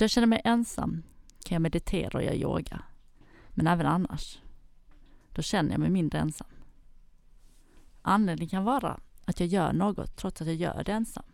Då 0.00 0.04
jag 0.04 0.10
känner 0.10 0.26
mig 0.26 0.40
ensam 0.44 1.02
kan 1.44 1.54
jag 1.54 1.62
meditera 1.62 2.18
och 2.18 2.24
göra 2.24 2.34
yoga. 2.34 2.82
Men 3.50 3.66
även 3.66 3.86
annars. 3.86 4.38
Då 5.30 5.42
känner 5.42 5.70
jag 5.70 5.80
mig 5.80 5.90
mindre 5.90 6.18
ensam. 6.18 6.46
Anledningen 8.02 8.50
kan 8.50 8.64
vara 8.64 9.00
att 9.24 9.40
jag 9.40 9.48
gör 9.48 9.72
något 9.72 10.16
trots 10.16 10.40
att 10.40 10.46
jag 10.46 10.56
gör 10.56 10.82
det 10.84 10.92
ensam. 10.92 11.24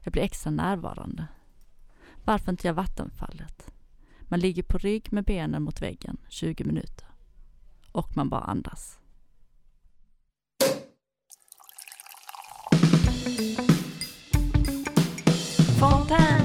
Jag 0.00 0.12
blir 0.12 0.22
extra 0.22 0.50
närvarande. 0.50 1.26
Varför 2.24 2.50
inte 2.50 2.66
göra 2.66 2.74
vattenfallet? 2.74 3.72
Man 4.20 4.40
ligger 4.40 4.62
på 4.62 4.78
rygg 4.78 5.12
med 5.12 5.24
benen 5.24 5.62
mot 5.62 5.82
väggen 5.82 6.16
20 6.28 6.64
minuter. 6.64 7.08
Och 7.92 8.16
man 8.16 8.28
bara 8.28 8.44
andas. 8.44 8.98
Fontaine. 15.80 16.41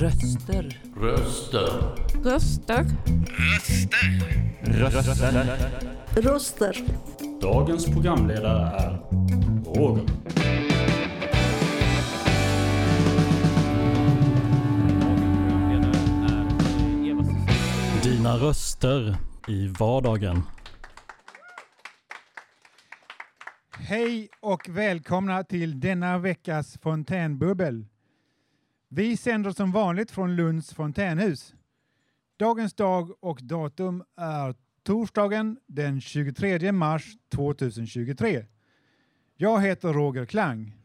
Röster. 0.00 0.80
Röster. 0.96 1.96
Röster. 2.24 2.86
Röster. 6.14 6.76
Dagens 7.40 7.86
programledare 7.86 8.78
är 8.78 9.00
Roger. 9.74 10.06
Dina 18.02 18.36
röster 18.36 19.16
i 19.48 19.66
vardagen. 19.68 20.42
Hej 23.78 24.28
och 24.40 24.68
välkomna 24.68 25.44
till 25.44 25.80
denna 25.80 26.18
veckas 26.18 26.78
fontänbubbel. 26.82 27.89
Vi 28.92 29.16
sänder 29.16 29.50
som 29.50 29.72
vanligt 29.72 30.10
från 30.10 30.36
Lunds 30.36 30.74
fontänhus. 30.74 31.54
Dagens 32.36 32.74
dag 32.74 33.24
och 33.24 33.38
datum 33.42 34.04
är 34.16 34.54
torsdagen 34.82 35.58
den 35.66 36.00
23 36.00 36.72
mars 36.72 37.16
2023. 37.28 38.46
Jag 39.36 39.62
heter 39.62 39.92
Roger 39.92 40.24
Klang. 40.26 40.76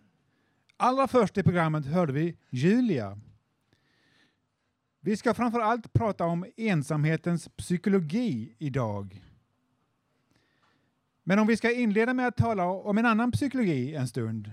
Allra 0.78 1.08
först 1.08 1.38
i 1.38 1.44
programmet 1.44 1.86
hörde 1.86 2.14
vi 2.14 2.38
Julia. 2.50 3.20
Vi 5.00 5.18
ska 5.18 5.34
framför 5.34 5.60
allt 5.60 5.94
prata 5.94 6.26
om 6.26 6.46
ensamhetens 6.58 7.50
psykologi 7.50 8.56
idag. 8.58 9.24
Men 11.24 11.40
om 11.40 11.48
vi 11.48 11.58
ska 11.58 11.72
inleda 11.72 12.14
med 12.14 12.28
att 12.28 12.38
tala 12.38 12.66
om 12.66 12.98
en 12.98 13.06
annan 13.06 13.32
psykologi 13.32 13.96
en 13.96 14.08
stund. 14.08 14.52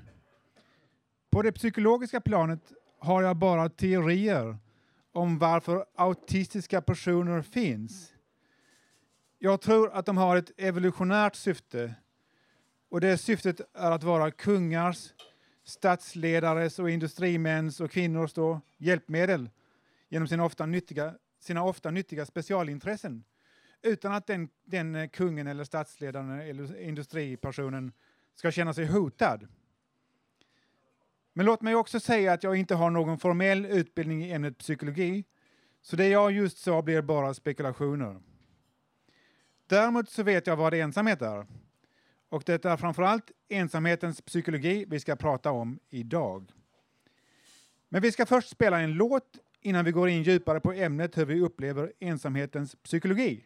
På 1.30 1.42
det 1.42 1.52
psykologiska 1.52 2.20
planet 2.20 2.72
har 3.02 3.22
jag 3.22 3.36
bara 3.36 3.68
teorier 3.68 4.58
om 5.12 5.38
varför 5.38 5.84
autistiska 5.94 6.82
personer 6.82 7.42
finns. 7.42 8.12
Jag 9.38 9.60
tror 9.60 9.92
att 9.92 10.06
de 10.06 10.16
har 10.16 10.36
ett 10.36 10.50
evolutionärt 10.56 11.34
syfte 11.34 11.94
och 12.90 13.00
det 13.00 13.18
syftet 13.18 13.60
är 13.74 13.90
att 13.90 14.02
vara 14.02 14.30
kungars, 14.30 15.12
statsledares 15.64 16.78
och 16.78 16.90
industrimäns 16.90 17.80
och 17.80 17.90
kvinnors 17.90 18.32
då 18.32 18.60
hjälpmedel 18.78 19.50
genom 20.08 20.28
sina 20.28 20.44
ofta 20.44 20.66
nyttiga, 20.66 21.14
sina 21.40 21.64
ofta 21.64 21.90
nyttiga 21.90 22.26
specialintressen 22.26 23.24
utan 23.82 24.12
att 24.12 24.26
den, 24.26 24.48
den 24.64 25.08
kungen 25.08 25.46
eller 25.46 25.64
statsledaren 25.64 26.40
eller 26.40 26.80
industripersonen 26.80 27.92
ska 28.34 28.50
känna 28.50 28.74
sig 28.74 28.86
hotad. 28.86 29.48
Men 31.32 31.46
låt 31.46 31.62
mig 31.62 31.74
också 31.74 32.00
säga 32.00 32.32
att 32.32 32.42
jag 32.42 32.56
inte 32.56 32.74
har 32.74 32.90
någon 32.90 33.18
formell 33.18 33.66
utbildning 33.66 34.24
i 34.24 34.32
ämnet 34.32 34.58
psykologi, 34.58 35.24
så 35.82 35.96
det 35.96 36.08
jag 36.08 36.32
just 36.32 36.58
sa 36.58 36.82
blir 36.82 37.02
bara 37.02 37.34
spekulationer. 37.34 38.20
Däremot 39.66 40.10
så 40.10 40.22
vet 40.22 40.46
jag 40.46 40.56
vad 40.56 40.74
ensamhet 40.74 41.22
är. 41.22 41.46
Och 42.28 42.42
det 42.46 42.64
är 42.64 42.76
framförallt 42.76 43.30
ensamhetens 43.48 44.20
psykologi 44.20 44.84
vi 44.88 45.00
ska 45.00 45.16
prata 45.16 45.50
om 45.50 45.78
idag. 45.90 46.52
Men 47.88 48.02
vi 48.02 48.12
ska 48.12 48.26
först 48.26 48.48
spela 48.48 48.80
en 48.80 48.92
låt 48.92 49.38
innan 49.60 49.84
vi 49.84 49.92
går 49.92 50.08
in 50.08 50.22
djupare 50.22 50.60
på 50.60 50.72
ämnet 50.72 51.18
hur 51.18 51.24
vi 51.24 51.40
upplever 51.40 51.92
ensamhetens 51.98 52.74
psykologi. 52.74 53.44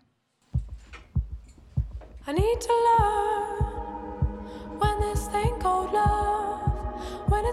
I 2.29 2.33
need 2.33 2.61
to 2.61 2.73
love 2.73 3.36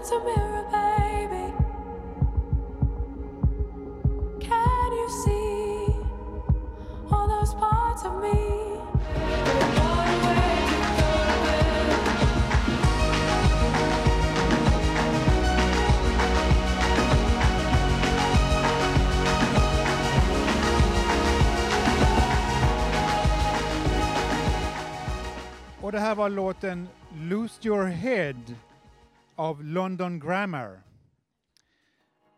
it's 0.06 0.12
a 0.12 0.18
mirror, 0.20 0.64
baby. 0.70 1.54
Can 4.38 4.92
you 4.92 5.08
see 5.24 5.94
all 7.10 7.26
those 7.26 7.54
parts 7.54 8.04
of 8.04 8.20
me? 8.20 8.50
Och 25.80 25.92
det 25.92 25.98
här 25.98 26.14
var 26.14 26.28
låten 26.28 26.88
Lose 27.14 27.68
Your 27.68 27.84
Head 27.84 28.54
av 29.36 29.64
London 29.64 30.20
Grammar. 30.20 30.82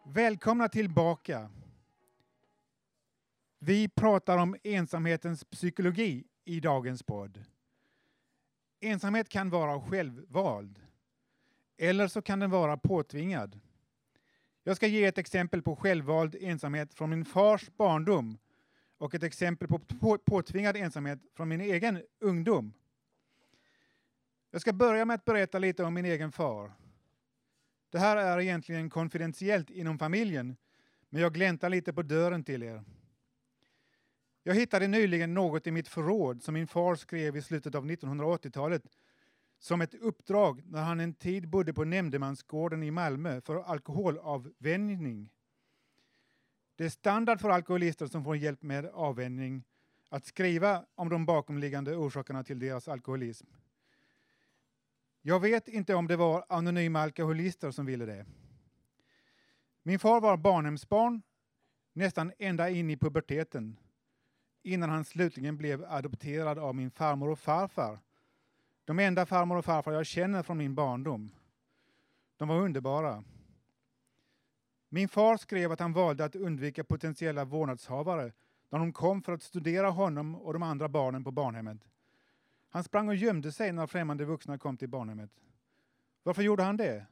Välkomna 0.05 0.69
tillbaka. 0.69 1.51
Vi 3.59 3.89
pratar 3.89 4.39
om 4.39 4.57
ensamhetens 4.62 5.45
psykologi 5.45 6.25
i 6.45 6.61
dagens 6.61 7.03
podd. 7.03 7.45
Ensamhet 8.81 9.29
kan 9.29 9.51
vara 9.51 9.81
självvald. 9.81 10.81
Eller 11.79 12.09
så 12.09 12.23
kan 12.23 12.39
den 12.41 12.51
vara 12.51 12.77
påtvingad. 12.77 13.61
Jag 14.62 14.77
ska 14.77 14.87
ge 14.87 15.05
ett 15.05 15.19
exempel 15.19 15.62
på 15.62 15.77
självvald 15.77 16.37
ensamhet 16.41 16.95
från 16.95 17.11
min 17.11 17.25
fars 17.25 17.71
barndom 17.77 18.39
och 18.99 19.15
ett 19.15 19.23
exempel 19.23 19.69
på 19.69 19.79
på- 19.79 20.19
påtvingad 20.19 20.77
ensamhet 20.77 21.19
från 21.35 21.49
min 21.49 21.61
egen 21.61 22.03
ungdom. 22.19 22.73
Jag 24.51 24.61
ska 24.61 24.73
börja 24.73 25.05
med 25.05 25.15
att 25.15 25.25
berätta 25.25 25.59
lite 25.59 25.85
om 25.85 25.95
min 25.95 26.05
egen 26.05 26.33
far. 26.33 26.73
Det 27.97 28.01
här 28.01 28.17
är 28.17 28.41
egentligen 28.41 28.91
konfidentiellt 28.91 29.71
inom 29.71 29.99
familjen, 29.99 30.57
men 31.09 31.23
jag 31.23 31.34
gläntar 31.34 31.71
lite 31.71 31.93
på 31.93 32.03
dörren 32.03 32.45
till 32.45 32.62
er. 32.62 32.84
Jag 34.43 34.55
hittade 34.55 34.89
nyligen 34.89 35.34
något 35.34 35.67
i 35.67 35.71
mitt 35.71 35.89
förråd 35.89 36.43
som 36.43 36.55
min 36.55 36.67
far 36.67 36.95
skrev 36.95 37.37
i 37.37 37.43
slutet 37.43 37.75
av 37.75 37.87
1980-talet 37.87 38.83
som 39.59 39.81
ett 39.81 39.95
uppdrag 39.95 40.62
när 40.67 40.83
han 40.83 41.01
en 41.01 41.15
tid 41.15 41.49
bodde 41.49 41.75
på 41.75 41.85
Nämndemansgården 41.85 42.83
i 42.83 42.91
Malmö 42.91 43.41
för 43.41 43.62
alkoholavvänjning. 43.62 45.31
Det 46.75 46.85
är 46.85 46.89
standard 46.91 47.41
för 47.41 47.51
alkoholister 47.51 48.06
som 48.06 48.25
får 48.25 48.37
hjälp 48.37 48.62
med 48.62 48.87
avvänjning 48.87 49.65
att 50.09 50.27
skriva 50.27 50.85
om 50.95 51.09
de 51.09 51.27
bakomliggande 51.27 51.97
orsakerna 51.97 52.44
till 52.44 52.59
deras 52.59 52.88
alkoholism. 52.88 53.47
Jag 55.28 55.40
vet 55.40 55.69
inte 55.69 55.94
om 55.94 56.06
det 56.06 56.17
var 56.17 56.44
anonyma 56.49 57.00
alkoholister 57.00 57.70
som 57.70 57.87
ville 57.87 58.06
det. 58.06 58.26
Min 59.82 59.99
far 59.99 60.20
var 60.20 60.37
barnhemsbarn 60.37 61.23
nästan 61.93 62.32
ända 62.38 62.70
in 62.70 62.90
i 62.90 62.96
puberteten 62.96 63.76
innan 64.62 64.90
han 64.90 65.05
slutligen 65.05 65.56
blev 65.56 65.84
adopterad 65.84 66.58
av 66.58 66.75
min 66.75 66.90
farmor 66.90 67.28
och 67.31 67.38
farfar. 67.38 67.99
De 68.84 68.99
enda 68.99 69.26
farmor 69.26 69.56
och 69.56 69.64
farfar 69.64 69.93
jag 69.93 70.06
känner 70.06 70.43
från 70.43 70.58
min 70.58 70.75
barndom. 70.75 71.34
De 72.37 72.49
var 72.49 72.61
underbara. 72.61 73.25
Min 74.88 75.08
far 75.08 75.37
skrev 75.37 75.72
att 75.72 75.81
han 75.81 75.93
valde 75.93 76.25
att 76.25 76.37
undvika 76.37 76.84
potentiella 76.84 77.44
vårdnadshavare 77.44 78.32
när 78.70 78.79
de 78.79 78.93
kom 78.93 79.22
för 79.22 79.32
att 79.32 79.43
studera 79.43 79.90
honom 79.90 80.34
och 80.34 80.52
de 80.52 80.62
andra 80.62 80.88
barnen 80.88 81.25
på 81.25 81.31
barnhemmet. 81.31 81.81
Han 82.76 82.84
sprang 82.84 83.08
och 83.08 83.14
gömde 83.14 83.52
sig 83.52 83.73
när 83.73 83.87
främmande 83.87 84.25
vuxna 84.25 84.58
kom 84.58 84.76
till 84.76 84.88
barnhemmet. 84.88 85.31
Varför 86.23 86.43
gjorde 86.43 86.62
han 86.62 86.76
det? 86.76 87.06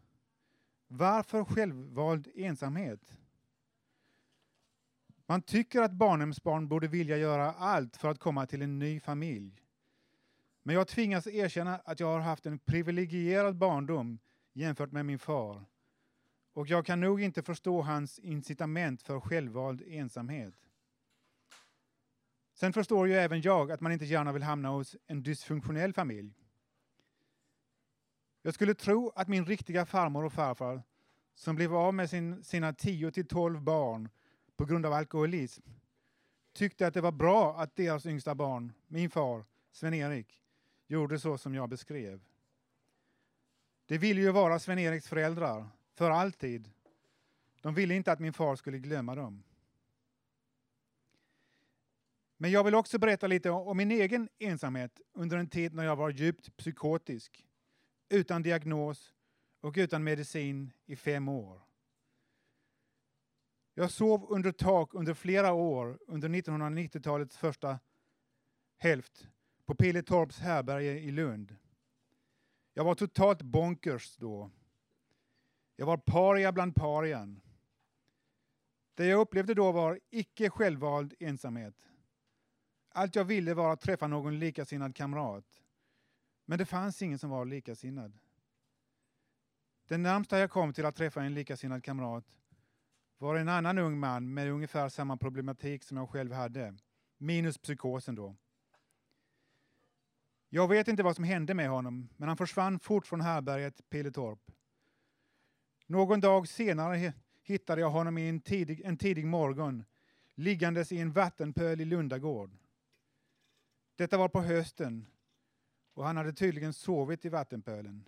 Varför 0.87 1.44
självvald 1.44 2.28
ensamhet? 2.34 3.19
Man 5.26 5.43
tycker 5.43 5.82
att 5.82 5.93
barnhemsbarn 5.93 6.69
borde 6.69 6.88
vilja 6.88 7.16
göra 7.16 7.52
allt 7.52 7.96
för 7.96 8.11
att 8.11 8.19
komma 8.19 8.46
till 8.46 8.62
en 8.62 8.78
ny 8.78 9.00
familj. 9.00 9.62
Men 10.62 10.75
jag 10.75 10.88
tvingas 10.88 11.26
erkänna 11.26 11.76
att 11.76 12.00
jag 12.00 12.06
har 12.06 12.20
haft 12.20 12.46
en 12.46 12.58
privilegierad 12.58 13.56
barndom 13.56 14.19
jämfört 14.52 14.93
med 14.93 15.06
min 15.06 15.19
far. 15.19 15.64
Och 16.52 16.67
jag 16.67 16.87
kan 16.87 17.00
nog 17.00 17.20
inte 17.20 17.43
förstå 17.43 17.82
hans 17.82 18.19
incitament 18.19 19.02
för 19.02 19.20
självvald 19.20 19.82
ensamhet. 19.87 20.55
Sen 22.55 22.73
förstår 22.73 23.09
ju 23.09 23.15
även 23.15 23.41
jag 23.41 23.73
att 23.73 23.81
man 23.81 23.93
inte 23.93 24.05
gärna 24.05 24.33
vill 24.33 24.43
hamna 24.43 24.69
hos 24.69 24.97
en 25.06 25.23
dysfunktionell 25.23 25.93
familj. 25.93 26.35
Jag 28.43 28.55
skulle 28.55 28.75
tro 28.75 29.12
att 29.15 29.29
min 29.29 29.47
riktiga 29.47 29.87
farmor 29.87 30.25
och 30.25 30.33
farfar, 30.33 30.83
som 31.35 31.56
blev 31.56 31.75
av 31.75 31.95
med 31.95 32.11
sin, 32.11 32.45
sina 32.45 32.73
10 32.73 33.11
till 33.11 33.27
12 33.27 33.62
barn 33.62 34.09
på 34.56 34.65
grund 34.65 34.87
av 34.87 34.93
alkoholism, 34.93 35.62
tyckte 36.53 36.87
att 36.87 36.95
det 36.95 37.01
var 37.01 37.12
bra 37.12 37.56
att 37.56 37.77
deras 37.77 38.06
yngsta 38.06 38.35
barn, 38.35 38.73
min 38.87 39.11
far, 39.11 39.45
Sven-Erik, 39.73 40.41
gjorde 40.87 41.19
så 41.19 41.39
som 41.39 41.55
jag 41.55 41.69
beskrev. 41.69 42.21
De 43.87 43.99
ville 43.99 44.21
ju 44.21 44.31
vara 44.31 44.59
Sven-Eriks 44.59 45.09
föräldrar, 45.09 45.69
för 45.95 46.11
alltid. 46.11 46.71
De 47.61 47.75
ville 47.75 47.95
inte 47.95 48.12
att 48.12 48.21
min 48.21 48.33
far 48.33 48.56
skulle 48.56 48.79
glömma 48.79 49.15
dem. 49.15 49.43
Men 52.36 52.50
jag 52.50 52.64
vill 52.64 52.75
också 52.75 52.98
berätta 52.98 53.26
lite 53.26 53.50
om 53.50 53.76
min 53.76 53.90
egen 53.90 54.28
ensamhet 54.38 55.00
under 55.12 55.36
en 55.36 55.48
tid 55.48 55.75
när 55.75 55.84
jag 55.84 55.96
var 55.96 56.10
djupt 56.10 56.56
psykotisk, 56.56 57.46
utan 58.08 58.42
diagnos 58.42 59.14
och 59.60 59.75
utan 59.76 60.04
medicin 60.04 60.72
i 60.86 60.96
fem 60.96 61.28
år. 61.28 61.60
Jag 63.75 63.90
sov 63.90 64.26
under 64.28 64.52
tak 64.52 64.94
under 64.94 65.14
flera 65.14 65.52
år 65.52 65.98
under 66.06 66.28
1990-talets 66.28 67.36
första 67.36 67.78
hälft 68.76 69.28
på 69.64 69.75
Pilletorps 69.75 70.38
härbärge 70.38 70.98
i 70.98 71.10
Lund. 71.10 71.56
Jag 72.75 72.84
var 72.84 72.94
totalt 72.94 73.42
bonkers 73.42 74.16
då. 74.16 74.50
Jag 75.76 75.86
var 75.86 75.96
paria 75.96 76.52
bland 76.52 76.75
parian. 76.75 77.40
Det 78.94 79.06
jag 79.06 79.20
upplevde 79.20 79.54
då 79.54 79.72
var 79.72 80.00
icke 80.10 80.50
självvald 80.50 81.14
ensamhet. 81.20 81.94
Allt 82.96 83.17
jag 83.17 83.25
ville 83.25 83.55
var 83.55 83.73
att 83.73 83.81
träffa 83.81 84.06
någon 84.06 84.38
likasinnad 84.38 84.96
kamrat. 84.96 85.62
Men 86.44 86.58
det 86.58 86.67
fanns 86.67 87.02
ingen 87.02 87.19
som 87.19 87.31
var 87.31 87.44
likasinnad. 87.44 88.19
Den 89.88 90.02
närmsta 90.02 90.38
jag 90.38 90.50
kom 90.50 90.73
till 90.73 90.87
att 90.87 90.96
träffa 90.96 91.23
en 91.23 91.35
likasinnad 91.35 91.85
kamrat 91.85 92.25
var 93.19 93.37
en 93.37 93.49
annan 93.49 93.79
ung 93.79 93.99
man 93.99 94.35
med 94.35 94.50
ungefär 94.50 94.88
samma 94.88 95.17
problematik 95.17 95.82
som 95.82 95.96
jag 95.96 96.11
själv 96.11 96.32
hade. 96.32 96.75
Minus 97.19 97.58
psykosen 97.58 98.14
då. 98.14 98.37
Jag 100.49 100.69
vet 100.69 100.88
inte 100.88 101.02
vad 101.02 101.17
som 101.17 101.25
hände 101.25 101.55
med 101.55 101.69
honom, 101.69 102.08
men 102.17 102.29
han 102.29 102.37
försvann 102.37 102.79
fort 102.79 103.06
från 103.06 103.20
härbärget 103.20 103.91
Pilletorp. 103.91 104.50
Någon 105.87 106.20
dag 106.20 106.49
senare 106.49 107.12
hittade 107.43 107.81
jag 107.81 107.91
honom 107.91 108.19
en 108.19 108.41
tidig, 108.41 108.81
en 108.85 108.96
tidig 108.96 109.26
morgon 109.26 109.85
liggandes 110.35 110.93
i 110.93 110.99
en 110.99 111.12
vattenpöl 111.12 111.81
i 111.81 111.85
Lundagård. 111.85 112.50
Detta 113.96 114.19
var 114.19 114.29
på 114.29 114.41
hösten 114.41 115.06
och 115.94 116.05
han 116.05 116.17
hade 116.17 116.32
tydligen 116.32 116.73
sovit 116.73 117.25
i 117.25 117.29
vattenpölen. 117.29 118.05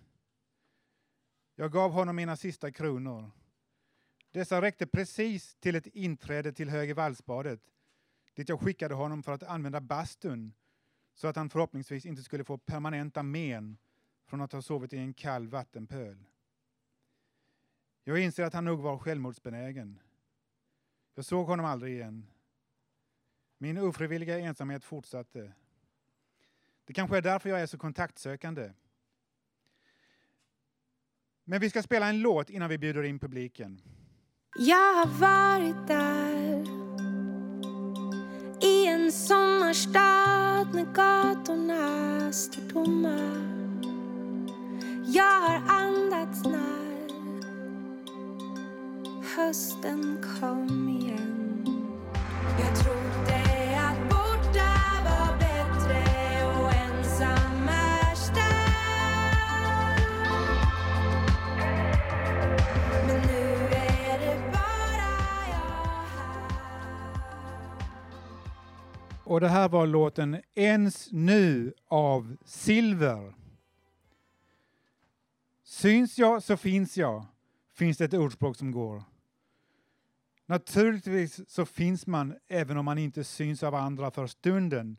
Jag 1.55 1.71
gav 1.71 1.91
honom 1.91 2.15
mina 2.15 2.35
sista 2.35 2.71
kronor. 2.71 3.31
Dessa 4.31 4.61
räckte 4.61 4.87
precis 4.87 5.55
till 5.55 5.75
ett 5.75 5.87
inträde 5.87 6.53
till 6.53 6.69
Högervallsbadet 6.69 7.61
dit 8.37 8.49
jag 8.49 8.61
skickade 8.61 8.95
honom 8.95 9.23
för 9.23 9.31
att 9.31 9.43
använda 9.43 9.81
bastun 9.81 10.53
så 11.15 11.27
att 11.27 11.35
han 11.35 11.49
förhoppningsvis 11.49 12.05
inte 12.05 12.23
skulle 12.23 12.43
få 12.43 12.57
permanenta 12.57 13.23
men 13.23 13.77
från 14.25 14.41
att 14.41 14.51
ha 14.51 14.61
sovit 14.61 14.93
i 14.93 14.97
en 14.97 15.13
kall 15.13 15.47
vattenpöl. 15.47 16.23
Jag 18.03 18.19
inser 18.19 18.43
att 18.43 18.53
han 18.53 18.65
nog 18.65 18.79
var 18.79 18.97
självmordsbenägen. 18.97 19.99
Jag 21.15 21.25
såg 21.25 21.47
honom 21.47 21.65
aldrig 21.65 21.93
igen. 21.93 22.27
Min 23.57 23.77
ofrivilliga 23.77 24.39
ensamhet 24.39 24.83
fortsatte. 24.83 25.53
Det 26.87 26.93
kanske 26.93 27.17
är 27.17 27.21
därför 27.21 27.49
jag 27.49 27.61
är 27.61 27.65
så 27.65 27.77
kontaktsökande. 27.77 28.71
Men 31.43 31.59
vi 31.59 31.69
ska 31.69 31.83
spela 31.83 32.09
en 32.09 32.21
låt 32.21 32.49
innan 32.49 32.69
vi 32.69 32.77
bjuder 32.77 33.03
in 33.03 33.19
publiken. 33.19 33.81
Jag 34.59 34.93
har 34.93 35.05
varit 35.05 35.87
där 35.87 36.63
I 38.61 38.87
en 38.87 39.11
sommarstad 39.11 40.67
när 40.73 40.93
gatorna 40.93 42.31
står 42.31 42.69
tomma 42.69 43.19
Jag 45.05 45.41
har 45.41 45.61
andats 45.67 46.43
när 46.43 47.07
hösten 49.35 50.25
kom 50.39 50.89
igen 50.89 51.65
Jag 52.59 52.75
tror 52.75 53.06
Och 69.27 69.41
det 69.41 69.47
här 69.47 69.69
var 69.69 69.87
låten 69.87 70.41
Ens 70.55 71.11
nu 71.11 71.73
av 71.87 72.37
Silver. 72.45 73.33
Syns 75.63 76.17
jag 76.17 76.43
så 76.43 76.57
finns 76.57 76.97
jag, 76.97 77.25
finns 77.73 77.97
det 77.97 78.05
ett 78.05 78.13
ordspråk 78.13 78.57
som 78.57 78.71
går. 78.71 79.03
Naturligtvis 80.45 81.49
så 81.49 81.65
finns 81.65 82.07
man 82.07 82.35
även 82.47 82.77
om 82.77 82.85
man 82.85 82.97
inte 82.97 83.23
syns 83.23 83.63
av 83.63 83.75
andra 83.75 84.11
för 84.11 84.27
stunden. 84.27 84.97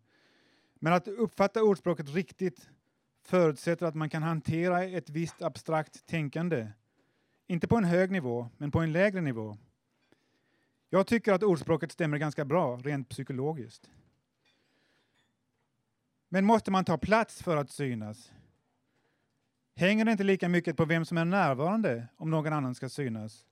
Men 0.74 0.92
att 0.92 1.08
uppfatta 1.08 1.62
ordspråket 1.62 2.08
riktigt 2.08 2.68
förutsätter 3.22 3.86
att 3.86 3.94
man 3.94 4.10
kan 4.10 4.22
hantera 4.22 4.84
ett 4.84 5.10
visst 5.10 5.42
abstrakt 5.42 6.06
tänkande. 6.06 6.68
Inte 7.46 7.68
på 7.68 7.76
en 7.76 7.84
hög 7.84 8.10
nivå, 8.10 8.48
men 8.56 8.70
på 8.70 8.80
en 8.80 8.92
lägre 8.92 9.20
nivå. 9.20 9.56
Jag 10.90 11.06
tycker 11.06 11.32
att 11.32 11.42
ordspråket 11.42 11.92
stämmer 11.92 12.18
ganska 12.18 12.44
bra 12.44 12.76
rent 12.76 13.08
psykologiskt. 13.08 13.90
Men 16.28 16.44
måste 16.44 16.70
man 16.70 16.84
ta 16.84 16.98
plats 16.98 17.42
för 17.42 17.56
att 17.56 17.70
synas? 17.70 18.32
Hänger 19.74 20.04
det 20.04 20.12
inte 20.12 20.24
lika 20.24 20.48
mycket 20.48 20.76
på 20.76 20.84
vem 20.84 21.04
som 21.04 21.18
är 21.18 21.24
närvarande 21.24 22.08
om 22.16 22.30
någon 22.30 22.52
annan 22.52 22.74
ska 22.74 22.88
synas? 22.88 23.46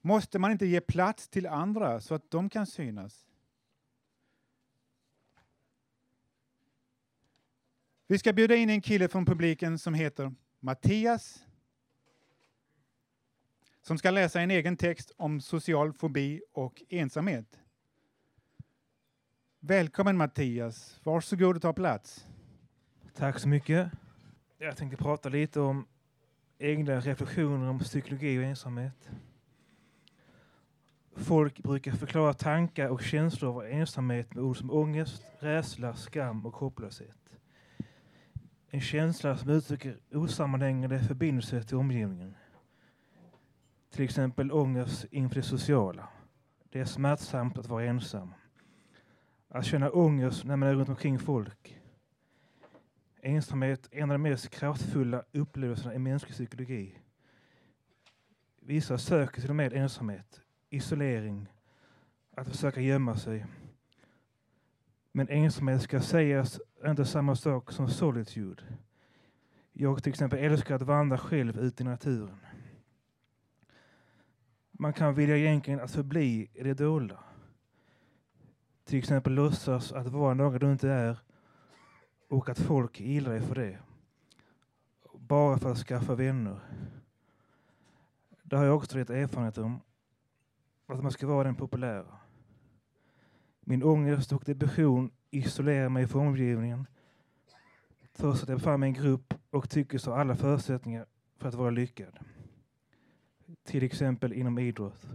Måste 0.00 0.38
man 0.38 0.52
inte 0.52 0.66
ge 0.66 0.80
plats 0.80 1.28
till 1.28 1.46
andra 1.46 2.00
så 2.00 2.14
att 2.14 2.30
de 2.30 2.48
kan 2.48 2.66
synas? 2.66 3.26
Vi 8.06 8.18
ska 8.18 8.32
bjuda 8.32 8.56
in 8.56 8.70
en 8.70 8.82
kille 8.82 9.08
från 9.08 9.26
publiken 9.26 9.78
som 9.78 9.94
heter 9.94 10.34
Mattias 10.60 11.44
som 13.82 13.98
ska 13.98 14.10
läsa 14.10 14.40
en 14.40 14.50
egen 14.50 14.76
text 14.76 15.12
om 15.16 15.40
social 15.40 15.92
fobi 15.92 16.42
och 16.52 16.82
ensamhet. 16.88 17.60
Välkommen 19.62 20.16
Mattias, 20.16 21.00
varsågod 21.04 21.56
och 21.56 21.62
ta 21.62 21.72
plats. 21.72 22.26
Tack 23.14 23.38
så 23.38 23.48
mycket. 23.48 23.90
Jag 24.58 24.76
tänkte 24.76 24.96
prata 24.96 25.28
lite 25.28 25.60
om 25.60 25.86
egna 26.58 27.00
reflektioner 27.00 27.68
om 27.68 27.78
psykologi 27.78 28.38
och 28.38 28.42
ensamhet. 28.42 29.10
Folk 31.16 31.58
brukar 31.58 31.92
förklara 31.92 32.34
tankar 32.34 32.88
och 32.88 33.02
känslor 33.02 33.56
av 33.56 33.66
ensamhet 33.66 34.34
med 34.34 34.44
ord 34.44 34.56
som 34.58 34.70
ångest, 34.70 35.22
rädsla, 35.38 35.94
skam 35.94 36.46
och 36.46 36.56
hopplöshet. 36.56 37.36
En 38.68 38.80
känsla 38.80 39.36
som 39.36 39.50
uttrycker 39.50 39.98
osammanhängande 40.12 41.00
förbindelser 41.00 41.62
till 41.62 41.76
omgivningen. 41.76 42.34
Till 43.90 44.04
exempel 44.04 44.52
ångest 44.52 45.06
inför 45.10 45.36
det 45.36 45.42
sociala. 45.42 46.08
Det 46.70 46.80
är 46.80 46.84
smärtsamt 46.84 47.58
att 47.58 47.68
vara 47.68 47.84
ensam. 47.84 48.34
Att 49.52 49.66
känna 49.66 49.90
ångest 49.90 50.44
när 50.44 50.56
man 50.56 50.68
är 50.68 50.74
runt 50.74 50.88
omkring 50.88 51.18
folk. 51.18 51.80
Ensamhet 53.22 53.88
är 53.90 54.02
en 54.02 54.10
av 54.10 54.14
de 54.14 54.22
mest 54.22 54.50
kraftfulla 54.50 55.24
upplevelserna 55.32 55.94
i 55.94 55.98
mänsklig 55.98 56.34
psykologi. 56.34 56.98
Vissa 58.60 58.98
söker 58.98 59.40
till 59.40 59.50
och 59.50 59.56
med 59.56 59.72
ensamhet, 59.72 60.40
isolering, 60.68 61.46
att 62.36 62.48
försöka 62.48 62.80
gömma 62.80 63.16
sig. 63.16 63.46
Men 65.12 65.28
ensamhet 65.28 65.82
ska 65.82 66.00
sägas 66.00 66.60
är 66.82 66.90
inte 66.90 67.04
samma 67.04 67.36
sak 67.36 67.72
som 67.72 67.88
solitude. 67.88 68.62
Jag 69.72 70.02
till 70.02 70.10
exempel 70.10 70.38
älskar 70.38 70.74
att 70.74 70.82
vandra 70.82 71.18
själv 71.18 71.58
ute 71.58 71.82
i 71.82 71.86
naturen. 71.86 72.40
Man 74.70 74.92
kan 74.92 75.14
vilja 75.14 75.36
egentligen 75.36 75.80
att 75.80 75.90
förbli 75.90 76.50
i 76.54 76.62
det 76.62 76.74
dolda. 76.74 77.24
Till 78.90 78.98
exempel 78.98 79.32
låtsas 79.32 79.92
att 79.92 80.06
vara 80.06 80.34
någon 80.34 80.58
du 80.58 80.72
inte 80.72 80.88
är 80.88 81.18
och 82.28 82.48
att 82.48 82.58
folk 82.58 83.00
gillar 83.00 83.30
dig 83.30 83.40
för 83.40 83.54
det. 83.54 83.78
Bara 85.14 85.58
för 85.58 85.72
att 85.72 85.78
skaffa 85.78 86.14
vänner. 86.14 86.60
Det 88.42 88.56
har 88.56 88.64
jag 88.64 88.76
också 88.76 88.98
lite 88.98 89.16
erfarenhet 89.16 89.58
om. 89.58 89.80
Att 90.86 91.02
man 91.02 91.12
ska 91.12 91.26
vara 91.26 91.44
den 91.44 91.54
populära. 91.54 92.18
Min 93.60 93.82
ångest 93.82 94.32
och 94.32 94.42
depression 94.46 95.10
isolerar 95.30 95.88
mig 95.88 96.06
från 96.06 96.26
omgivningen. 96.26 96.86
Trots 98.12 98.42
att 98.42 98.48
jag 98.48 98.58
befann 98.58 98.80
mig 98.80 98.86
i 98.86 98.90
en 98.90 99.02
grupp 99.02 99.34
och 99.50 99.70
tycker 99.70 100.06
ha 100.06 100.20
alla 100.20 100.36
förutsättningar 100.36 101.06
för 101.36 101.48
att 101.48 101.54
vara 101.54 101.70
lyckad. 101.70 102.18
Till 103.64 103.82
exempel 103.82 104.32
inom 104.32 104.58
idrott. 104.58 105.08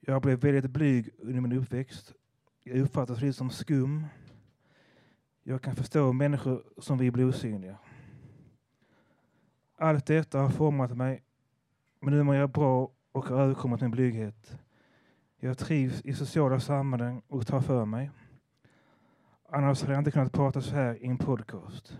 Jag 0.00 0.22
blev 0.22 0.40
väldigt 0.40 0.70
blyg 0.70 1.10
under 1.18 1.40
min 1.40 1.52
uppväxt. 1.52 2.14
Jag 2.64 2.78
uppfattas 2.78 3.20
lite 3.20 3.32
som 3.32 3.50
skum. 3.50 4.06
Jag 5.42 5.62
kan 5.62 5.76
förstå 5.76 6.12
människor 6.12 6.64
som 6.78 6.98
vill 6.98 7.12
bli 7.12 7.24
osynliga. 7.24 7.78
Allt 9.76 10.06
detta 10.06 10.38
har 10.38 10.48
format 10.48 10.96
mig, 10.96 11.22
men 12.00 12.14
nu 12.14 12.22
mår 12.22 12.34
jag 12.34 12.50
bra 12.50 12.90
och 13.12 13.24
har 13.24 13.40
överkommit 13.40 13.80
min 13.80 13.90
blyghet. 13.90 14.58
Jag 15.36 15.58
trivs 15.58 16.00
i 16.00 16.14
sociala 16.14 16.60
sammanhang 16.60 17.22
och 17.28 17.46
tar 17.46 17.60
för 17.60 17.84
mig. 17.84 18.10
Annars 19.48 19.80
hade 19.80 19.92
jag 19.92 20.00
inte 20.00 20.10
kunnat 20.10 20.32
prata 20.32 20.60
så 20.60 20.74
här 20.74 21.04
i 21.04 21.06
en 21.06 21.18
podcast. 21.18 21.98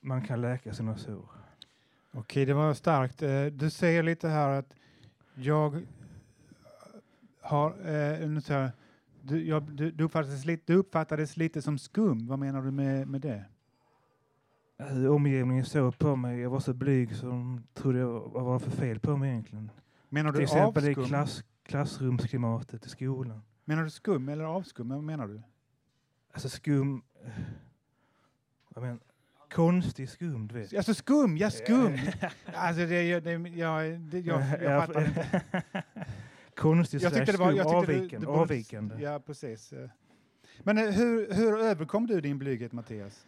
Man 0.00 0.22
kan 0.22 0.40
läka 0.40 0.72
sina 0.72 0.96
sår. 0.96 1.30
Okej, 2.12 2.44
det 2.44 2.54
var 2.54 2.74
starkt. 2.74 3.22
Eh, 3.22 3.44
du 3.44 3.70
säger 3.70 4.02
lite 4.02 4.28
här 4.28 4.48
att 4.48 4.74
jag 5.34 5.86
har... 7.40 7.70
Eh, 7.70 8.28
nu 8.28 8.40
säger 8.40 8.60
jag, 8.60 8.70
du, 9.28 9.46
jag, 9.46 9.62
du, 9.62 9.90
du, 9.90 10.04
uppfattades 10.04 10.44
lite, 10.44 10.72
du 10.72 10.78
uppfattades 10.78 11.36
lite 11.36 11.62
som 11.62 11.78
skum. 11.78 12.26
Vad 12.26 12.38
menar 12.38 12.62
du 12.62 12.70
med, 12.70 13.08
med 13.08 13.20
det? 13.20 13.44
Hur 14.78 15.08
omgivningen 15.08 15.64
såg 15.64 15.98
på 15.98 16.16
mig. 16.16 16.38
Jag 16.40 16.50
var 16.50 16.60
så 16.60 16.74
blyg 16.74 17.16
så 17.16 17.26
de 17.26 17.62
trodde 17.74 17.98
jag 17.98 18.20
vad 18.32 18.44
var 18.44 18.58
för 18.58 18.70
fel 18.70 19.00
på 19.00 19.16
mig 19.16 19.30
egentligen. 19.30 19.70
Menar 20.08 20.30
Till 20.32 20.38
du 20.38 20.42
exempel 20.44 20.84
i 20.84 20.88
avskum? 20.88 21.04
klass, 21.04 21.44
klassrumsklimatet 21.62 22.86
i 22.86 22.88
skolan. 22.88 23.42
Menar 23.64 23.84
du 23.84 23.90
skum 23.90 24.28
eller 24.28 24.44
avskum? 24.44 24.88
Vad 24.88 25.02
menar 25.02 25.26
du? 25.28 25.42
Alltså 26.32 26.48
skum... 26.48 27.02
eh, 27.24 27.30
Jag 28.74 28.82
menar, 28.82 28.98
konstig 29.54 30.08
skum, 30.08 30.48
du 30.48 30.54
vet. 30.54 30.74
Alltså 30.76 30.94
skum, 30.94 31.36
ja 31.36 31.50
skum! 31.50 31.92
alltså 32.54 32.80
det, 32.86 33.20
det, 33.20 33.38
jag, 33.38 34.00
det, 34.00 34.18
jag, 34.20 34.62
jag 34.62 34.86
fattar 34.86 35.06
inte. 35.08 35.42
Konstig 36.58 37.00
Jag 37.02 37.14
tyckte 37.14 37.32
det 37.32 37.38
var... 37.38 37.52
Jag 37.52 37.56
tyckte 37.66 37.72
det- 37.72 37.78
avvikande. 37.78 38.18
det 38.18 38.26
borde- 38.26 38.38
avvikande. 38.40 38.94
Ja, 39.02 39.18
precis. 39.26 39.72
Men 40.62 40.78
eh, 40.78 40.84
hur, 40.90 41.32
hur 41.34 41.58
överkom 41.58 42.06
du 42.06 42.20
din 42.20 42.38
blyghet, 42.38 42.72
Mattias? 42.72 43.26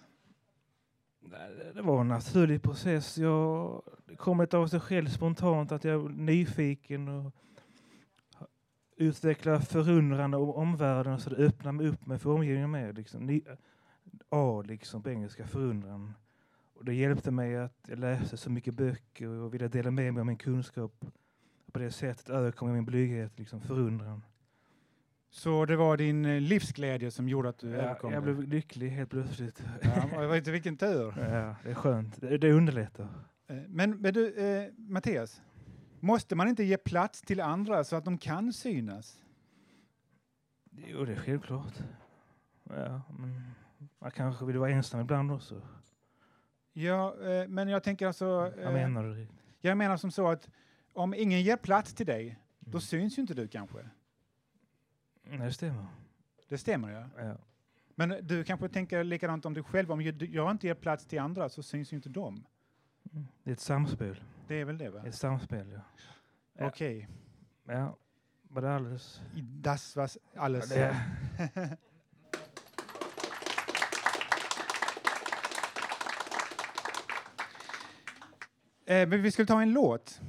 Det 1.74 1.82
var 1.82 2.00
en 2.00 2.08
naturlig 2.08 2.62
process. 2.62 3.18
Jag 3.18 3.82
det 4.06 4.16
kom 4.16 4.46
av 4.52 4.66
sig 4.66 4.80
själv 4.80 5.06
spontant 5.08 5.72
att 5.72 5.84
jag 5.84 5.98
var 5.98 6.08
nyfiken 6.08 7.08
och 7.08 7.32
utveckla 8.96 9.60
förundran 9.60 10.34
om 10.34 10.50
omvärlden 10.50 11.20
så 11.20 11.30
det 11.30 11.36
öppnar 11.36 11.72
mig 11.72 11.86
upp 11.88 12.06
med 12.06 12.20
för 12.22 12.30
omgivningen 12.30 12.70
med. 12.70 12.94
Liksom. 12.96 13.26
Ny, 13.26 13.42
A 14.28 14.62
liksom 14.66 15.02
på 15.02 15.10
engelska, 15.10 15.46
förundran. 15.46 16.14
Och 16.74 16.84
det 16.84 16.94
hjälpte 16.94 17.30
mig 17.30 17.56
att 17.56 17.74
jag 17.88 17.98
läste 17.98 18.36
så 18.36 18.50
mycket 18.50 18.74
böcker 18.74 19.28
och 19.28 19.54
ville 19.54 19.68
dela 19.68 19.90
med 19.90 20.14
mig 20.14 20.20
av 20.20 20.26
min 20.26 20.36
kunskap. 20.38 21.04
På 21.72 21.78
det 21.78 21.90
sättet 21.90 22.28
överkom 22.28 22.68
jag 22.68 22.74
min 22.74 22.84
blyghet, 22.84 23.38
liksom 23.38 23.60
förundran. 23.60 24.22
Så 25.30 25.64
det 25.64 25.76
var 25.76 25.96
din 25.96 26.24
eh, 26.24 26.40
livsglädje 26.40 27.10
som 27.10 27.28
gjorde 27.28 27.48
att 27.48 27.58
du 27.58 27.70
Jag, 27.70 27.78
överkom 27.84 28.12
jag 28.12 28.22
det? 28.26 28.34
blev 28.34 28.48
lycklig 28.48 28.90
helt 28.90 29.10
plötsligt. 29.10 29.64
Ja, 29.82 30.08
jag 30.22 30.28
vet 30.28 30.38
inte 30.38 30.50
vilken 30.50 30.76
tur. 30.76 31.14
Ja, 31.32 31.56
det 31.64 31.70
är 31.70 31.74
skönt. 31.74 32.20
Det, 32.20 32.38
det 32.38 32.52
underlättar. 32.52 33.08
Eh, 33.46 33.56
Men, 33.68 33.90
men 34.00 34.14
du, 34.14 34.34
eh, 34.34 34.72
Mattias, 34.76 35.42
måste 36.00 36.34
man 36.36 36.48
inte 36.48 36.64
ge 36.64 36.76
plats 36.76 37.22
till 37.22 37.40
andra 37.40 37.84
så 37.84 37.96
att 37.96 38.04
de 38.04 38.18
kan 38.18 38.52
synas? 38.52 39.18
Jo, 40.70 41.04
det 41.04 41.12
är 41.12 41.16
självklart. 41.16 41.74
Ja, 42.64 43.02
men 43.18 43.42
man 43.98 44.10
kanske 44.10 44.44
vill 44.44 44.58
vara 44.58 44.70
ensam 44.70 45.00
ibland 45.00 45.32
också. 45.32 45.62
Ja, 46.72 47.14
eh, 47.22 47.48
men 47.48 47.68
jag 47.68 47.82
tänker 47.82 48.06
alltså... 48.06 48.52
Eh, 48.62 48.72
menar 48.72 49.04
du? 49.04 49.26
jag 49.60 49.78
menar 49.78 49.96
som 49.96 50.10
så 50.10 50.28
att 50.28 50.48
om 51.02 51.14
ingen 51.14 51.42
ger 51.42 51.56
plats 51.56 51.94
till 51.94 52.06
dig, 52.06 52.38
då 52.58 52.70
Mm. 52.70 52.80
syns 52.80 53.18
ju 53.18 53.20
inte 53.22 53.34
du 53.34 53.48
kanske. 53.48 53.88
Det 55.22 55.52
stämmer. 55.52 55.86
Det 56.48 56.58
stämmer 56.58 56.90
ja. 56.90 57.24
Ja. 57.24 57.36
Men 57.94 58.26
du 58.26 58.44
kanske 58.44 58.68
tänker 58.68 59.04
likadant 59.04 59.44
om 59.46 59.54
dig 59.54 59.62
själv. 59.62 59.92
Om 59.92 60.00
jag 60.02 60.50
inte 60.50 60.66
ger 60.66 60.74
plats 60.74 61.06
till 61.06 61.18
andra 61.20 61.48
så 61.48 61.62
syns 61.62 61.92
ju 61.92 61.96
inte 61.96 62.08
de. 62.08 62.44
Mm. 63.12 63.26
Det 63.42 63.50
är 63.50 63.52
ett 63.52 63.60
samspel. 63.60 64.20
Det 64.48 64.54
är 64.54 64.64
väl 64.64 64.78
det 64.78 64.90
va? 64.90 65.02
Ett 65.06 65.14
samspel, 65.14 65.70
ja. 65.72 65.80
Ja. 66.58 66.66
Okej. 66.66 67.08
Ja, 67.64 67.96
var 68.42 68.62
det 68.62 68.74
alldeles... 68.74 69.20
Das 69.42 69.96
was 69.96 70.18
alles. 70.36 70.76
Ja, 70.76 70.94
Eh, 78.86 79.08
men 79.08 79.22
vi 79.22 79.30
skulle 79.30 79.46
ta 79.46 79.62
en 79.62 79.72
låt. 79.72 80.20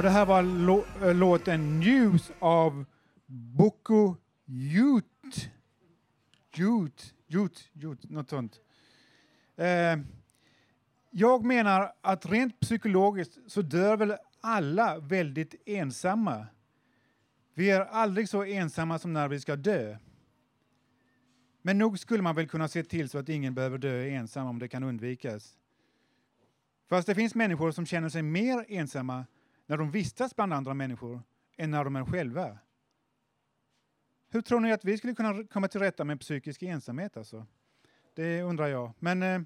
Och 0.00 0.04
det 0.04 0.10
här 0.10 0.26
var 0.26 0.42
eh, 1.08 1.14
låten 1.14 1.80
News 1.80 2.32
av 2.38 2.84
Boko 3.26 4.16
Jut. 4.44 5.50
Jut, 6.54 7.14
Jut, 7.26 7.68
Jut, 7.72 8.10
något 8.10 8.30
sånt. 8.30 8.60
Eh, 9.56 9.98
jag 11.10 11.44
menar 11.44 11.92
att 12.00 12.26
rent 12.26 12.60
psykologiskt 12.60 13.38
så 13.46 13.62
dör 13.62 13.96
väl 13.96 14.16
alla 14.40 14.98
väldigt 14.98 15.54
ensamma. 15.66 16.46
Vi 17.54 17.70
är 17.70 17.80
aldrig 17.80 18.28
så 18.28 18.44
ensamma 18.44 18.98
som 18.98 19.12
när 19.12 19.28
vi 19.28 19.40
ska 19.40 19.56
dö. 19.56 19.96
Men 21.62 21.78
nog 21.78 21.98
skulle 21.98 22.22
man 22.22 22.34
väl 22.34 22.48
kunna 22.48 22.68
se 22.68 22.82
till 22.82 23.08
så 23.08 23.18
att 23.18 23.28
ingen 23.28 23.54
behöver 23.54 23.78
dö 23.78 24.08
ensam 24.08 24.46
om 24.46 24.58
det 24.58 24.68
kan 24.68 24.82
undvikas. 24.82 25.58
Fast 26.88 27.06
det 27.06 27.14
finns 27.14 27.34
människor 27.34 27.70
som 27.70 27.86
känner 27.86 28.08
sig 28.08 28.22
mer 28.22 28.64
ensamma 28.68 29.24
när 29.70 29.76
de 29.76 29.90
vistas 29.90 30.36
bland 30.36 30.52
andra 30.52 30.74
människor 30.74 31.22
än 31.56 31.70
när 31.70 31.84
de 31.84 31.96
är 31.96 32.04
själva. 32.04 32.58
Hur 34.30 34.40
tror 34.40 34.60
ni 34.60 34.72
att 34.72 34.84
vi 34.84 34.98
skulle 34.98 35.14
kunna 35.14 35.44
komma 35.44 35.68
till 35.68 35.80
rätta 35.80 36.04
med 36.04 36.20
psykisk 36.20 36.62
ensamhet? 36.62 37.16
Alltså? 37.16 37.46
Det 38.14 38.42
undrar 38.42 38.66
jag. 38.66 38.92
Men 38.98 39.22
eh, 39.22 39.40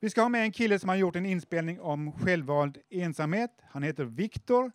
vi 0.00 0.10
ska 0.10 0.22
ha 0.22 0.28
med 0.28 0.42
en 0.42 0.52
kille 0.52 0.78
som 0.78 0.88
har 0.88 0.96
gjort 0.96 1.16
en 1.16 1.26
inspelning 1.26 1.80
om 1.80 2.12
självvald 2.12 2.78
ensamhet. 2.90 3.50
Han 3.70 3.82
heter 3.82 4.04
Viktor. 4.04 4.72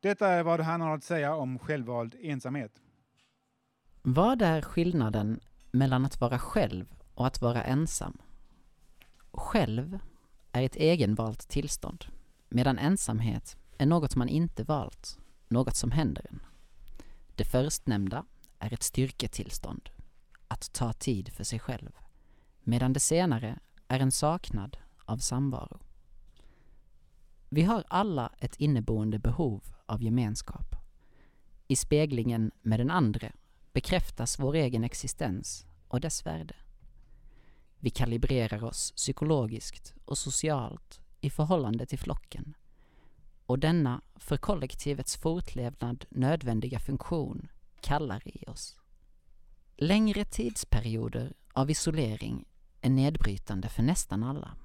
Detta 0.00 0.28
är 0.28 0.42
vad 0.42 0.60
han 0.60 0.80
har 0.80 0.94
att 0.94 1.04
säga 1.04 1.34
om 1.34 1.58
självvald 1.58 2.16
ensamhet. 2.20 2.82
Vad 4.02 4.42
är 4.42 4.62
skillnaden 4.62 5.40
mellan 5.70 6.04
att 6.04 6.20
vara 6.20 6.38
själv 6.38 6.94
och 7.14 7.26
att 7.26 7.40
vara 7.40 7.62
ensam? 7.62 8.18
Själv 9.32 9.98
är 10.52 10.62
ett 10.62 10.76
egenvalt 10.76 11.48
tillstånd, 11.48 12.04
medan 12.50 12.78
ensamhet 12.78 13.56
är 13.78 13.86
något 13.86 14.16
man 14.16 14.28
inte 14.28 14.64
valt, 14.64 15.18
något 15.48 15.76
som 15.76 15.90
händer 15.90 16.26
en. 16.30 16.40
Det 17.34 17.44
förstnämnda 17.44 18.24
är 18.58 18.72
ett 18.74 18.82
styrketillstånd, 18.82 19.90
att 20.48 20.72
ta 20.72 20.92
tid 20.92 21.32
för 21.32 21.44
sig 21.44 21.58
själv, 21.58 21.90
medan 22.62 22.92
det 22.92 23.00
senare 23.00 23.58
är 23.88 24.00
en 24.00 24.12
saknad 24.12 24.76
av 25.04 25.18
samvaro. 25.18 25.80
Vi 27.48 27.62
har 27.62 27.84
alla 27.88 28.32
ett 28.38 28.56
inneboende 28.56 29.18
behov 29.18 29.62
av 29.86 30.02
gemenskap. 30.02 30.76
I 31.66 31.76
speglingen 31.76 32.50
med 32.62 32.80
den 32.80 32.90
andre 32.90 33.32
bekräftas 33.72 34.38
vår 34.38 34.54
egen 34.54 34.84
existens 34.84 35.66
och 35.88 36.00
dess 36.00 36.26
värde. 36.26 36.54
Vi 37.78 37.90
kalibrerar 37.90 38.64
oss 38.64 38.92
psykologiskt 38.96 39.94
och 40.04 40.18
socialt 40.18 41.00
i 41.20 41.30
förhållande 41.30 41.86
till 41.86 41.98
flocken 41.98 42.54
och 43.46 43.58
denna 43.58 44.00
för 44.16 44.36
kollektivets 44.36 45.16
fortlevnad 45.16 46.04
nödvändiga 46.10 46.78
funktion 46.78 47.48
kallar 47.80 48.28
i 48.28 48.44
oss. 48.46 48.76
Längre 49.76 50.24
tidsperioder 50.24 51.34
av 51.52 51.70
isolering 51.70 52.44
är 52.80 52.90
nedbrytande 52.90 53.68
för 53.68 53.82
nästan 53.82 54.22
alla, 54.22 54.56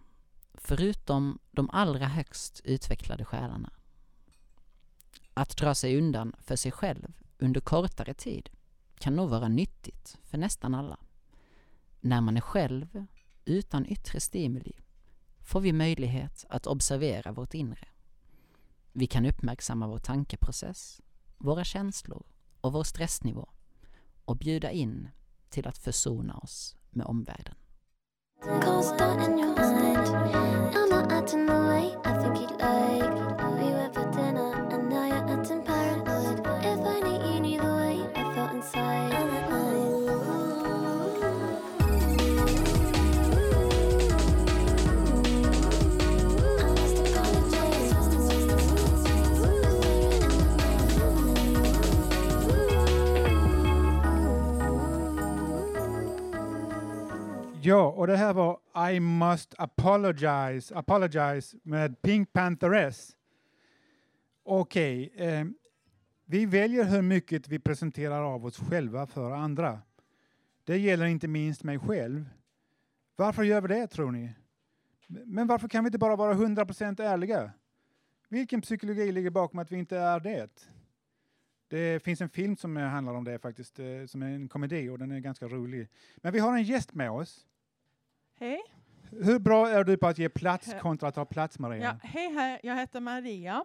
förutom 0.53 1.39
de 1.51 1.69
allra 1.69 2.05
högst 2.05 2.61
utvecklade 2.63 3.25
själarna. 3.25 3.73
Att 5.33 5.57
dra 5.57 5.75
sig 5.75 5.97
undan 5.97 6.35
för 6.39 6.55
sig 6.55 6.71
själv 6.71 7.13
under 7.37 7.61
kortare 7.61 8.13
tid 8.13 8.49
kan 8.99 9.15
nog 9.15 9.29
vara 9.29 9.47
nyttigt 9.47 10.17
för 10.23 10.37
nästan 10.37 10.75
alla. 10.75 10.97
När 12.01 12.21
man 12.21 12.37
är 12.37 12.41
själv, 12.41 13.05
utan 13.45 13.85
yttre 13.85 14.19
stimuli, 14.19 14.73
får 15.45 15.61
vi 15.61 15.73
möjlighet 15.73 16.45
att 16.49 16.67
observera 16.67 17.31
vårt 17.31 17.53
inre. 17.53 17.87
Vi 18.93 19.07
kan 19.07 19.25
uppmärksamma 19.25 19.87
vår 19.87 19.97
tankeprocess, 19.97 21.01
våra 21.37 21.63
känslor 21.63 22.25
och 22.61 22.73
vår 22.73 22.83
stressnivå 22.83 23.49
och 24.25 24.37
bjuda 24.37 24.71
in 24.71 25.09
till 25.49 25.67
att 25.67 25.77
försona 25.77 26.37
oss 26.37 26.75
med 26.89 27.05
omvärlden. 27.05 27.55
Mm. 34.25 34.44
Ja, 57.65 57.91
och 57.91 58.07
det 58.07 58.17
här 58.17 58.33
var 58.33 58.59
I 58.91 58.99
must 58.99 59.55
apologize, 59.57 60.75
apologize 60.75 61.57
med 61.63 62.01
Pink 62.01 62.33
Pantheress. 62.33 63.15
Okej, 64.43 65.13
eh, 65.15 65.45
vi 66.25 66.45
väljer 66.45 66.83
hur 66.83 67.01
mycket 67.01 67.47
vi 67.47 67.59
presenterar 67.59 68.21
av 68.23 68.45
oss 68.45 68.59
själva 68.59 69.07
för 69.07 69.31
andra. 69.31 69.81
Det 70.63 70.77
gäller 70.77 71.05
inte 71.05 71.27
minst 71.27 71.63
mig 71.63 71.79
själv. 71.79 72.29
Varför 73.15 73.43
gör 73.43 73.61
vi 73.61 73.67
det 73.67 73.87
tror 73.87 74.11
ni? 74.11 74.33
Men 75.07 75.47
varför 75.47 75.67
kan 75.67 75.83
vi 75.83 75.87
inte 75.87 75.97
bara 75.97 76.15
vara 76.15 76.33
100% 76.33 76.99
ärliga? 76.99 77.51
Vilken 78.29 78.61
psykologi 78.61 79.11
ligger 79.11 79.29
bakom 79.29 79.59
att 79.59 79.71
vi 79.71 79.77
inte 79.77 79.97
är 79.97 80.19
det? 80.19 80.69
Det 81.67 82.03
finns 82.03 82.21
en 82.21 82.29
film 82.29 82.57
som 82.57 82.75
handlar 82.75 83.13
om 83.13 83.23
det 83.23 83.39
faktiskt, 83.39 83.79
eh, 83.79 84.05
som 84.07 84.23
är 84.23 84.29
en 84.29 84.49
komedi 84.49 84.89
och 84.89 84.99
den 84.99 85.11
är 85.11 85.19
ganska 85.19 85.47
rolig. 85.47 85.87
Men 86.17 86.33
vi 86.33 86.39
har 86.39 86.57
en 86.57 86.63
gäst 86.63 86.93
med 86.93 87.11
oss. 87.11 87.45
Hej. 88.39 88.61
Hur 89.09 89.39
bra 89.39 89.69
är 89.69 89.83
du 89.83 89.97
på 89.97 90.07
att 90.07 90.17
ge 90.17 90.29
plats 90.29 90.73
kontra 90.81 91.07
att 91.09 91.15
ta 91.15 91.25
plats 91.25 91.59
Maria? 91.59 91.83
Ja, 91.83 92.07
hej, 92.09 92.33
hej, 92.33 92.59
jag 92.63 92.75
heter 92.75 92.99
Maria. 92.99 93.63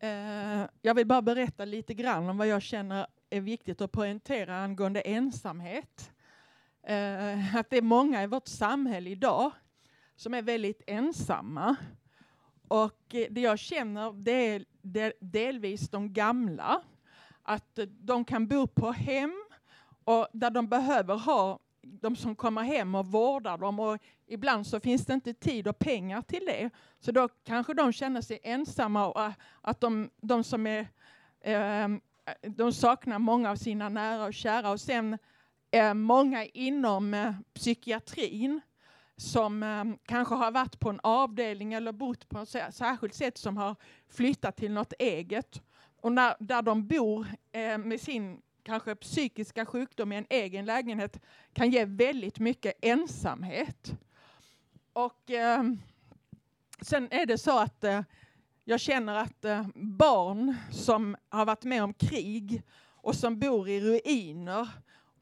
Eh, 0.00 0.66
jag 0.82 0.94
vill 0.94 1.06
bara 1.06 1.22
berätta 1.22 1.64
lite 1.64 1.94
grann 1.94 2.28
om 2.28 2.38
vad 2.38 2.46
jag 2.46 2.62
känner 2.62 3.06
är 3.30 3.40
viktigt 3.40 3.80
att 3.80 3.92
poängtera 3.92 4.56
angående 4.56 5.00
ensamhet. 5.00 6.10
Eh, 6.86 7.56
att 7.56 7.70
det 7.70 7.76
är 7.76 7.82
många 7.82 8.22
i 8.22 8.26
vårt 8.26 8.48
samhälle 8.48 9.10
idag 9.10 9.50
som 10.16 10.34
är 10.34 10.42
väldigt 10.42 10.82
ensamma. 10.86 11.76
Och 12.68 13.14
eh, 13.14 13.26
det 13.30 13.40
jag 13.40 13.58
känner 13.58 14.12
det 14.12 14.32
är 14.54 14.64
de- 14.82 15.12
delvis 15.20 15.88
de 15.90 16.12
gamla. 16.12 16.82
Att 17.42 17.78
de 17.88 18.24
kan 18.24 18.46
bo 18.48 18.66
på 18.66 18.92
hem 18.92 19.44
och 20.04 20.28
där 20.32 20.50
de 20.50 20.68
behöver 20.68 21.16
ha 21.16 21.58
de 21.86 22.16
som 22.16 22.36
kommer 22.36 22.62
hem 22.62 22.94
och 22.94 23.06
vårdar 23.06 23.58
dem. 23.58 23.80
Och 23.80 23.98
ibland 24.26 24.66
så 24.66 24.80
finns 24.80 25.06
det 25.06 25.14
inte 25.14 25.34
tid 25.34 25.68
och 25.68 25.78
pengar 25.78 26.22
till 26.22 26.44
det. 26.46 26.70
Så 27.00 27.12
då 27.12 27.28
kanske 27.28 27.74
de 27.74 27.92
känner 27.92 28.20
sig 28.20 28.38
ensamma 28.42 29.06
och 29.06 29.20
eh, 29.20 29.32
att 29.60 29.80
de, 29.80 30.10
de 30.20 30.44
som 30.44 30.66
är 30.66 30.86
ehm, 31.40 32.00
de 32.42 32.72
saknar 32.72 33.18
många 33.18 33.50
av 33.50 33.56
sina 33.56 33.88
nära 33.88 34.24
och 34.24 34.34
kära. 34.34 34.70
Och 34.70 34.80
sen 34.80 35.18
eh, 35.70 35.94
många 35.94 36.44
inom 36.44 37.14
eh, 37.14 37.34
psykiatrin 37.54 38.60
som 39.16 39.62
eh, 39.62 39.84
kanske 40.06 40.34
har 40.34 40.50
varit 40.50 40.80
på 40.80 40.90
en 40.90 41.00
avdelning 41.02 41.72
eller 41.72 41.92
bott 41.92 42.28
på 42.28 42.38
ett 42.38 42.74
särskilt 42.74 43.14
sätt 43.14 43.38
som 43.38 43.56
har 43.56 43.76
flyttat 44.08 44.56
till 44.56 44.72
något 44.72 44.92
eget. 44.98 45.62
Och 46.00 46.12
när, 46.12 46.34
där 46.38 46.62
de 46.62 46.86
bor 46.86 47.26
eh, 47.52 47.78
med 47.78 48.00
sin 48.00 48.40
kanske 48.64 48.94
psykiska 48.94 49.66
sjukdom 49.66 50.12
i 50.12 50.16
en 50.16 50.26
egen 50.30 50.64
lägenhet 50.64 51.20
kan 51.52 51.70
ge 51.70 51.84
väldigt 51.84 52.38
mycket 52.38 52.74
ensamhet. 52.80 53.96
Och 54.92 55.30
eh, 55.30 55.62
sen 56.80 57.08
är 57.10 57.26
det 57.26 57.38
så 57.38 57.58
att 57.58 57.84
eh, 57.84 58.02
jag 58.64 58.80
känner 58.80 59.14
att 59.14 59.44
eh, 59.44 59.66
barn 59.74 60.56
som 60.70 61.16
har 61.28 61.44
varit 61.46 61.64
med 61.64 61.84
om 61.84 61.94
krig 61.94 62.62
och 62.96 63.14
som 63.14 63.38
bor 63.38 63.68
i 63.68 63.80
ruiner 63.80 64.68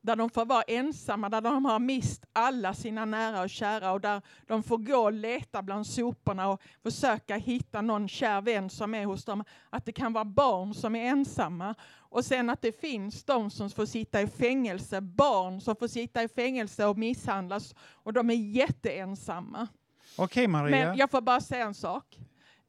där 0.02 0.16
de 0.16 0.30
får 0.30 0.44
vara 0.44 0.62
ensamma, 0.62 1.28
där 1.28 1.40
de 1.40 1.64
har 1.64 1.78
mist 1.78 2.24
alla 2.32 2.74
sina 2.74 3.04
nära 3.04 3.42
och 3.42 3.50
kära 3.50 3.92
och 3.92 4.00
där 4.00 4.22
de 4.46 4.62
får 4.62 4.78
gå 4.78 4.96
och 4.96 5.12
leta 5.12 5.62
bland 5.62 5.86
soporna 5.86 6.48
och 6.48 6.62
försöka 6.82 7.36
hitta 7.36 7.80
någon 7.80 8.08
kär 8.08 8.40
vän 8.40 8.70
som 8.70 8.94
är 8.94 9.04
hos 9.04 9.24
dem. 9.24 9.44
Att 9.70 9.84
det 9.84 9.92
kan 9.92 10.12
vara 10.12 10.24
barn 10.24 10.74
som 10.74 10.96
är 10.96 11.04
ensamma 11.04 11.74
och 11.94 12.24
sen 12.24 12.50
att 12.50 12.62
det 12.62 12.80
finns 12.80 13.24
de 13.24 13.50
som 13.50 13.70
får 13.70 13.86
sitta 13.86 14.22
i 14.22 14.26
fängelse, 14.26 15.00
barn 15.00 15.60
som 15.60 15.76
får 15.76 15.88
sitta 15.88 16.22
i 16.22 16.28
fängelse 16.28 16.86
och 16.86 16.98
misshandlas 16.98 17.74
och 17.78 18.12
de 18.12 18.30
är 18.30 18.34
jätteensamma. 18.34 19.68
Okej 20.16 20.46
Maria. 20.46 20.86
Men 20.86 20.96
jag 20.96 21.10
får 21.10 21.20
bara 21.20 21.40
säga 21.40 21.66
en 21.66 21.74
sak. 21.74 22.18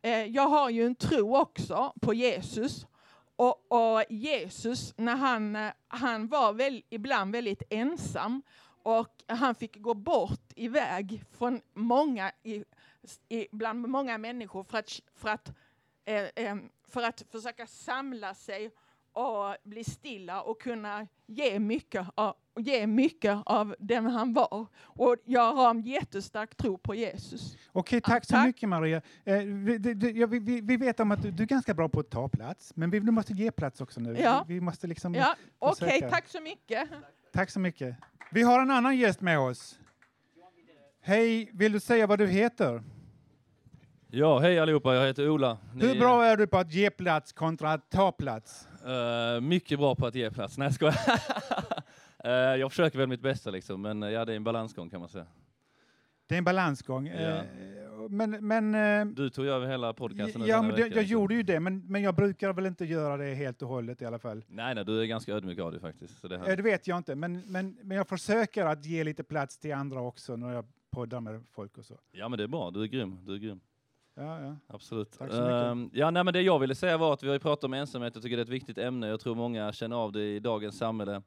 Eh, 0.01 0.25
jag 0.25 0.47
har 0.47 0.69
ju 0.69 0.85
en 0.85 0.95
tro 0.95 1.37
också 1.37 1.93
på 2.01 2.13
Jesus. 2.13 2.85
Och, 3.35 3.71
och 3.71 4.03
Jesus, 4.09 4.93
när 4.97 5.15
han, 5.15 5.55
eh, 5.55 5.71
han 5.87 6.27
var 6.27 6.53
väl, 6.53 6.83
ibland 6.89 7.31
väldigt 7.31 7.63
ensam 7.69 8.41
och 8.83 9.23
han 9.27 9.55
fick 9.55 9.81
gå 9.81 9.93
bort 9.93 10.53
iväg 10.55 11.23
från 11.31 11.61
många, 11.73 12.31
i, 12.43 12.63
i, 13.29 13.47
bland 13.51 13.87
många 13.87 14.17
människor 14.17 14.63
för 14.63 14.77
att, 14.77 14.99
för, 15.15 15.29
att, 15.29 15.51
eh, 16.05 16.23
eh, 16.35 16.55
för 16.87 17.03
att 17.03 17.23
försöka 17.31 17.67
samla 17.67 18.33
sig 18.33 18.71
och 19.13 19.55
bli 19.63 19.83
stilla 19.83 20.41
och 20.41 20.61
kunna 20.61 21.07
ge 21.33 21.59
mycket 21.59 22.07
av, 22.15 22.35
ge 22.59 22.87
mycket 22.87 23.37
av 23.45 23.75
den 23.79 24.05
han 24.05 24.33
var. 24.33 24.65
Och 24.81 25.15
jag 25.25 25.53
har 25.53 25.69
en 25.69 25.81
jättestark 25.81 26.55
tro 26.55 26.77
på 26.77 26.95
Jesus. 26.95 27.57
Okej, 27.71 28.01
tack 28.01 28.25
så 28.25 28.31
tack. 28.33 28.45
mycket 28.45 28.69
Maria. 28.69 29.01
Eh, 29.25 29.37
vi, 29.37 30.11
ja, 30.15 30.27
vi, 30.27 30.39
vi, 30.39 30.61
vi 30.61 30.77
vet 30.77 30.99
om 30.99 31.11
att 31.11 31.21
du, 31.21 31.31
du 31.31 31.43
är 31.43 31.47
ganska 31.47 31.73
bra 31.73 31.89
på 31.89 31.99
att 31.99 32.09
ta 32.09 32.29
plats, 32.29 32.71
men 32.75 32.89
vi, 32.89 32.99
du 32.99 33.11
måste 33.11 33.33
ge 33.33 33.51
plats 33.51 33.81
också 33.81 33.99
nu. 34.01 34.15
Ja. 34.19 34.45
Vi, 34.47 34.53
vi 34.53 34.61
måste 34.61 34.87
liksom 34.87 35.15
Ja, 35.15 35.35
okej, 35.59 35.87
försöka. 35.89 36.09
tack 36.09 36.27
så 36.27 36.41
mycket. 36.41 36.89
Tack 37.33 37.49
så 37.49 37.59
mycket. 37.59 37.95
Vi 38.31 38.41
har 38.41 38.61
en 38.61 38.71
annan 38.71 38.97
gäst 38.97 39.21
med 39.21 39.39
oss. 39.39 39.79
Hej, 41.01 41.49
vill 41.53 41.71
du 41.71 41.79
säga 41.79 42.07
vad 42.07 42.19
du 42.19 42.27
heter? 42.27 42.83
Ja, 44.07 44.39
hej 44.39 44.59
allihopa, 44.59 44.95
jag 44.95 45.07
heter 45.07 45.29
Ola. 45.29 45.57
Ni 45.75 45.87
Hur 45.87 45.99
bra 45.99 46.25
är 46.25 46.37
du 46.37 46.47
på 46.47 46.57
att 46.57 46.73
ge 46.73 46.89
plats 46.89 47.33
kontra 47.33 47.73
att 47.73 47.89
ta 47.91 48.11
plats? 48.11 48.67
Eh, 48.85 49.41
mycket 49.41 49.79
bra 49.79 49.95
på 49.95 50.05
att 50.07 50.15
ge 50.15 50.31
plats. 50.31 50.57
Nej, 50.57 50.71
jag. 50.79 50.93
Eh, 52.25 52.31
jag 52.31 52.71
försöker 52.71 52.97
väl 52.97 53.07
mitt 53.07 53.21
bästa 53.21 53.51
liksom, 53.51 53.81
men 53.81 54.03
eh, 54.03 54.09
ja, 54.09 54.25
det 54.25 54.31
är 54.31 54.35
en 54.35 54.43
balansgång 54.43 54.89
kan 54.89 54.99
man 54.99 55.09
säga. 55.09 55.25
Det 56.27 56.35
är 56.35 56.37
en 56.37 56.43
balansgång. 56.43 57.07
Ja. 57.07 57.43
Men, 58.09 58.47
men, 58.47 59.15
Du 59.15 59.29
tog 59.29 59.45
över 59.45 59.67
hela 59.67 59.93
podcasten 59.93 60.45
ja, 60.45 60.61
men 60.61 60.75
det, 60.75 60.83
vecka, 60.83 60.95
jag 60.95 61.05
så- 61.05 61.11
gjorde 61.11 61.35
ju 61.35 61.43
det, 61.43 61.59
men, 61.59 61.85
men 61.87 62.01
jag 62.01 62.15
brukar 62.15 62.53
väl 62.53 62.65
inte 62.65 62.85
göra 62.85 63.17
det 63.17 63.33
helt 63.33 63.61
och 63.61 63.67
hållet 63.67 64.01
i 64.01 64.05
alla 64.05 64.19
fall. 64.19 64.45
Nej, 64.47 64.75
nej, 64.75 64.85
du 64.85 65.01
är 65.01 65.05
ganska 65.05 65.33
ödmjuk 65.33 65.59
av 65.59 65.71
dig 65.71 65.81
faktiskt. 65.81 66.19
Så 66.19 66.27
det 66.27 66.37
här. 66.37 66.55
Det 66.55 66.63
vet 66.63 66.87
jag 66.87 66.97
inte, 66.97 67.15
men, 67.15 67.41
men, 67.47 67.77
men 67.83 67.97
jag 67.97 68.07
försöker 68.07 68.65
att 68.65 68.85
ge 68.85 69.03
lite 69.03 69.23
plats 69.23 69.57
till 69.57 69.73
andra 69.73 70.01
också 70.01 70.35
när 70.35 70.53
jag 70.53 70.65
poddar 70.91 71.19
med 71.19 71.43
folk 71.51 71.77
och 71.77 71.85
så. 71.85 71.99
Ja, 72.11 72.29
men 72.29 72.37
det 72.37 72.43
är 72.43 72.47
bra. 72.47 72.71
Du 72.71 72.81
är 72.83 72.87
grym. 72.87 73.25
Du 73.25 73.33
är 73.33 73.37
grym. 73.37 73.59
Ja, 74.15 74.41
ja. 74.41 74.55
Absolut. 74.67 75.21
Ehm, 75.21 75.89
ja, 75.93 76.11
nej, 76.11 76.23
men 76.23 76.33
det 76.33 76.41
jag 76.41 76.59
ville 76.59 76.75
säga 76.75 76.97
var 76.97 77.13
att 77.13 77.23
vi 77.23 77.29
har 77.29 77.39
pratat 77.39 77.63
om 77.63 77.73
ensamhet. 77.73 78.15
Jag 78.15 78.23
tycker 78.23 78.37
det 78.37 78.41
är 78.41 78.45
ett 78.45 78.49
viktigt 78.49 78.77
ämne. 78.77 79.07
Jag 79.07 79.19
tror 79.19 79.35
många 79.35 79.71
känner 79.73 79.95
av 79.95 80.11
det 80.11 80.35
i 80.35 80.39
dagens 80.39 80.77
samhälle. 80.77 81.21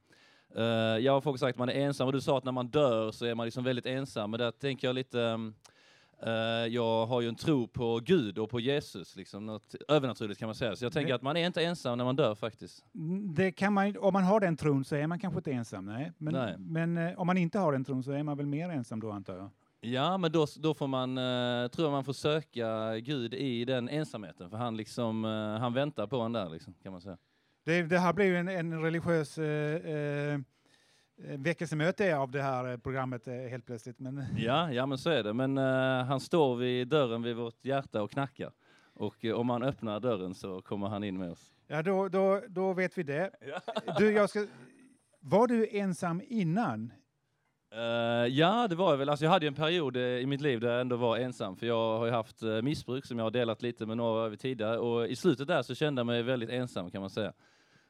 Uh, 0.58 0.62
jag 0.98 1.12
har 1.12 1.20
folk 1.20 1.40
sagt 1.40 1.54
att 1.54 1.58
man 1.58 1.68
är 1.68 1.72
ensam 1.74 2.06
och 2.06 2.12
du 2.12 2.20
sa 2.20 2.38
att 2.38 2.44
när 2.44 2.52
man 2.52 2.68
dör 2.68 3.10
så 3.10 3.24
är 3.26 3.34
man 3.34 3.46
liksom 3.46 3.64
väldigt 3.64 3.86
ensam. 3.86 4.30
Men 4.30 4.40
där 4.40 4.50
tänker 4.50 4.88
jag 4.88 4.94
lite, 4.94 5.22
ehm, 5.22 5.54
eh, 6.22 6.30
jag 6.74 7.06
har 7.06 7.20
ju 7.20 7.28
en 7.28 7.34
tro 7.34 7.66
på 7.68 8.00
Gud 8.04 8.38
och 8.38 8.50
på 8.50 8.60
Jesus, 8.60 9.16
liksom 9.16 9.46
något 9.46 9.74
övernaturligt 9.88 10.38
kan 10.40 10.48
man 10.48 10.54
säga. 10.54 10.76
Så 10.76 10.84
jag 10.84 10.92
tänker 10.92 11.08
Det- 11.08 11.14
att 11.14 11.22
man 11.22 11.36
är 11.36 11.46
inte 11.46 11.62
ensam 11.64 11.98
när 11.98 12.04
man 12.04 12.16
dör 12.16 12.34
faktiskt. 12.34 12.84
Mm, 12.94 13.34
Det 13.34 13.52
kan 13.52 13.72
man, 13.72 13.96
om 13.98 14.12
man 14.12 14.24
har 14.24 14.40
den 14.40 14.56
tron 14.56 14.84
så 14.84 14.96
är 14.96 15.06
man 15.06 15.18
kanske 15.18 15.38
inte 15.38 15.52
ensam. 15.52 15.84
Nej. 15.86 16.12
Men, 16.18 16.34
Nej. 16.34 16.54
men 16.58 16.98
eh, 16.98 17.18
om 17.20 17.26
man 17.26 17.36
inte 17.38 17.58
har 17.58 17.72
den 17.72 17.84
tron 17.84 18.02
så 18.02 18.12
är 18.12 18.22
man 18.22 18.36
väl 18.36 18.46
mer 18.46 18.70
ensam 18.70 19.00
då 19.00 19.10
antar 19.10 19.36
jag. 19.36 19.50
Ja, 19.86 20.18
men 20.18 20.32
då, 20.32 20.46
då 20.56 20.74
får 20.74 20.86
man, 20.86 21.18
eh, 21.18 21.68
tror 21.68 21.86
jag 21.86 21.92
man 21.92 22.04
får 22.04 22.12
söka 22.12 22.98
Gud 22.98 23.34
i 23.34 23.64
den 23.64 23.88
ensamheten, 23.88 24.50
för 24.50 24.56
han 24.56 24.76
liksom, 24.76 25.24
eh, 25.24 25.60
han 25.60 25.74
väntar 25.74 26.06
på 26.06 26.20
en 26.20 26.32
där 26.32 26.48
liksom, 26.48 26.74
kan 26.82 26.92
man 26.92 27.00
säga. 27.00 27.18
Det, 27.64 27.82
det 27.82 27.98
här 27.98 28.12
blir 28.12 28.26
ju 28.26 28.36
en, 28.36 28.48
en 28.48 28.82
religiös 28.82 29.38
eh, 29.38 29.74
eh, 29.74 30.34
eh, 30.34 30.40
väckelsemöte 31.38 32.16
av 32.16 32.30
det 32.30 32.42
här 32.42 32.72
eh, 32.72 32.76
programmet 32.76 33.26
helt 33.26 33.66
plötsligt. 33.66 34.00
Men 34.00 34.24
Ja, 34.36 34.72
ja 34.72 34.86
men 34.86 34.98
så 34.98 35.10
är 35.10 35.22
det. 35.22 35.32
Men 35.32 35.56
han 36.06 36.20
står 36.20 36.56
vid 36.56 36.88
dörren 36.88 37.22
vid 37.22 37.36
vårt 37.36 37.64
hjärta 37.64 38.02
och 38.02 38.10
knackar. 38.10 38.52
Och 38.94 39.24
om 39.24 39.46
man 39.46 39.62
öppnar 39.62 40.00
dörren 40.00 40.34
så 40.34 40.62
kommer 40.62 40.88
han 40.88 41.04
in 41.04 41.18
med 41.18 41.30
oss. 41.30 41.52
ja, 41.66 41.82
då, 41.82 42.08
då, 42.08 42.42
då 42.48 42.72
vet 42.72 42.98
vi 42.98 43.02
det. 43.02 43.30
Du, 43.98 44.12
jag 44.12 44.30
ska, 44.30 44.46
var 45.20 45.46
du 45.46 45.68
ensam 45.70 46.22
innan? 46.28 46.92
Eh, 47.76 48.26
ja, 48.26 48.66
det 48.68 48.74
var 48.74 48.90
jag 48.90 48.98
väl. 48.98 49.08
Alltså 49.08 49.24
jag 49.24 49.32
hade 49.32 49.46
en 49.46 49.54
period 49.54 49.96
eh, 49.96 50.02
i 50.02 50.26
mitt 50.26 50.40
liv 50.40 50.60
där 50.60 50.72
jag 50.72 50.80
ändå 50.80 50.96
var 50.96 51.16
ensam. 51.16 51.56
För 51.56 51.66
jag 51.66 51.98
har 51.98 52.06
ju 52.06 52.12
haft 52.12 52.42
eh, 52.42 52.62
missbruk 52.62 53.06
som 53.06 53.18
jag 53.18 53.26
har 53.26 53.30
delat 53.30 53.62
lite 53.62 53.86
med 53.86 53.96
några 53.96 54.26
över 54.26 54.36
tidigare. 54.36 54.78
Och 54.78 55.06
i 55.06 55.16
slutet 55.16 55.48
där 55.48 55.62
så 55.62 55.74
kände 55.74 56.00
jag 56.00 56.06
mig 56.06 56.22
väldigt 56.22 56.50
ensam 56.50 56.90
kan 56.90 57.00
man 57.00 57.10
säga. 57.10 57.32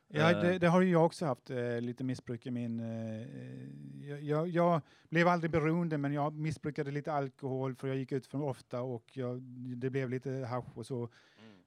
Ja, 0.08 0.32
det, 0.32 0.58
det 0.58 0.68
har 0.68 0.80
ju 0.80 0.90
jag 0.90 1.06
också 1.06 1.26
haft, 1.26 1.50
eh, 1.50 1.80
lite 1.80 2.04
missbruk 2.04 2.46
i 2.46 2.50
min... 2.50 2.80
Eh, 2.80 3.20
eh, 3.20 4.08
jag, 4.08 4.22
jag, 4.22 4.48
jag 4.48 4.80
blev 5.08 5.28
aldrig 5.28 5.50
beroende, 5.50 5.98
men 5.98 6.12
jag 6.12 6.34
missbrukade 6.34 6.90
lite 6.90 7.12
alkohol 7.12 7.74
för 7.74 7.88
jag 7.88 7.96
gick 7.96 8.12
ut 8.12 8.26
för 8.26 8.42
ofta 8.42 8.80
och 8.80 9.04
jag, 9.12 9.42
det 9.76 9.90
blev 9.90 10.10
lite 10.10 10.30
hasch 10.30 10.78
och 10.78 10.86
så. 10.86 11.08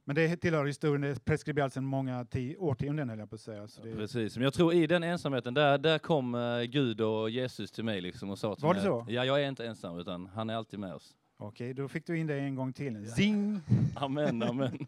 Men 0.10 0.16
det 0.16 0.38
tillhör 0.38 0.66
historien, 0.66 1.02
det 1.02 1.08
är 1.08 1.16
preskriberat 1.16 1.74
sedan 1.74 1.86
många 1.86 2.24
ti- 2.24 2.56
årtionden 2.60 3.10
höll 3.10 3.20
jag 3.20 3.30
på 3.30 3.36
att 3.36 3.42
säga. 3.42 3.68
Så 3.68 3.82
det, 3.82 3.96
Precis, 3.96 4.36
men 4.38 4.44
jag 4.44 4.54
tror 4.54 4.74
i 4.74 4.88
den 4.88 5.04
ensamheten, 5.04 5.54
där, 5.54 5.78
där 5.78 6.00
kom 6.00 6.36
eh, 6.36 6.62
Gud 6.62 7.02
och 7.02 7.30
Jesus 7.30 7.72
till 7.72 7.84
mig 7.84 8.02
liksom 8.02 8.30
och 8.30 8.40
sa 8.40 8.56
till 8.56 8.64
Var 8.66 8.74
mig 8.74 8.82
det 8.84 8.88
så? 8.90 9.00
att, 9.00 9.10
Ja, 9.10 9.26
jag 9.26 9.44
är 9.44 9.48
inte 9.48 9.66
ensam 9.66 10.00
utan 10.00 10.26
han 10.28 10.50
är 10.50 10.56
alltid 10.56 10.80
med 10.80 10.94
oss. 10.94 11.16
Okej, 11.38 11.74
då 11.74 11.88
fick 11.88 12.08
du 12.08 12.18
in 12.18 12.28
det 12.28 12.36
en 12.40 12.56
gång 12.56 12.74
till. 12.74 13.12
Zing! 13.12 13.62
Amen, 13.96 14.44
amen. 14.44 14.88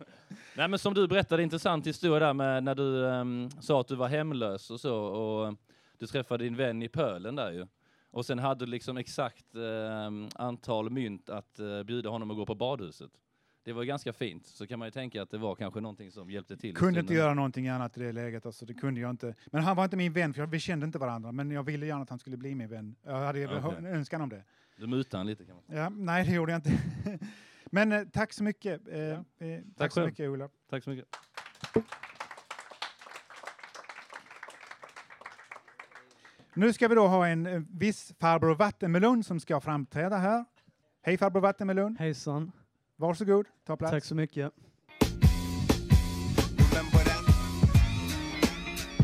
Nej 0.57 0.67
men 0.67 0.79
som 0.79 0.93
du 0.93 1.07
berättade, 1.07 1.43
intressant 1.43 1.87
historia 1.87 2.19
där 2.19 2.33
med 2.33 2.63
när 2.63 2.75
du 2.75 3.07
ehm, 3.09 3.49
sa 3.49 3.81
att 3.81 3.87
du 3.87 3.95
var 3.95 4.07
hemlös 4.07 4.69
och 4.71 4.79
så 4.79 4.95
och 4.97 5.55
du 5.97 6.07
träffade 6.07 6.43
din 6.43 6.55
vän 6.55 6.83
i 6.83 6.87
pölen 6.89 7.35
där 7.35 7.51
ju. 7.51 7.67
Och 8.11 8.25
sen 8.25 8.39
hade 8.39 8.65
du 8.65 8.71
liksom 8.71 8.97
exakt 8.97 9.55
ehm, 9.55 10.27
antal 10.35 10.89
mynt 10.89 11.29
att 11.29 11.59
eh, 11.59 11.83
bjuda 11.83 12.09
honom 12.09 12.31
att 12.31 12.37
gå 12.37 12.45
på 12.45 12.55
badhuset. 12.55 13.11
Det 13.63 13.73
var 13.73 13.83
ganska 13.83 14.13
fint, 14.13 14.45
så 14.47 14.67
kan 14.67 14.79
man 14.79 14.87
ju 14.87 14.91
tänka 14.91 15.21
att 15.21 15.29
det 15.29 15.37
var 15.37 15.55
kanske 15.55 15.79
någonting 15.81 16.11
som 16.11 16.31
hjälpte 16.31 16.57
till. 16.57 16.75
Kunde 16.75 16.99
inte 16.99 17.13
göra 17.13 17.33
någonting 17.33 17.67
annat 17.67 17.97
i 17.97 17.99
det 17.99 18.11
läget, 18.11 18.45
alltså, 18.45 18.65
det 18.65 18.73
kunde 18.73 19.01
jag 19.01 19.09
inte. 19.09 19.35
Men 19.45 19.63
han 19.63 19.75
var 19.75 19.83
inte 19.83 19.97
min 19.97 20.13
vän, 20.13 20.33
för 20.33 20.45
vi 20.45 20.59
kände 20.59 20.85
inte 20.85 20.99
varandra, 20.99 21.31
men 21.31 21.51
jag 21.51 21.63
ville 21.63 21.85
gärna 21.85 22.01
att 22.01 22.09
han 22.09 22.19
skulle 22.19 22.37
bli 22.37 22.55
min 22.55 22.69
vän. 22.69 22.95
Jag 23.03 23.15
hade 23.15 23.47
Okej. 23.47 23.77
en 23.77 23.85
önskan 23.85 24.21
om 24.21 24.29
det. 24.29 24.43
Du 24.77 24.87
mutade 24.87 25.19
han 25.19 25.27
lite 25.27 25.45
kan 25.45 25.55
man 25.55 25.63
säga. 25.63 25.81
Ja, 25.81 25.89
nej, 25.89 26.25
det 26.25 26.33
gjorde 26.33 26.51
jag 26.51 26.57
inte. 26.57 26.79
Men 27.65 27.91
eh, 27.91 28.03
tack 28.13 28.33
så 28.33 28.43
mycket. 28.43 28.87
Eh, 28.87 28.99
eh, 28.99 29.17
tack, 29.17 29.77
Tack 29.77 29.91
så 29.91 30.05
mycket, 30.05 30.29
Ola. 30.29 30.49
Tack 30.69 30.83
så 30.83 30.89
mycket. 30.89 31.07
Nu 36.53 36.73
ska 36.73 36.87
vi 36.87 36.95
då 36.95 37.07
ha 37.07 37.27
en 37.27 37.45
eh, 37.45 37.61
viss 37.69 38.13
farbror 38.19 38.55
Vattenmelon 38.55 39.23
som 39.23 39.39
ska 39.39 39.61
framträda 39.61 40.17
här. 40.17 40.45
Hej 41.01 41.17
farbror 41.17 41.41
Vattenmelon. 41.41 41.97
Hejsan. 41.99 42.51
Varsågod, 43.01 43.45
ta 43.65 43.77
plats. 43.77 43.91
Tack 43.91 44.03
så 44.05 44.15
mycket. 44.15 44.53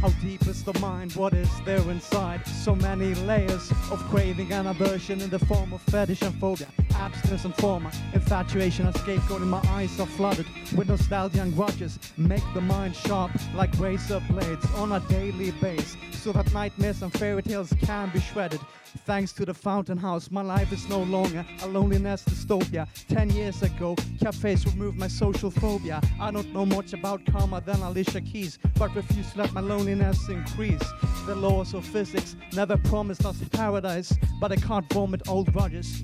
How 0.01 0.09
deep 0.21 0.45
is 0.45 0.63
the 0.63 0.77
mind? 0.79 1.13
What 1.13 1.33
is 1.33 1.49
there 1.65 1.79
inside? 1.89 2.45
So 2.45 2.75
many 2.75 3.15
layers 3.15 3.71
of 3.91 3.99
craving 4.09 4.51
and 4.53 4.67
aversion 4.67 5.21
in 5.21 5.29
the 5.29 5.39
form 5.39 5.73
of 5.73 5.81
fetish 5.81 6.21
and 6.21 6.35
phobia, 6.35 6.67
abstinence 6.95 7.45
and 7.45 7.55
trauma, 7.57 7.91
infatuation 8.13 8.85
and 8.85 8.95
scapegoating. 8.95 9.47
My 9.47 9.61
eyes 9.69 9.99
are 9.99 10.05
flooded 10.05 10.45
with 10.75 10.89
nostalgia 10.89 11.41
and 11.41 11.55
grudges. 11.55 11.97
Make 12.15 12.43
the 12.53 12.61
mind 12.61 12.95
sharp 12.95 13.31
like 13.55 13.71
razor 13.79 14.21
blades 14.29 14.65
on 14.75 14.91
a 14.91 14.99
daily 15.01 15.51
base, 15.51 15.97
so 16.11 16.31
that 16.31 16.53
nightmares 16.53 17.01
and 17.01 17.11
fairy 17.11 17.41
tales 17.41 17.73
can 17.81 18.11
be 18.11 18.19
shredded. 18.19 18.61
Thanks 19.05 19.31
to 19.33 19.45
the 19.45 19.53
fountain 19.53 19.97
house, 19.97 20.31
my 20.31 20.41
life 20.41 20.71
is 20.71 20.87
no 20.89 21.03
longer 21.03 21.45
a 21.61 21.67
loneliness 21.67 22.23
dystopia. 22.23 22.87
Ten 23.07 23.29
years 23.29 23.61
ago, 23.61 23.95
cafes 24.19 24.65
removed 24.65 24.97
my 24.97 25.07
social 25.07 25.51
phobia. 25.51 26.01
I 26.19 26.31
don't 26.31 26.51
know 26.53 26.65
much 26.65 26.93
about 26.93 27.25
karma 27.25 27.61
than 27.61 27.81
Alicia 27.81 28.21
Keys, 28.21 28.59
but 28.77 28.95
refuse 28.95 29.31
to 29.33 29.39
let 29.39 29.53
my 29.53 29.61
loneliness 29.61 29.86
increase. 29.87 30.81
The 31.25 31.35
laws 31.35 31.73
of 31.73 31.85
physics 31.85 32.35
never 32.53 32.75
promised 32.77 33.25
us 33.25 33.41
paradise, 33.51 34.13
but 34.41 34.51
I 34.51 34.57
can't 34.57 34.91
vomit 34.91 35.29
old 35.29 35.53
grudges. 35.53 36.03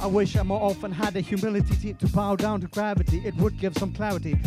I 0.00 0.06
wish 0.06 0.36
I 0.36 0.42
more 0.44 0.62
often 0.62 0.92
had 0.92 1.14
the 1.14 1.20
humility 1.20 1.94
to 1.94 2.06
bow 2.08 2.36
down 2.36 2.60
to 2.60 2.68
gravity. 2.68 3.22
It 3.24 3.34
would 3.36 3.58
give 3.58 3.76
some 3.76 3.92
clarity. 3.92 4.38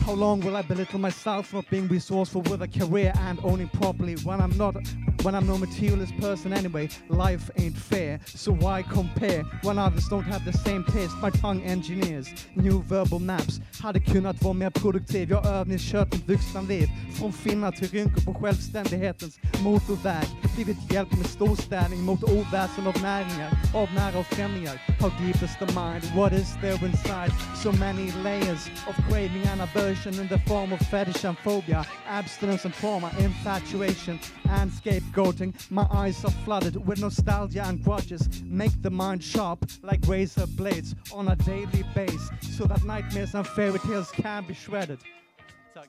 How 0.00 0.14
long 0.14 0.40
will 0.40 0.56
I 0.56 0.62
belittle 0.62 0.98
myself 0.98 1.46
for 1.46 1.62
being 1.70 1.86
resourceful 1.86 2.42
with 2.42 2.62
a 2.62 2.68
career 2.68 3.12
and 3.20 3.38
owning 3.44 3.68
properly 3.68 4.16
when 4.24 4.40
I'm 4.40 4.56
not 4.56 4.76
when 5.26 5.34
I'm 5.34 5.44
no 5.44 5.58
materialist 5.58 6.16
person 6.18 6.52
anyway? 6.52 6.88
Life 7.08 7.50
ain't 7.58 7.76
fair, 7.76 8.20
so 8.26 8.52
why 8.52 8.82
compare 8.82 9.42
when 9.64 9.76
others 9.76 10.06
don't 10.08 10.22
have 10.22 10.44
the 10.44 10.52
same 10.52 10.84
taste? 10.84 11.16
My 11.16 11.30
tongue 11.30 11.62
engineers 11.62 12.28
new 12.54 12.80
verbal 12.82 13.18
maps 13.18 13.60
hade 13.80 13.98
kunnat 14.00 14.42
vara 14.42 14.54
mer 14.54 14.70
produktiv. 14.70 15.30
Jag 15.30 15.42
har 15.42 15.52
övningskört 15.52 16.12
mitt 16.12 16.28
vuxna 16.28 16.62
liv 16.62 16.88
från 17.18 17.32
finnar 17.32 17.72
till 17.72 17.88
rynkor 17.88 18.20
på 18.20 18.34
självständighetens 18.34 19.38
motorväg. 19.62 20.26
Blivit 20.54 20.92
hjälp 20.92 21.16
med 21.16 21.26
storstädning 21.26 22.02
mot 22.02 22.22
oväsen 22.22 22.86
av 22.86 23.02
näringar, 23.02 23.50
av 23.74 23.88
nära 23.94 24.18
och 24.18 24.26
främlingar. 24.26 24.80
How 25.00 25.08
deep 25.08 25.42
is 25.42 25.56
the 25.58 25.66
mind? 25.66 26.04
What 26.14 26.32
is 26.32 26.54
there 26.60 26.86
inside? 26.86 27.32
So 27.62 27.72
many 27.72 28.12
layers 28.24 28.70
of 28.88 28.96
craving 29.08 29.46
and 29.52 29.60
aversion 29.60 30.14
in 30.14 30.28
the 30.28 30.38
form 30.38 30.72
of 30.72 30.80
fetish 30.80 31.24
and 31.24 31.38
phobia, 31.38 31.84
abstinence 32.08 32.68
and 32.68 32.74
trauma, 32.74 33.10
infatuation 33.18 34.18
and 34.44 34.72
scapegoating. 35.16 35.70
My 35.70 35.86
eyes 35.90 36.24
are 36.24 36.30
flooded 36.44 36.86
with 36.86 37.00
nostalgia 37.00 37.64
and 37.64 37.82
grudges. 37.82 38.42
Make 38.44 38.82
the 38.82 38.90
mind 38.90 39.22
sharp 39.22 39.64
like 39.82 40.00
razor 40.06 40.46
blades 40.46 40.94
on 41.12 41.28
a 41.28 41.36
daily 41.36 41.84
base, 41.94 42.30
so 42.56 42.64
that 42.66 42.84
nightmares 42.84 43.34
and 43.34 43.46
fairy 43.46 43.78
tales 43.78 44.10
can 44.10 44.44
be 44.46 44.54
shredded. 44.54 44.98
Tack. 45.74 45.88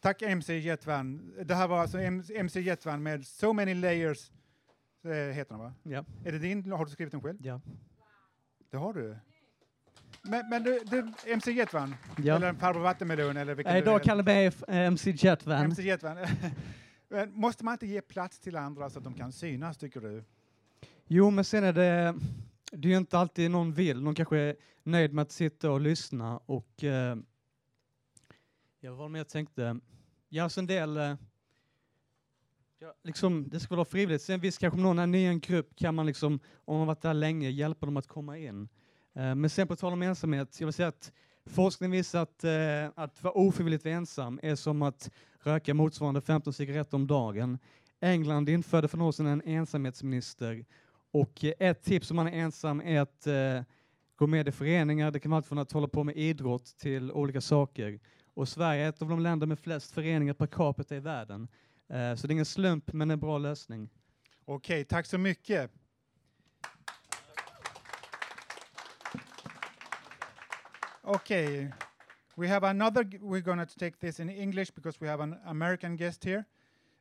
Tack 0.00 0.22
MC 0.22 0.58
Jetvan. 0.58 1.32
Det 1.44 1.54
här 1.54 1.68
var 1.68 1.78
alltså 1.80 1.98
MC 2.34 2.60
Jetvan 2.60 3.02
med 3.02 3.26
So 3.26 3.52
many 3.52 3.74
layers, 3.74 4.30
eh, 5.04 5.10
heter 5.10 5.54
den 5.54 5.58
va? 5.58 5.74
Ja. 5.82 6.04
Är 6.24 6.32
det 6.32 6.38
din? 6.38 6.72
Har 6.72 6.84
du 6.84 6.90
skrivit 6.90 7.12
den 7.12 7.22
själv? 7.22 7.38
Ja. 7.40 7.60
Det 8.70 8.76
har 8.76 8.92
du. 8.92 9.16
Men, 10.22 10.48
men 10.48 10.62
du, 10.62 10.80
du, 10.90 11.12
MC 11.26 11.52
Jetvan? 11.52 11.94
Ja. 12.16 12.36
Eller 12.36 12.54
farbror 12.54 12.80
Vattenmelon? 12.80 13.36
Eller 13.36 13.54
vilken 13.54 13.76
Idag 13.76 14.00
är. 14.00 14.04
kallar 14.04 14.24
mig 14.24 14.46
eh, 14.46 14.78
MC 14.78 15.10
Jetvan. 15.10 15.64
MC 15.64 15.82
Jetvan. 15.82 16.16
Men 17.08 17.32
Måste 17.34 17.64
man 17.64 17.74
inte 17.74 17.86
ge 17.86 18.00
plats 18.00 18.38
till 18.38 18.56
andra 18.56 18.90
så 18.90 18.98
att 18.98 19.04
de 19.04 19.14
kan 19.14 19.32
synas, 19.32 19.78
tycker 19.78 20.00
du? 20.00 20.24
Jo, 21.06 21.30
men 21.30 21.44
sen 21.44 21.64
är 21.64 21.72
det, 21.72 22.14
det 22.72 22.88
är 22.88 22.92
ju 22.92 22.96
inte 22.96 23.18
alltid 23.18 23.50
någon 23.50 23.72
vill. 23.72 24.02
Någon 24.02 24.14
kanske 24.14 24.38
är 24.38 24.56
nöjd 24.82 25.12
med 25.12 25.22
att 25.22 25.32
sitta 25.32 25.70
och 25.70 25.80
lyssna 25.80 26.40
och 26.46 26.84
eh, 26.84 27.16
jag 28.80 28.92
var 28.92 29.08
med 29.08 29.20
och 29.20 29.28
tänkte, 29.28 29.80
ja, 30.28 30.48
så 30.48 30.60
en 30.60 30.66
del, 30.66 30.96
eh, 30.96 31.14
ja, 32.78 32.94
liksom, 33.02 33.48
det 33.48 33.60
ska 33.60 33.74
vara 33.74 33.84
frivilligt. 33.84 34.22
Sen 34.22 34.40
visst, 34.40 34.58
kanske 34.58 34.76
om 34.76 34.82
någon 34.82 34.98
är 34.98 35.06
ny 35.06 35.18
i 35.18 35.26
en 35.26 35.40
grupp 35.40 35.76
kan 35.76 35.94
man 35.94 36.06
liksom, 36.06 36.40
om 36.64 36.78
man 36.78 36.86
varit 36.86 37.02
där 37.02 37.14
länge, 37.14 37.50
hjälpa 37.50 37.86
dem 37.86 37.96
att 37.96 38.06
komma 38.06 38.38
in. 38.38 38.68
Eh, 39.20 39.34
men 39.34 39.50
sen 39.50 39.68
på 39.68 39.76
tal 39.76 39.92
om 39.92 40.02
ensamhet, 40.02 40.60
jag 40.60 40.66
vill 40.66 40.74
säga 40.74 40.88
att 40.88 41.12
forskning 41.46 41.90
visar 41.90 42.22
att, 42.22 42.44
eh, 42.44 43.02
att 43.04 43.22
vara 43.22 43.34
ofrivilligt 43.34 43.86
ensam 43.86 44.40
är 44.42 44.54
som 44.54 44.82
att 44.82 45.10
röka 45.42 45.74
motsvarande 45.74 46.20
15 46.20 46.52
cigaretter 46.52 46.96
om 46.96 47.06
dagen. 47.06 47.58
England 48.00 48.48
införde 48.48 48.88
för 48.88 48.98
några 48.98 49.08
år 49.08 49.12
sedan 49.12 49.26
en 49.26 49.42
ensamhetsminister 49.42 50.64
och 51.12 51.44
eh, 51.44 51.52
ett 51.58 51.82
tips 51.82 52.10
om 52.10 52.16
man 52.16 52.26
är 52.26 52.32
ensam 52.32 52.80
är 52.80 53.00
att 53.00 53.26
eh, 53.26 53.62
gå 54.16 54.26
med 54.26 54.48
i 54.48 54.52
föreningar. 54.52 55.10
Det 55.10 55.20
kan 55.20 55.30
vara 55.30 55.36
allt 55.36 55.46
från 55.46 55.58
att 55.58 55.72
hålla 55.72 55.88
på 55.88 56.04
med 56.04 56.16
idrott 56.16 56.64
till 56.78 57.12
olika 57.12 57.40
saker. 57.40 58.00
Och 58.34 58.48
Sverige 58.48 58.84
är 58.84 58.88
ett 58.88 59.02
av 59.02 59.08
de 59.08 59.20
länder 59.20 59.46
med 59.46 59.58
flest 59.58 59.92
föreningar 59.92 60.34
per 60.34 60.46
capita 60.46 60.96
i 60.96 61.00
världen. 61.00 61.48
Eh, 61.88 62.14
så 62.14 62.26
det 62.26 62.30
är 62.30 62.32
ingen 62.32 62.44
slump, 62.44 62.92
men 62.92 63.10
en 63.10 63.20
bra 63.20 63.38
lösning. 63.38 63.88
Okej, 64.44 64.84
tack 64.84 65.06
så 65.06 65.18
mycket. 65.18 65.70
Okay, 71.14 71.68
we 72.36 72.46
have 72.46 72.62
another. 72.62 73.02
g- 73.04 73.18
We're 73.20 73.40
going 73.40 73.58
to 73.58 73.66
take 73.66 73.98
this 73.98 74.20
in 74.20 74.28
English 74.30 74.70
because 74.70 75.00
we 75.00 75.08
have 75.08 75.18
an 75.20 75.36
American 75.46 75.96
guest 75.96 76.22
here. 76.24 76.46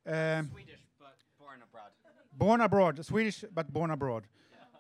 Um, 0.08 0.50
Swedish, 0.52 0.80
but 1.00 1.15
born 1.39 1.60
abroad. 1.62 1.91
born 2.38 2.62
abroad, 2.62 3.06
Swedish 3.06 3.45
but 3.54 3.72
born 3.72 3.91
abroad. 3.91 4.24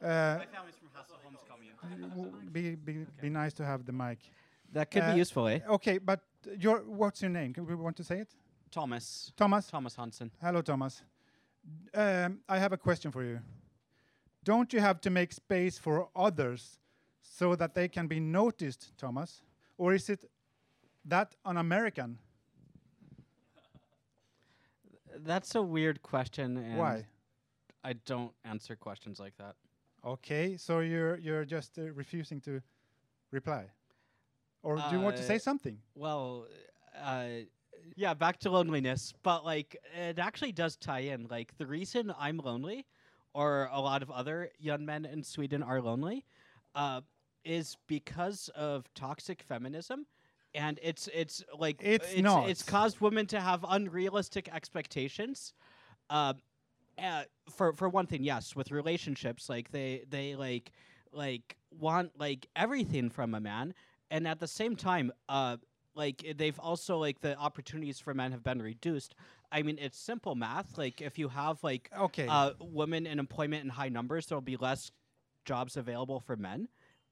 Uh, 0.01 0.07
My 0.39 0.45
family's 0.45 0.75
from 0.81 0.89
Hasselholms 0.97 1.43
commune. 1.47 2.09
w- 2.09 2.31
be, 2.51 2.75
be, 2.75 3.05
be 3.21 3.29
nice 3.29 3.53
to 3.53 3.65
have 3.65 3.85
the 3.85 3.91
mic. 3.91 4.17
That 4.73 4.89
could 4.89 5.05
be 5.13 5.19
useful, 5.19 5.47
eh? 5.47 5.59
Okay, 5.69 5.99
but 5.99 6.21
your 6.57 6.79
what's 6.87 7.21
your 7.21 7.29
name? 7.31 7.53
Can 7.53 7.65
we 7.67 7.75
want 7.75 7.97
to 7.97 8.03
say 8.03 8.19
it? 8.19 8.29
Thomas. 8.71 9.31
Thomas. 9.37 9.67
Thomas 9.67 9.95
Hansen. 9.95 10.31
Hello, 10.41 10.61
Thomas. 10.61 11.03
Um, 11.93 12.39
I 12.49 12.57
have 12.57 12.71
a 12.73 12.77
question 12.77 13.11
for 13.11 13.23
you. 13.23 13.39
Don't 14.43 14.73
you 14.73 14.79
have 14.79 14.99
to 15.01 15.09
make 15.11 15.33
space 15.33 15.77
for 15.77 16.07
others 16.15 16.79
so 17.21 17.55
that 17.55 17.73
they 17.73 17.87
can 17.87 18.07
be 18.07 18.19
noticed, 18.19 18.97
Thomas? 18.97 19.41
Or 19.77 19.93
is 19.93 20.09
it 20.09 20.25
that 21.05 21.35
on 21.45 21.57
American? 21.57 22.19
That's 25.17 25.55
a 25.55 25.61
weird 25.61 26.01
question. 26.01 26.57
And 26.57 26.77
Why? 26.77 27.05
I 27.83 27.93
don't 27.93 28.31
answer 28.43 28.75
questions 28.75 29.19
like 29.19 29.35
that. 29.37 29.55
Okay, 30.05 30.55
so 30.57 30.79
you're 30.79 31.17
you're 31.17 31.45
just 31.45 31.77
uh, 31.77 31.91
refusing 31.93 32.39
to 32.41 32.61
reply, 33.31 33.65
or 34.63 34.77
do 34.77 34.95
you 34.95 35.01
want 35.01 35.17
to 35.17 35.23
say 35.23 35.35
Uh, 35.35 35.39
something? 35.39 35.77
Well, 35.93 36.47
uh, 37.01 37.43
yeah, 37.95 38.13
back 38.13 38.39
to 38.39 38.49
loneliness, 38.49 39.13
but 39.23 39.43
like 39.43 39.75
it 39.93 40.17
actually 40.19 40.53
does 40.53 40.77
tie 40.77 41.11
in. 41.13 41.27
Like 41.29 41.57
the 41.57 41.65
reason 41.65 42.13
I'm 42.17 42.37
lonely, 42.37 42.85
or 43.33 43.69
a 43.73 43.81
lot 43.81 44.01
of 44.01 44.09
other 44.09 44.51
young 44.57 44.85
men 44.85 45.03
in 45.05 45.21
Sweden 45.23 45.63
are 45.63 45.81
lonely, 45.81 46.23
uh, 46.75 47.01
is 47.43 47.77
because 47.87 48.49
of 48.55 48.91
toxic 48.93 49.41
feminism. 49.43 50.05
And 50.53 50.79
it's 50.81 51.07
it's 51.13 51.43
like 51.57 51.81
It's 51.83 52.09
it's, 52.15 52.23
not. 52.23 52.47
it's 52.47 52.63
caused 52.63 53.01
women 53.01 53.27
to 53.27 53.39
have 53.39 53.63
unrealistic 53.67 54.49
expectations. 54.53 55.53
Uh, 56.09 56.33
uh, 57.01 57.23
for 57.49 57.73
for 57.73 57.87
one 57.89 58.07
thing, 58.07 58.23
yes, 58.23 58.55
with 58.55 58.71
relationships, 58.71 59.49
like 59.49 59.71
they 59.71 60.03
they 60.09 60.35
like 60.35 60.71
like 61.11 61.57
want 61.71 62.17
like 62.19 62.47
everything 62.55 63.09
from 63.09 63.33
a 63.35 63.39
man, 63.39 63.73
and 64.11 64.27
at 64.27 64.39
the 64.39 64.47
same 64.47 64.75
time, 64.75 65.11
uh, 65.29 65.57
like 65.95 66.25
they've 66.37 66.59
also 66.59 66.97
like 66.97 67.21
the 67.21 67.37
opportunities 67.37 67.99
for 67.99 68.13
men 68.13 68.31
have 68.31 68.43
been 68.43 68.61
reduced. 68.61 69.15
I 69.51 69.61
mean, 69.63 69.77
it's 69.79 69.97
simple 69.97 70.35
math. 70.35 70.77
Like 70.77 71.01
if 71.01 71.17
you 71.17 71.29
have 71.29 71.63
like 71.63 71.91
Okay. 71.97 72.27
uh, 72.27 72.51
women 72.59 73.05
in 73.07 73.19
employment 73.19 73.63
in 73.63 73.69
high 73.69 73.89
numbers, 73.89 74.27
there'll 74.27 74.41
be 74.41 74.57
less 74.57 74.91
jobs 75.49 75.77
available 75.77 76.19
for 76.27 76.35
men. 76.35 76.67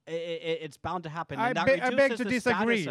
It's 0.06 0.78
bound 0.78 1.02
to 1.04 1.10
happen. 1.10 1.38
I, 1.38 1.48
and 1.48 1.56
that 1.58 1.66
beg- 1.66 1.80
I 1.80 1.90
beg 1.90 2.16
to 2.16 2.24
disagree. 2.24 2.88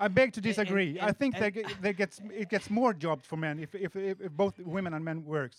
I 0.00 0.08
beg 0.08 0.32
to 0.32 0.38
A- 0.38 0.42
and- 0.42 0.42
disagree. 0.50 0.98
I 1.00 1.12
think 1.12 1.32
and- 1.36 1.54
that 1.54 1.74
there 1.84 1.92
gets 1.92 2.20
it 2.42 2.48
gets 2.48 2.68
more 2.70 2.92
jobs 3.06 3.24
for 3.30 3.36
men 3.36 3.54
if 3.60 3.74
if, 3.74 3.94
if, 3.94 4.20
if 4.26 4.32
both 4.32 4.54
women 4.58 4.92
and 4.94 5.04
men 5.04 5.18
works. 5.24 5.58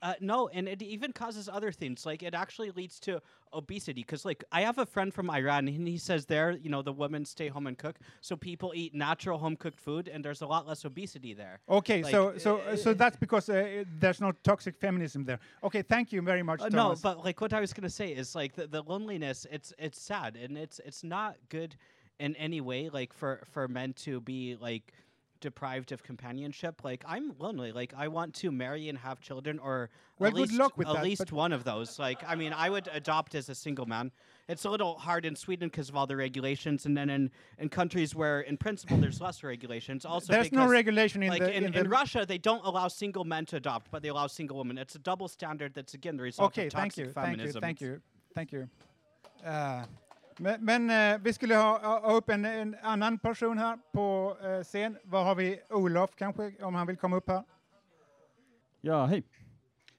Uh, 0.00 0.14
no, 0.20 0.48
and 0.48 0.68
it 0.68 0.80
even 0.82 1.12
causes 1.12 1.48
other 1.48 1.70
things. 1.70 2.06
Like 2.06 2.22
it 2.22 2.34
actually 2.34 2.70
leads 2.70 2.98
to 3.00 3.20
obesity. 3.52 4.02
Because 4.02 4.24
like 4.24 4.42
I 4.50 4.62
have 4.62 4.78
a 4.78 4.86
friend 4.86 5.12
from 5.12 5.28
Iran, 5.30 5.68
and 5.68 5.86
he 5.86 5.98
says 5.98 6.26
there, 6.26 6.52
you 6.52 6.70
know, 6.70 6.80
the 6.80 6.92
women 6.92 7.24
stay 7.24 7.48
home 7.48 7.66
and 7.66 7.76
cook, 7.76 7.96
so 8.20 8.36
people 8.36 8.72
eat 8.74 8.94
natural 8.94 9.38
home 9.38 9.56
cooked 9.56 9.80
food, 9.80 10.08
and 10.08 10.24
there's 10.24 10.40
a 10.40 10.46
lot 10.46 10.66
less 10.66 10.84
obesity 10.84 11.34
there. 11.34 11.60
Okay, 11.68 12.02
Like, 12.02 12.10
so 12.10 12.38
so 12.38 12.58
uh, 12.58 12.76
so 12.76 12.94
that's 12.94 13.16
because 13.16 13.48
uh, 13.48 13.84
there's 13.98 14.20
no 14.20 14.32
toxic 14.42 14.76
feminism 14.76 15.24
there. 15.24 15.40
Okay, 15.62 15.82
thank 15.82 16.12
you 16.12 16.22
very 16.22 16.42
much. 16.42 16.62
Uh, 16.62 16.68
no, 16.68 16.94
but 17.02 17.22
like 17.24 17.40
what 17.40 17.52
I 17.52 17.60
was 17.60 17.72
gonna 17.72 17.90
say 17.90 18.12
is 18.12 18.34
like 18.34 18.54
the, 18.54 18.66
the 18.66 18.82
loneliness. 18.82 19.46
It's 19.50 19.74
it's 19.78 20.00
sad 20.00 20.36
and 20.36 20.56
it's 20.56 20.80
it's 20.84 21.04
not 21.04 21.36
good 21.50 21.76
in 22.18 22.34
any 22.36 22.60
way. 22.60 22.88
Like 22.88 23.12
for 23.12 23.42
for 23.52 23.68
men 23.68 23.92
to 24.04 24.20
be 24.20 24.56
like 24.58 24.92
deprived 25.40 25.92
of 25.92 26.02
companionship. 26.02 26.82
Like 26.84 27.04
I'm 27.06 27.34
lonely. 27.38 27.72
Like 27.72 27.92
I 27.96 28.08
want 28.08 28.34
to 28.36 28.50
marry 28.50 28.88
and 28.88 28.98
have 28.98 29.20
children, 29.20 29.58
or 29.58 29.90
Well, 30.18 30.28
at 30.28 30.34
least 30.34 30.52
at 30.60 30.76
that, 30.78 31.02
least 31.02 31.32
one 31.32 31.52
of 31.52 31.64
those. 31.64 31.98
Like 31.98 32.22
I 32.26 32.34
mean, 32.34 32.52
I 32.52 32.70
would 32.70 32.88
adopt 32.92 33.34
as 33.34 33.48
a 33.48 33.54
single 33.54 33.86
man. 33.86 34.12
It's 34.48 34.64
a 34.64 34.70
little 34.70 34.96
hard 34.96 35.24
in 35.24 35.34
Sweden 35.34 35.68
because 35.68 35.88
of 35.88 35.96
all 35.96 36.06
the 36.06 36.14
regulations, 36.16 36.86
and 36.86 36.96
then 36.96 37.10
in, 37.10 37.32
in 37.58 37.68
countries 37.68 38.14
where, 38.14 38.42
in 38.42 38.56
principle, 38.56 38.96
there's 38.96 39.20
less 39.20 39.42
regulations. 39.42 40.04
Also, 40.04 40.32
There's 40.32 40.52
no 40.52 40.68
regulation 40.68 41.22
in 41.24 41.30
like 41.30 41.42
the- 41.42 41.56
in, 41.56 41.64
in 41.64 41.74
in 41.74 41.88
Russia, 41.88 42.24
they 42.26 42.38
don't 42.38 42.64
allow 42.64 42.86
single 42.86 43.24
men 43.24 43.44
to 43.46 43.56
adopt, 43.56 43.90
but 43.90 44.02
they 44.02 44.08
allow 44.08 44.28
single 44.28 44.56
women. 44.58 44.78
It's 44.78 44.94
a 44.94 45.00
double 45.00 45.26
standard. 45.26 45.74
That's 45.74 45.94
again 45.94 46.16
the 46.16 46.22
result 46.22 46.54
Okej, 46.54 46.66
of 46.68 46.72
thank 46.72 46.92
toxic 46.92 47.06
you, 47.06 47.12
thank 47.12 47.26
you, 47.28 47.36
feminism. 47.38 47.60
thank 47.60 47.80
you, 47.80 48.00
thank 48.34 48.52
you. 48.52 48.68
Eh, 49.44 49.84
men 50.38 50.64
men 50.64 50.90
eh, 50.90 51.18
vi 51.20 51.32
skulle 51.32 51.54
ha, 51.54 51.98
ha 51.98 52.16
upp 52.16 52.28
en, 52.30 52.44
en 52.44 52.76
annan 52.82 53.18
person 53.18 53.58
här 53.58 53.78
på 53.92 54.36
eh, 54.42 54.62
scen. 54.62 54.98
Var 55.04 55.24
har 55.24 55.34
vi 55.34 55.60
Olof 55.70 56.10
kanske, 56.16 56.64
om 56.64 56.74
han 56.74 56.86
vill 56.86 56.96
komma 56.96 57.16
upp 57.16 57.28
här? 57.28 57.44
Ja, 58.80 59.06
hej. 59.06 59.24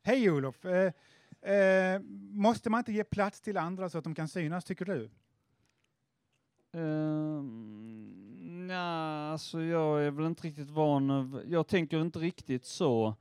Hej 0.03 0.31
Olof! 0.31 0.65
Eh, 0.65 0.93
eh, 1.53 2.01
måste 2.31 2.69
man 2.69 2.79
inte 2.79 2.93
ge 2.93 3.03
plats 3.03 3.41
till 3.41 3.57
andra 3.57 3.89
så 3.89 3.97
att 3.97 4.03
de 4.03 4.15
kan 4.15 4.27
synas, 4.27 4.65
tycker 4.65 4.85
du? 4.85 5.09
Um, 6.71 8.67
ja, 8.69 9.31
alltså 9.31 9.61
jag 9.61 10.03
är 10.03 10.11
väl 10.11 10.25
inte 10.25 10.47
riktigt 10.47 10.69
van 10.69 11.11
av, 11.11 11.43
jag 11.47 11.67
tänker 11.67 12.01
inte 12.01 12.19
riktigt 12.19 12.65
så. 12.65 13.15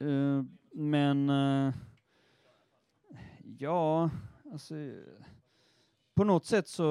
Eh, 0.00 0.42
men 0.72 1.30
eh, 1.30 1.74
ja, 3.58 4.10
alltså 4.52 4.74
på 6.20 6.24
något 6.24 6.44
sätt 6.44 6.68
så 6.68 6.84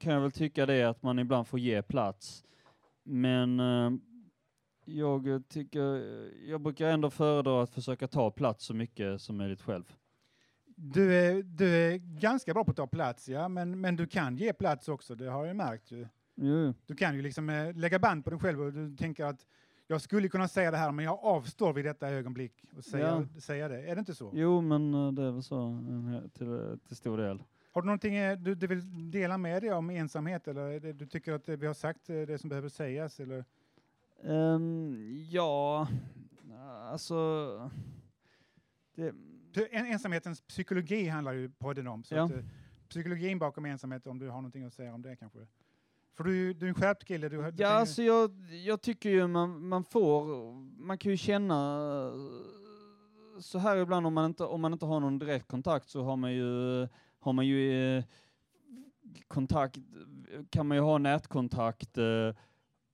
kan 0.00 0.12
jag 0.12 0.20
väl 0.20 0.32
tycka 0.32 0.66
det 0.66 0.82
att 0.82 1.02
man 1.02 1.18
ibland 1.18 1.48
får 1.48 1.58
ge 1.58 1.82
plats. 1.82 2.44
Men 3.02 3.60
eh, 3.60 3.90
jag 4.84 5.42
tycker, 5.48 5.82
jag 6.48 6.60
brukar 6.60 6.86
ändå 6.86 7.10
föredra 7.10 7.62
att 7.62 7.70
försöka 7.70 8.08
ta 8.08 8.30
plats 8.30 8.64
så 8.64 8.74
mycket 8.74 9.20
som 9.20 9.36
möjligt 9.36 9.62
själv. 9.62 9.84
Du 10.76 11.14
är, 11.14 11.42
du 11.42 11.68
är 11.68 11.96
ganska 11.98 12.54
bra 12.54 12.64
på 12.64 12.70
att 12.70 12.76
ta 12.76 12.86
plats, 12.86 13.28
ja, 13.28 13.48
men, 13.48 13.80
men 13.80 13.96
du 13.96 14.06
kan 14.06 14.36
ge 14.36 14.52
plats 14.52 14.88
också, 14.88 15.14
det 15.14 15.30
har 15.30 15.44
jag 15.44 15.56
märkt. 15.56 15.90
Ju. 15.90 16.06
Jo. 16.34 16.74
Du 16.86 16.94
kan 16.94 17.16
ju 17.16 17.22
liksom 17.22 17.50
eh, 17.50 17.76
lägga 17.76 17.98
band 17.98 18.24
på 18.24 18.30
dig 18.30 18.38
själv 18.38 18.62
och 18.62 18.72
du 18.72 18.96
tänker 18.96 19.24
att 19.24 19.46
jag 19.86 20.00
skulle 20.00 20.28
kunna 20.28 20.48
säga 20.48 20.70
det 20.70 20.76
här, 20.76 20.92
men 20.92 21.04
jag 21.04 21.18
avstår 21.22 21.72
vid 21.72 21.84
detta 21.84 22.08
ögonblick 22.08 22.64
och 22.76 22.84
säga, 22.84 23.28
säga 23.38 23.68
det. 23.68 23.82
Är 23.82 23.94
det 23.94 23.98
inte 23.98 24.14
så? 24.14 24.30
Jo, 24.34 24.60
men 24.60 24.94
eh, 24.94 25.12
det 25.12 25.22
är 25.22 25.30
väl 25.30 25.42
så 25.42 25.68
eh, 25.68 26.28
till, 26.28 26.78
till 26.88 26.96
stor 26.96 27.18
del. 27.18 27.42
Har 27.72 27.82
du 27.82 27.86
någonting 27.86 28.14
eh, 28.14 28.38
du, 28.38 28.54
du 28.54 28.66
vill 28.66 29.10
dela 29.10 29.38
med 29.38 29.62
dig 29.62 29.72
om 29.72 29.90
ensamhet 29.90 30.48
eller 30.48 30.80
det, 30.80 30.92
du 30.92 31.06
tycker 31.06 31.32
att 31.32 31.48
vi 31.48 31.66
har 31.66 31.74
sagt 31.74 32.10
eh, 32.10 32.16
det 32.22 32.38
som 32.38 32.48
behöver 32.48 32.68
sägas? 32.68 33.20
Eller? 33.20 33.44
Ehm, 34.24 34.96
ja, 35.30 35.88
alltså... 36.90 37.70
Det, 38.94 39.14
En, 39.70 39.86
ensamhetens 39.86 40.40
psykologi 40.40 41.08
handlar 41.08 41.32
ju 41.32 41.48
podden 41.50 41.86
om. 41.86 42.04
Så 42.04 42.14
Ja. 42.14 42.24
att, 42.24 42.30
eh, 42.30 42.38
psykologin 42.88 43.38
bakom 43.38 43.64
ensamhet, 43.64 44.06
om 44.06 44.18
du 44.18 44.26
har 44.28 44.36
någonting 44.36 44.64
att 44.64 44.74
säga 44.74 44.94
om 44.94 45.02
det 45.02 45.16
kanske? 45.16 45.38
För 46.14 46.24
du, 46.24 46.52
du 46.54 46.66
är 46.66 46.68
en 46.68 46.74
skärpt 46.74 47.04
kille. 47.04 47.28
Du, 47.28 47.36
du 47.36 47.42
ja, 47.42 47.50
ju- 47.56 47.64
alltså 47.64 48.02
jag, 48.02 48.30
jag 48.64 48.80
tycker 48.80 49.10
ju 49.10 49.26
man, 49.26 49.68
man 49.68 49.84
får, 49.84 50.24
man 50.82 50.98
kan 50.98 51.10
ju 51.10 51.16
känna 51.16 52.10
så 53.40 53.58
här 53.58 53.76
ibland 53.76 54.06
om 54.06 54.14
man 54.14 54.24
inte, 54.24 54.44
om 54.44 54.60
man 54.60 54.72
inte 54.72 54.86
har 54.86 55.00
någon 55.00 55.18
direkt 55.18 55.46
kontakt 55.48 55.88
så 55.88 56.02
har 56.02 56.16
man 56.16 56.32
ju, 56.32 56.88
har 57.20 57.32
man 57.32 57.46
ju 57.46 57.96
eh, 57.96 58.04
kontakt, 59.28 59.78
kan 60.50 60.66
man 60.66 60.76
ju 60.76 60.82
ha 60.82 60.98
nätkontakt 60.98 61.98
eh, 61.98 62.34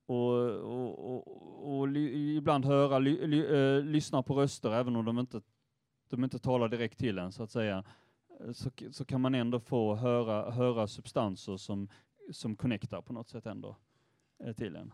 och, 0.05 0.33
och, 0.49 1.13
och, 1.13 1.79
och 1.79 1.87
ibland 1.97 2.65
höra, 2.65 2.99
ly, 2.99 3.27
ly, 3.27 3.45
eh, 3.45 3.83
lyssna 3.83 4.23
på 4.23 4.35
röster 4.35 4.73
även 4.73 4.95
om 4.95 5.05
de 5.05 5.19
inte, 5.19 5.41
de 6.09 6.23
inte 6.23 6.39
talar 6.39 6.67
direkt 6.67 6.99
till 6.99 7.17
en 7.17 7.31
så 7.31 7.43
att 7.43 7.51
säga. 7.51 7.83
Eh, 8.39 8.51
så, 8.51 8.69
så 8.91 9.05
kan 9.05 9.21
man 9.21 9.35
ändå 9.35 9.59
få 9.59 9.95
höra, 9.95 10.51
höra 10.51 10.87
substanser 10.87 11.57
som, 11.57 11.89
som 12.31 12.55
connectar 12.55 13.01
på 13.01 13.13
något 13.13 13.29
sätt 13.29 13.45
ändå 13.45 13.77
eh, 14.43 14.53
till 14.53 14.75
en. 14.75 14.93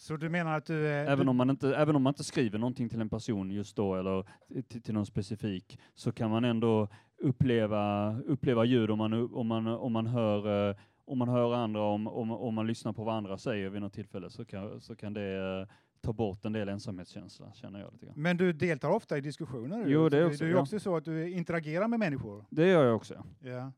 Så 0.00 0.16
du 0.16 0.28
menar 0.28 0.56
att 0.56 0.66
du... 0.66 0.86
är- 0.88 1.06
Även 1.06 1.26
du, 1.26 1.30
om, 1.30 1.36
man 1.36 1.50
inte, 1.50 1.76
även 1.76 1.96
om 1.96 2.02
man 2.02 2.10
inte 2.10 2.24
skriver 2.24 2.58
någonting 2.58 2.88
till 2.88 3.00
en 3.00 3.08
person 3.08 3.50
just 3.50 3.76
då 3.76 3.94
eller 3.94 4.24
till, 4.68 4.82
till 4.82 4.94
någon 4.94 5.06
specifik 5.06 5.78
så 5.94 6.12
kan 6.12 6.30
man 6.30 6.44
ändå 6.44 6.88
uppleva, 7.18 8.14
uppleva 8.20 8.64
ljud 8.64 8.90
om 8.90 8.98
man, 8.98 9.12
om 9.34 9.46
man, 9.46 9.66
om 9.66 9.92
man, 9.92 10.06
hör, 10.06 10.68
eh, 10.70 10.76
om 11.04 11.18
man 11.18 11.28
hör 11.28 11.54
andra, 11.54 11.82
om, 11.82 12.06
om, 12.06 12.30
om 12.30 12.54
man 12.54 12.66
lyssnar 12.66 12.92
på 12.92 13.04
vad 13.04 13.14
andra 13.14 13.38
säger 13.38 13.68
vid 13.68 13.80
något 13.82 13.92
tillfälle 13.92 14.30
så 14.30 14.44
kan, 14.44 14.80
så 14.80 14.96
kan 14.96 15.12
det 15.14 15.60
eh, 15.60 15.74
ta 16.00 16.12
bort 16.12 16.44
en 16.44 16.52
del 16.52 16.68
ensamhetskänsla, 16.68 17.52
känner 17.52 17.80
jag 17.80 17.92
lite 17.92 18.06
grann. 18.06 18.14
Men 18.16 18.36
du 18.36 18.52
deltar 18.52 18.90
ofta 18.90 19.18
i 19.18 19.20
diskussioner? 19.20 19.84
Jo, 19.86 20.08
det 20.08 20.16
är 20.16 20.20
du- 20.20 20.26
också- 20.26 20.44
Det 20.44 20.50
är 20.50 20.54
ja. 20.54 20.60
också 20.60 20.80
så 20.80 20.96
att 20.96 21.04
du 21.04 21.30
interagerar 21.30 21.88
med 21.88 21.98
människor. 21.98 22.44
Det 22.50 22.66
gör 22.68 22.84
jag 22.84 22.96
också. 22.96 23.24
ja. 23.40 23.72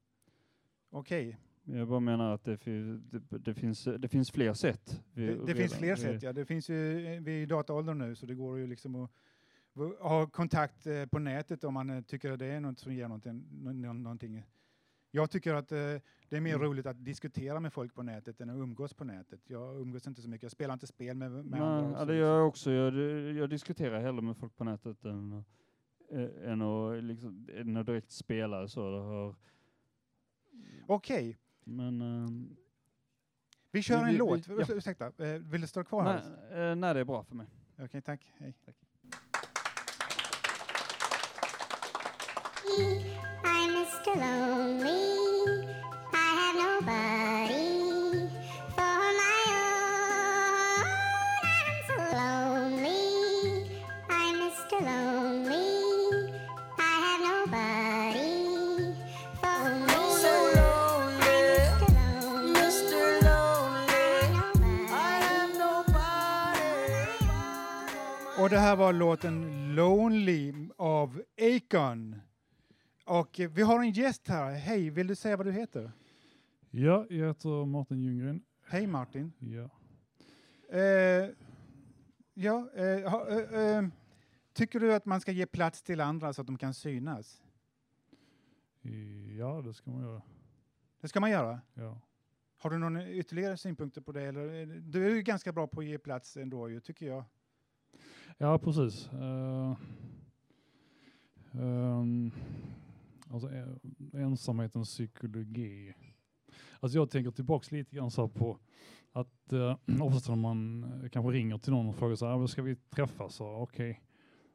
Okej. 0.92 1.38
Jag 1.64 1.88
bara 1.88 2.00
menar 2.00 2.34
att 2.34 2.44
det, 2.44 2.56
det, 2.64 3.38
det, 3.38 3.54
finns, 3.54 3.84
det 3.98 4.08
finns 4.08 4.30
fler 4.30 4.52
sätt. 4.54 5.02
Vi- 5.12 5.26
Det, 5.26 5.46
det 5.46 5.54
finns 5.54 5.74
fler 5.74 5.96
sätt, 5.96 6.22
ja. 6.22 6.32
Det 6.32 6.44
finns 6.44 6.68
ju, 6.70 6.74
vi 7.20 7.38
är 7.38 7.42
i 7.42 7.46
dataåldern 7.46 7.98
nu, 7.98 8.14
så 8.14 8.26
det 8.26 8.34
går 8.34 8.58
ju 8.58 8.66
liksom 8.66 8.94
att 8.96 9.10
ha 10.00 10.26
kontakt 10.26 10.86
eh, 10.86 11.06
på 11.06 11.18
nätet 11.18 11.64
om 11.64 11.74
man 11.74 11.90
eh, 11.90 12.02
tycker 12.02 12.32
att 12.32 12.38
det 12.38 12.46
är 12.46 12.60
något 12.60 12.78
som 12.78 12.94
ger 12.94 13.08
någonting. 13.08 13.44
nå- 13.50 13.72
nå- 13.72 13.92
någonting. 13.92 14.42
Jag 15.10 15.30
tycker 15.30 15.54
att 15.54 15.72
eh, 15.72 15.78
det 16.28 16.36
är 16.36 16.40
mer 16.40 16.54
Mm. 16.54 16.66
roligt 16.66 16.86
att 16.86 17.04
diskutera 17.04 17.60
med 17.60 17.72
folk 17.72 17.94
på 17.94 18.02
nätet 18.02 18.40
än 18.40 18.50
att 18.50 18.56
umgås 18.56 18.94
på 18.94 19.04
nätet. 19.04 19.40
Jag 19.46 19.80
umgås 19.80 20.06
inte 20.06 20.22
så 20.22 20.28
mycket, 20.28 20.42
jag 20.42 20.52
spelar 20.52 20.74
inte 20.74 20.86
spel 20.86 21.16
med, 21.16 21.30
med 21.32 21.44
Nej, 21.46 21.60
andra. 21.60 21.98
ja, 21.98 22.04
det 22.04 22.14
gör 22.16 22.38
jag 22.38 22.48
också. 22.48 22.70
Jag, 22.72 22.94
jag 23.36 23.50
diskuterar 23.50 24.00
hellre 24.00 24.22
med 24.22 24.36
folk 24.36 24.56
på 24.56 24.64
nätet 24.64 25.04
än, 25.04 25.44
äh, 26.10 26.50
än, 26.52 26.62
att, 26.62 27.04
liksom, 27.04 27.48
än 27.56 27.76
att 27.76 27.86
direkt 27.86 28.10
spela. 28.12 28.68
Så 28.68 28.90
det 28.90 28.98
har, 29.00 29.34
Okej, 30.86 31.38
men... 31.70 32.00
ehm, 32.00 32.56
vi 33.72 33.82
kör 33.82 33.96
Vi- 33.96 34.02
en 34.02 34.08
vi- 34.08 34.16
låt. 34.18 34.48
vi- 34.48 34.54
ja. 34.54 34.64
Urs- 34.64 34.76
Ursäkta, 34.76 35.06
eh, 35.06 35.32
vill 35.38 35.60
du 35.60 35.66
stå 35.66 35.84
kvar 35.84 36.04
nej, 36.04 36.12
här? 36.52 36.70
eh, 36.70 36.76
nej, 36.76 36.94
det 36.94 37.00
är 37.00 37.04
bra 37.04 37.24
för 37.24 37.34
mig. 37.34 37.46
Okej, 37.78 38.02
tack. 38.02 38.32
Hej. 38.38 38.54
I'm 43.44 43.70
Mr. 43.70 44.16
Lonely. 44.16 45.19
Här 68.48 68.76
var 68.76 68.92
låten 68.92 69.74
Lonely 69.74 70.54
av 70.76 71.22
Akon. 71.40 72.16
Och 73.06 73.40
eh, 73.40 73.50
vi 73.50 73.62
har 73.62 73.80
en 73.80 73.90
gäst 73.90 74.28
här. 74.28 74.50
Hej, 74.54 74.90
vill 74.90 75.06
du 75.06 75.14
säga 75.14 75.36
vad 75.36 75.46
du 75.46 75.52
heter? 75.52 75.92
Ja, 76.70 77.06
jag 77.10 77.26
heter 77.28 77.64
Martin 77.66 78.02
Ljunggren. 78.02 78.42
Hej 78.66 78.86
Martin. 78.86 79.32
Ja. 79.38 79.70
Eh, 80.78 81.28
ja, 82.34 82.70
eh, 82.74 83.10
ha, 83.10 83.28
eh, 83.28 83.60
eh, 83.60 83.84
tycker 84.52 84.80
du 84.80 84.94
att 84.94 85.04
man 85.06 85.20
ska 85.20 85.32
ge 85.32 85.46
plats 85.46 85.82
till 85.82 86.00
andra 86.00 86.32
så 86.32 86.40
att 86.40 86.46
de 86.46 86.58
kan 86.58 86.74
synas? 86.74 87.42
Ja, 89.38 89.62
det 89.64 89.74
ska 89.74 89.90
man 89.90 90.02
göra. 90.02 90.22
Det 91.00 91.08
ska 91.08 91.20
man 91.20 91.30
göra? 91.30 91.60
Ja. 91.74 92.00
Har 92.58 92.70
du 92.70 92.78
några 92.78 93.08
ytterligare 93.10 93.56
synpunkter 93.56 94.00
på 94.00 94.12
det? 94.12 94.22
Eller, 94.22 94.66
det- 94.66 94.80
du 94.80 95.06
är 95.06 95.14
ju 95.14 95.22
ganska 95.22 95.52
bra 95.52 95.66
på 95.66 95.80
att 95.80 95.86
ge 95.86 95.98
plats 95.98 96.36
ändå, 96.36 96.80
tycker 96.80 97.06
jag. 97.06 97.24
Ja, 98.38 98.58
precis. 98.58 99.10
Uh, 99.12 99.76
um, 101.52 102.32
alltså, 103.30 103.52
eh, 103.52 103.68
ensamhetens 104.12 104.88
psykologi. 104.88 105.94
Alltså 106.80 106.98
jag 106.98 107.10
tänker 107.10 107.30
tillbaks 107.30 107.72
lite 107.72 107.96
grann 107.96 108.10
så 108.10 108.28
på 108.28 108.58
att 109.12 109.52
uh, 109.52 109.76
oftast 110.02 110.28
när 110.28 110.36
man 110.36 110.84
kanske 111.12 111.32
ringer 111.32 111.58
till 111.58 111.72
någon 111.72 111.88
och 111.88 111.96
frågar 111.96 112.16
så 112.16 112.26
här, 112.26 112.42
ah, 112.42 112.46
ska 112.46 112.62
vi 112.62 112.76
träffas? 112.76 113.34
Så, 113.34 113.62
Okay 113.62 113.96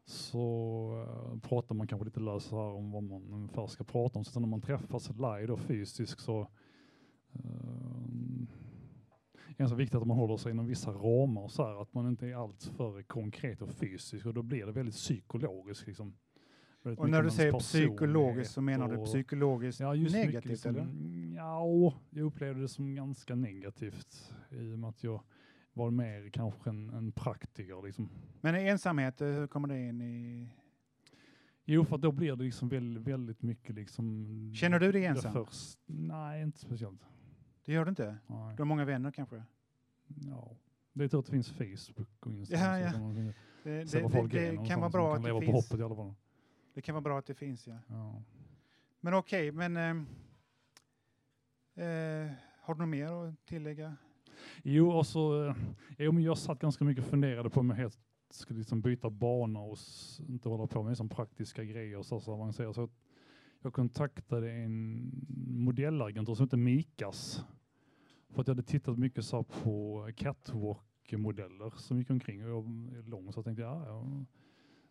Så 0.05 0.89
uh, 1.07 1.39
pratar 1.39 1.75
man 1.75 1.87
kanske 1.87 2.05
lite 2.05 2.19
löst 2.19 2.51
här 2.51 2.73
om 2.73 2.91
vad 2.91 3.03
man 3.03 3.33
ungefär 3.33 3.67
ska 3.67 3.83
prata 3.83 4.19
om. 4.19 4.25
Så 4.25 4.39
när 4.39 4.47
man 4.47 4.61
träffas 4.61 5.09
live 5.09 5.47
och 5.47 5.59
fysiskt 5.59 6.21
så 6.21 6.41
uh, 7.35 7.94
så 9.57 9.75
viktigt 9.75 10.01
att 10.01 10.07
man 10.07 10.17
håller 10.17 10.37
sig 10.37 10.51
inom 10.51 10.67
vissa 10.67 10.91
ramar 10.91 11.47
så 11.47 11.65
här, 11.65 11.81
att 11.81 11.93
man 11.93 12.07
inte 12.07 12.27
är 12.27 12.35
allt 12.35 12.63
för 12.63 13.03
konkret 13.03 13.61
och 13.61 13.69
fysisk 13.69 14.25
och 14.25 14.33
då 14.33 14.43
blir 14.43 14.65
det 14.65 14.71
väldigt 14.71 14.95
psykologiskt 14.95 15.87
liksom. 15.87 16.15
Väldigt 16.83 16.99
Och 16.99 17.09
när 17.09 17.23
du 17.23 17.29
säger 17.29 17.59
psykologiskt 17.59 18.53
så 18.53 18.61
menar 18.61 18.87
du 18.87 19.05
psykologiskt 19.05 19.79
ja, 19.79 19.93
negativt, 19.93 20.45
liksom, 20.45 20.75
eller? 20.75 20.87
Ja, 21.35 21.93
jag 22.09 22.25
upplevde 22.25 22.61
det 22.61 22.67
som 22.67 22.95
ganska 22.95 23.35
negativt 23.35 24.33
i 24.49 24.73
och 24.73 24.79
med 24.79 24.89
att 24.89 25.03
jag 25.03 25.23
var 25.73 25.91
mer 25.91 26.29
kanske 26.29 26.69
en, 26.69 26.89
en 26.89 27.11
praktiker 27.11 27.85
liksom. 27.85 28.09
Men 28.41 28.55
ensamhet, 28.55 29.21
eh, 29.21 29.27
hur 29.27 29.47
kommer 29.47 29.67
det 29.67 29.87
in 29.87 30.01
i... 30.01 30.49
Jo, 31.65 31.85
för 31.85 31.95
att 31.95 32.01
då 32.01 32.11
blir 32.11 32.35
det 32.35 32.43
liksom 32.43 32.69
väldigt, 32.69 33.03
väldigt 33.03 33.41
mycket 33.41 33.75
liksom... 33.75 34.51
Känner 34.55 34.79
du 34.79 34.91
dig 34.91 35.05
ensam? 35.05 35.33
Först, 35.33 35.79
nej, 35.85 36.43
inte 36.43 36.59
speciellt. 36.59 37.01
Det 37.65 37.73
gör 37.73 37.85
du 37.85 37.89
inte? 37.89 38.17
Nej. 38.27 38.55
Du 38.55 38.61
har 38.61 38.65
många 38.65 38.85
vänner 38.85 39.11
kanske? 39.11 39.43
Ja, 40.07 40.51
det 40.93 41.03
är 41.03 41.07
tur 41.07 41.19
att 41.19 41.25
det 41.25 41.31
finns 41.31 41.51
Facebook 41.51 42.25
och 42.25 42.31
Instagram. 42.33 42.79
Ja, 42.79 42.79
ja. 42.79 42.91
Så 42.91 42.93
kan 42.93 43.01
man 43.03 43.33
Det, 43.63 43.83
det, 43.83 44.09
folk 44.09 44.31
det 44.31 44.67
kan 44.67 44.79
vara 44.79 44.89
bra 44.89 45.15
kan 45.15 45.25
att 45.25 45.39
det 45.39 45.45
finns. 45.45 45.69
Det 46.73 46.81
kan 46.81 46.95
vara 46.95 47.01
bra 47.01 47.19
att 47.19 47.25
det 47.25 47.33
finns, 47.35 47.67
ja. 47.67 47.77
Ja. 47.87 48.21
Men 48.99 49.13
okej, 49.13 49.51
men... 49.51 49.77
ehm, 49.77 50.05
eh, 51.75 52.31
har 52.61 52.73
du 52.73 52.79
något 52.79 52.89
mer 52.89 53.07
att 53.07 53.45
tillägga? 53.45 53.95
Jo, 54.63 54.91
och 54.91 55.07
så, 55.07 55.47
eh, 55.47 55.55
jo, 55.97 56.11
men 56.11 56.23
jag 56.23 56.37
satt 56.37 56.59
ganska 56.59 56.85
mycket 56.85 57.03
och 57.03 57.09
funderade 57.09 57.49
på 57.49 57.59
om 57.59 57.69
jag 57.69 57.77
helt 57.77 57.99
skulle 58.29 58.59
liksom 58.59 58.81
byta 58.81 59.09
bana 59.09 59.59
och 59.59 59.77
inte 60.27 60.49
hålla 60.49 60.67
på 60.67 60.83
med 60.83 60.97
sån 60.97 61.09
praktiska 61.09 61.63
grejer 61.63 61.97
och 61.97 62.05
så, 62.05 62.19
så 62.19 62.33
avancerat. 62.33 62.75
Så 62.75 62.89
jag 63.61 63.73
kontaktade 63.73 64.51
en 64.51 65.11
modellagentur 65.47 66.35
som 66.35 66.45
heter 66.45 66.57
Mikas. 66.57 67.45
För 68.35 68.41
att 68.41 68.47
jag 68.47 68.55
hade 68.55 68.67
tittat 68.67 68.97
mycket 68.97 69.25
så 69.25 69.43
på 69.43 70.09
catwalk-modeller 70.15 71.77
som 71.77 71.99
gick 71.99 72.09
omkring. 72.09 72.43
Och 72.43 72.49
jag 72.49 72.57
är 72.97 73.03
lång 73.09 73.31
så 73.31 73.37
jag 73.37 73.45
tänkte 73.45 73.61
ja, 73.61 73.85
jag 73.87 74.25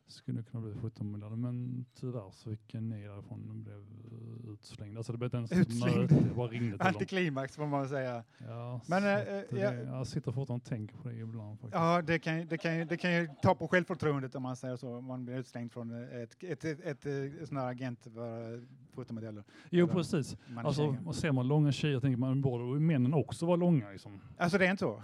skulle 0.07 0.43
kunna 0.43 0.63
bli 0.63 0.75
fotomodell. 0.75 1.37
Men 1.37 1.85
tyvärr 2.01 2.31
så 2.31 2.51
fick 2.51 2.75
jag 2.75 2.83
nej 2.83 3.03
därifrån 3.03 3.49
och 3.51 3.57
blev 3.57 3.77
eh, 3.77 4.53
utslängd. 4.53 4.97
Alltså 4.97 5.13
det 5.13 5.19
blev 5.19 5.27
inte 5.27 5.37
ens 5.37 5.53
ett 5.53 5.59
Utslängd. 5.59 5.99
möte, 5.99 6.15
jag 6.15 6.37
bara 6.37 6.49
ringde 6.49 6.69
till 6.71 6.79
dem. 6.79 6.87
Antiklimax 6.87 7.57
får 7.57 7.67
man 7.67 7.89
säga. 7.89 8.25
Ja, 8.39 8.81
Men, 8.89 9.03
så 9.03 9.09
eh, 9.09 9.19
eh, 9.19 9.43
det, 9.51 9.59
ja- 9.59 9.73
jag 9.73 10.07
sitter 10.07 10.33
fortfarande 10.33 10.63
och 10.63 10.69
tänker 10.69 10.97
på 10.97 11.09
det 11.09 11.15
ibland 11.15 11.61
faktiskt. 11.61 11.75
Ja, 11.75 12.03
det 12.03 12.19
kan, 12.19 12.47
det, 12.47 12.59
kan, 12.59 12.87
det 12.87 12.97
kan 12.97 13.15
ju 13.15 13.29
ta 13.43 13.55
på 13.55 13.69
självförtroendet 13.69 14.35
om 14.35 14.43
man 14.43 14.57
säger 14.57 14.77
så. 14.77 14.97
Om 14.97 15.05
man 15.05 15.25
blir 15.25 15.39
utslängd 15.39 15.73
från 15.73 15.91
ett, 16.23 16.37
ett, 16.45 16.65
ett, 16.65 17.07
ett, 17.07 17.49
sån 17.49 17.57
här 17.57 17.71
agent 17.71 18.01
för 18.15 18.65
fotomodeller. 18.95 19.45
Jo 19.71 19.85
Eller 19.85 19.95
precis. 19.95 20.37
Alltså, 20.57 20.83
tjejer. 20.83 21.13
ser 21.13 21.33
man 21.33 21.49
långa 21.49 21.73
tjejer 21.73 22.01
tänker 22.01 22.17
man 22.19 22.41
borde 22.41 22.81
männen 22.81 23.15
också 23.15 23.47
vara 23.47 23.57
långa. 23.57 23.91
Liksom. 23.91 24.21
Alltså 24.37 24.59
det 24.59 24.67
är 24.67 24.71
inte 24.71 24.81
så? 24.81 25.03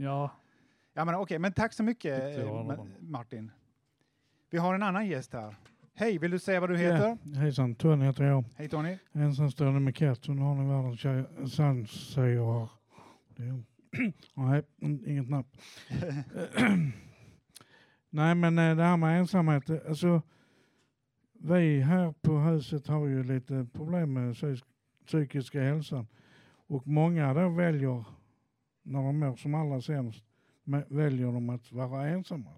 ja. 0.00 0.30
Ja 0.92 1.04
men 1.04 1.14
okej, 1.14 1.38
men 1.38 1.52
tack 1.52 1.72
så 1.72 1.82
mycket 1.82 2.38
jag 2.38 2.70
eh. 2.70 2.84
Martin. 3.00 3.50
Vi 4.50 4.58
har 4.58 4.74
en 4.74 4.82
annan 4.82 5.06
gäst 5.06 5.32
här. 5.32 5.56
Hej, 5.94 6.18
vill 6.18 6.30
du 6.30 6.38
säga 6.38 6.60
vad 6.60 6.70
du 6.70 6.76
heter? 6.78 7.18
Ja, 7.24 7.38
hejsan, 7.40 7.74
Tony 7.74 8.04
heter 8.04 8.24
jag. 8.24 8.44
Hej 8.56 8.68
Tony. 8.68 8.98
Ensamstående 9.12 9.80
med 9.80 9.96
katt. 9.96 10.26
Hon 10.26 10.38
har 10.38 10.54
ni 10.54 10.68
världens 10.68 11.04
är- 13.42 13.60
Nej, 14.34 14.62
in- 14.78 15.04
inget 15.06 15.28
napp. 15.28 15.46
Nej, 18.10 18.34
men 18.34 18.58
eh, 18.58 18.76
det 18.76 18.82
här 18.82 18.96
med 18.96 19.18
ensamhet. 19.20 19.70
Alltså, 19.88 20.22
vi 21.32 21.80
här 21.80 22.12
på 22.22 22.38
huset 22.38 22.86
har 22.86 23.06
ju 23.06 23.22
lite 23.24 23.66
problem 23.72 24.12
med 24.12 24.34
psy- 24.34 24.64
psykiska 25.06 25.60
hälsan. 25.62 26.06
Och 26.66 26.86
många 26.86 27.34
då 27.34 27.48
väljer, 27.48 28.04
när 28.82 29.02
de 29.02 29.18
mår 29.18 29.36
som 29.36 29.54
allra 29.54 29.80
sämst, 29.80 30.24
väljer 30.88 31.26
de 31.26 31.50
att 31.50 31.72
vara 31.72 32.08
ensamma. 32.08 32.50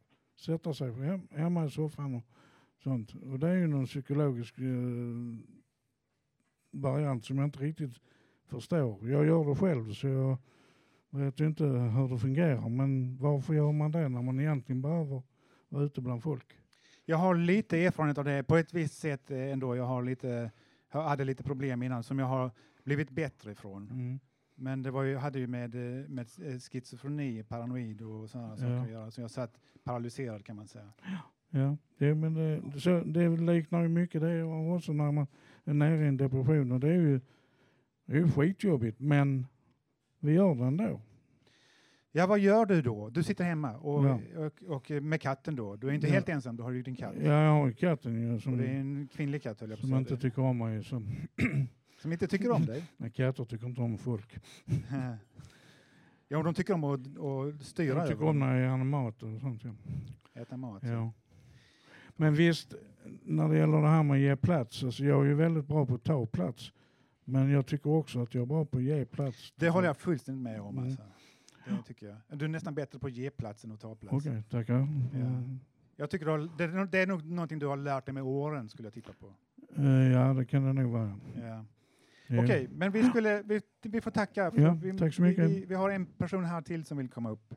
Sätta 0.46 0.74
sig 0.74 0.92
hem, 0.92 1.28
hemma 1.30 1.66
i 1.66 1.70
soffan 1.70 2.14
och 2.14 2.24
sånt. 2.82 3.14
Och 3.14 3.38
det 3.38 3.48
är 3.48 3.54
ju 3.54 3.66
någon 3.66 3.86
psykologisk 3.86 4.58
eh, 4.58 4.64
variant 6.70 7.24
som 7.24 7.38
jag 7.38 7.46
inte 7.46 7.58
riktigt 7.58 8.00
förstår. 8.46 9.10
Jag 9.10 9.26
gör 9.26 9.44
det 9.44 9.56
själv 9.56 9.92
så 9.92 10.38
jag 11.10 11.18
vet 11.18 11.40
inte 11.40 11.64
hur 11.64 12.08
det 12.08 12.18
fungerar. 12.18 12.68
Men 12.68 13.16
varför 13.16 13.54
gör 13.54 13.72
man 13.72 13.92
det 13.92 14.08
när 14.08 14.22
man 14.22 14.40
egentligen 14.40 14.82
behöver 14.82 15.22
vara 15.68 15.84
ute 15.84 16.00
bland 16.00 16.22
folk? 16.22 16.58
Jag 17.04 17.16
har 17.16 17.34
lite 17.34 17.78
erfarenhet 17.78 18.18
av 18.18 18.24
det 18.24 18.42
på 18.42 18.56
ett 18.56 18.74
visst 18.74 18.98
sätt 18.98 19.30
eh, 19.30 19.52
ändå. 19.52 19.76
Jag 19.76 19.84
har 19.84 20.02
lite, 20.02 20.50
jag 20.92 21.02
hade 21.02 21.24
lite 21.24 21.42
problem 21.42 21.82
innan 21.82 22.02
som 22.02 22.18
jag 22.18 22.26
har 22.26 22.50
blivit 22.84 23.10
bättre 23.10 23.52
ifrån. 23.52 23.90
Mm. 23.90 24.20
Men 24.62 24.82
det 24.82 24.90
var 24.90 25.02
ju, 25.02 25.16
hade 25.16 25.38
ju 25.38 25.46
med, 25.46 25.74
eh, 25.74 26.08
med 26.08 26.26
eh, 26.42 26.58
schizofreni, 26.58 27.42
paranoid 27.42 28.02
och 28.02 28.30
sådana 28.30 28.48
Ja. 28.48 28.56
saker 28.56 28.76
att 28.82 28.90
göra. 28.90 29.10
Så 29.10 29.20
jag 29.20 29.30
satt 29.30 29.60
paralyserad 29.84 30.44
kan 30.44 30.56
man 30.56 30.66
säga. 30.66 30.92
Ja, 31.50 31.76
det, 31.98 32.14
men 32.14 32.34
det, 32.34 32.80
så, 32.80 33.00
det 33.06 33.28
liknar 33.28 33.82
ju 33.82 33.88
mycket 33.88 34.20
det 34.20 34.42
också 34.42 34.92
när 34.92 35.12
man 35.12 35.26
är 35.64 35.74
nere 35.74 36.04
i 36.04 36.08
en 36.08 36.16
depression. 36.16 36.72
Och 36.72 36.80
det 36.80 36.88
är 36.88 36.92
ju, 37.00 37.20
det 38.06 38.12
är 38.12 38.16
ju 38.16 38.28
skitjobbigt, 38.30 39.00
men 39.00 39.46
vi 40.18 40.32
gör 40.32 40.54
det 40.54 40.64
ändå. 40.64 41.00
Ja, 42.12 42.26
vad 42.26 42.38
gör 42.38 42.66
du 42.66 42.82
då? 42.82 43.08
Du 43.10 43.22
sitter 43.22 43.44
hemma 43.44 43.76
och, 43.76 44.06
Ja. 44.06 44.20
och, 44.46 44.62
och 44.76 44.90
med 44.90 45.20
katten 45.20 45.56
då? 45.56 45.76
Du 45.76 45.88
är 45.88 45.92
inte 45.92 46.06
Ja. 46.06 46.12
helt 46.12 46.28
ensam, 46.28 46.56
du 46.56 46.62
har 46.62 46.70
ju 46.70 46.82
din 46.82 46.96
katt. 46.96 47.14
Ja, 47.22 47.42
jag 47.44 47.50
har 47.52 47.70
katten 47.72 48.40
som, 48.40 48.52
Och 48.52 48.58
det 48.58 48.66
är 48.66 48.74
en 48.80 49.08
kvinnlig 49.12 49.42
katt 49.42 49.60
höll 49.60 49.70
jag 49.70 49.78
på 49.78 49.84
att 49.86 49.90
som 49.90 49.98
inte 49.98 50.16
tycker 50.16 50.42
om 50.42 50.58
mig. 50.58 50.84
Som, 50.84 51.06
Som 52.02 52.12
inte 52.12 52.26
tycker 52.26 52.50
om 52.50 52.66
dig? 52.66 52.84
Nej, 52.96 53.10
katter 53.10 53.44
tycker 53.44 53.66
inte 53.66 53.80
om 53.80 53.98
folk. 53.98 54.38
Ja, 56.28 56.42
de 56.42 56.54
tycker 56.54 56.74
om 56.74 56.84
att, 56.84 57.00
att 57.00 57.64
styra 57.66 57.94
De 57.94 58.00
tycker 58.00 58.14
över 58.14 58.26
om 58.26 58.38
när 58.38 58.54
jag 58.56 58.78
gör 58.78 58.84
mat 58.84 59.22
och 59.22 59.40
sånt. 59.40 59.64
Ja. 59.64 59.70
Äta 60.42 60.56
mat. 60.56 60.82
Ja. 60.82 61.12
Men 62.16 62.34
visst, 62.34 62.74
när 63.22 63.48
det 63.48 63.56
gäller 63.58 63.82
det 63.82 63.88
här 63.88 64.02
med 64.02 64.14
att 64.14 64.20
ge 64.20 64.36
plats, 64.36 64.84
alltså 64.84 65.04
jag 65.04 65.20
är 65.20 65.24
ju 65.24 65.34
väldigt 65.34 65.66
bra 65.66 65.86
på 65.86 65.94
att 65.94 66.04
ta 66.04 66.26
plats. 66.26 66.72
Men 67.24 67.50
jag 67.50 67.66
tycker 67.66 67.90
också 67.90 68.22
att 68.22 68.34
jag 68.34 68.42
är 68.42 68.46
bra 68.46 68.64
på 68.64 68.78
att 68.78 68.84
ge 68.84 69.04
plats. 69.04 69.52
Det 69.56 69.68
håller 69.68 69.86
jag 69.86 69.96
fullständigt 69.96 70.42
med 70.42 70.60
om. 70.60 70.78
Mm. 70.78 70.84
Alltså. 70.84 71.02
Det 71.64 71.82
tycker 71.86 72.06
jag. 72.06 72.38
Du 72.38 72.44
är 72.44 72.48
nästan 72.48 72.74
bättre 72.74 72.98
på 72.98 73.06
att 73.06 73.12
ge 73.12 73.30
plats 73.30 73.64
än 73.64 73.72
att 73.72 73.80
ta 73.80 73.94
plats. 73.94 74.26
Okej, 74.26 74.42
tackar. 74.50 74.74
Ja. 75.12 75.18
Mm. 75.18 75.60
Jag 75.96 76.10
tycker 76.10 76.26
har, 76.26 76.48
det, 76.86 76.98
är 76.98 77.06
nog- 77.06 77.24
någonting 77.24 77.58
du 77.58 77.66
har 77.66 77.76
lärt 77.76 78.06
dig 78.06 78.14
med 78.14 78.22
åren, 78.22 78.68
skulle 78.68 78.86
jag 78.86 78.94
titta 78.94 79.12
på. 79.12 79.34
Eh, 79.76 80.12
ja, 80.12 80.34
det 80.34 80.44
kan 80.44 80.64
det 80.64 80.72
nog 80.72 80.92
vara. 80.92 81.18
Ja. 81.42 81.64
Ja. 82.32 82.42
Okej, 82.44 82.68
men 82.70 82.92
vi, 82.92 83.02
skulle, 83.04 83.42
vi, 83.42 83.60
vi 83.82 84.00
får 84.00 84.10
tacka. 84.10 84.50
för 84.50 84.60
Ja, 84.60 84.78
vi, 84.82 84.98
tack 84.98 85.14
så 85.14 85.22
mycket. 85.22 85.44
Vi, 85.50 85.64
vi, 85.64 85.74
har 85.74 85.90
en 85.90 86.06
person 86.06 86.44
här 86.44 86.62
till 86.62 86.84
som 86.84 86.98
vill 86.98 87.08
komma 87.08 87.30
upp. 87.30 87.54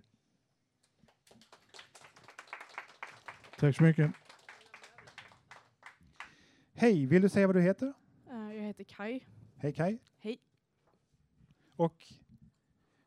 Tack 3.58 3.76
så 3.76 3.84
mycket. 3.84 4.12
Hej, 6.74 7.06
vill 7.06 7.22
du 7.22 7.30
säga 7.30 7.48
vad 7.48 7.56
du 7.56 7.62
heter? 7.62 7.94
Eh, 8.32 8.56
Jag 8.56 8.64
heter 8.64 8.84
Kai. 8.84 9.20
Hej 9.58 9.74
Kai. 9.74 9.98
Hej. 10.20 10.40
Och 11.76 12.06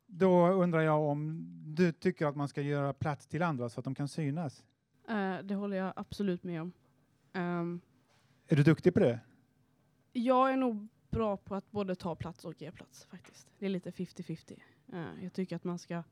då 0.07 0.49
undrar 0.49 0.81
jag 0.81 1.03
om 1.03 1.47
du 1.77 1.93
tycker 1.93 2.27
att 2.27 2.37
man 2.37 2.49
ska 2.49 2.62
göra 2.62 2.93
plats 2.93 3.27
till 3.27 3.43
andra 3.43 3.69
så 3.69 3.81
att 3.81 3.85
de 3.85 3.95
kan 3.95 4.09
synas? 4.09 4.64
Eh, 5.09 5.37
Det 5.45 5.55
håller 5.55 5.77
jag 5.77 5.93
absolut 5.97 6.45
med 6.45 6.62
om. 6.62 6.73
Ehm, 7.33 7.81
Är 8.49 8.57
du 8.57 8.62
duktig 8.62 8.95
på 8.95 9.01
det? 9.01 9.21
Jag 10.12 10.53
är 10.53 10.57
nog 10.57 10.89
bra 11.11 11.37
på 11.37 11.55
att 11.55 11.71
både 11.71 11.95
ta 11.95 12.15
plats 12.15 12.45
och 12.45 12.63
ge 12.63 12.71
plats 12.71 13.05
faktiskt. 13.05 13.49
Det 13.59 13.67
är 13.67 13.71
lite 13.71 13.91
50-50. 13.91 14.53
Uh, 14.93 14.99
eh, 14.99 15.25
Jag 15.25 15.33
tycker 15.33 15.57
att 15.57 15.65
man 15.65 15.79
ska 15.79 16.03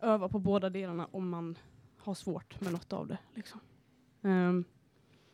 öva 0.00 0.28
på 0.28 0.38
båda 0.38 0.70
delarna 0.70 1.08
om 1.10 1.28
man 1.28 1.58
har 1.98 2.14
svårt 2.14 2.60
med 2.60 2.72
något 2.72 2.92
av 2.92 3.06
det. 3.06 3.18
Liksom. 3.34 3.60
Um, 4.20 4.64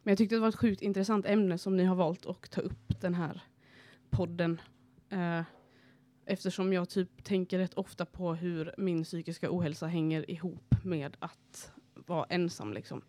men 0.02 0.12
jag 0.12 0.18
tyckte 0.18 0.34
det 0.34 0.40
var 0.40 0.48
ett 0.48 0.56
sjukt 0.56 0.82
intressant 0.82 1.26
ämne 1.26 1.58
som 1.58 1.76
ni 1.76 1.84
har 1.84 1.94
valt 1.94 2.26
att 2.26 2.50
ta 2.50 2.60
upp 2.60 3.00
den 3.00 3.14
här 3.14 3.42
podden. 4.10 4.60
Uh, 5.12 5.42
eftersom 6.26 6.72
jag 6.72 6.88
typ 6.88 7.24
tänker 7.24 7.58
rätt 7.58 7.74
ofta 7.74 8.06
på 8.06 8.34
hur 8.34 8.74
min 8.78 9.04
psykiska 9.04 9.48
ohälsa 9.50 9.86
hänger 9.86 10.30
ihop 10.30 10.74
med 10.84 11.16
att 11.18 11.72
vara 11.94 12.24
ensam. 12.24 12.72
Liksom. 12.72 13.02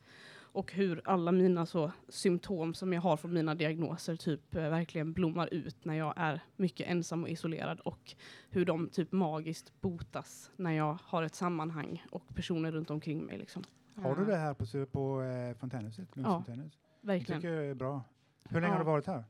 Och 0.55 0.73
hur 0.73 1.01
alla 1.05 1.31
mina 1.31 1.65
så, 1.65 1.91
symptom 2.09 2.73
som 2.73 2.93
jag 2.93 3.01
har 3.01 3.17
från 3.17 3.33
mina 3.33 3.55
diagnoser 3.55 4.15
typ 4.15 4.55
eh, 4.55 4.69
verkligen 4.69 5.13
blommar 5.13 5.53
ut 5.53 5.85
när 5.85 5.93
jag 5.93 6.13
är 6.17 6.39
mycket 6.55 6.87
ensam 6.87 7.23
och 7.23 7.29
isolerad. 7.29 7.79
Och 7.79 8.15
hur 8.49 8.65
de 8.65 8.89
typ 8.89 9.11
magiskt 9.11 9.81
botas 9.81 10.51
när 10.55 10.71
jag 10.71 10.97
har 11.03 11.23
ett 11.23 11.35
sammanhang 11.35 12.05
och 12.11 12.35
personer 12.35 12.71
runt 12.71 12.89
omkring 12.89 13.25
mig. 13.25 13.37
Liksom. 13.37 13.63
Har 13.95 14.15
du 14.15 14.25
det 14.25 14.35
här 14.35 14.53
på, 14.53 14.85
på 14.85 15.21
eh, 15.21 15.55
Fontänhuset? 15.57 16.09
Ja, 16.13 16.23
Fontänhus? 16.23 16.79
verkligen. 17.01 17.41
Det 17.41 17.47
tycker 17.47 17.55
jag 17.55 17.65
är 17.69 17.73
bra. 17.75 18.03
Hur 18.49 18.61
länge 18.61 18.73
Ja. 18.73 18.77
har 18.77 18.79
du 18.79 18.85
varit 18.91 19.07
här? 19.07 19.23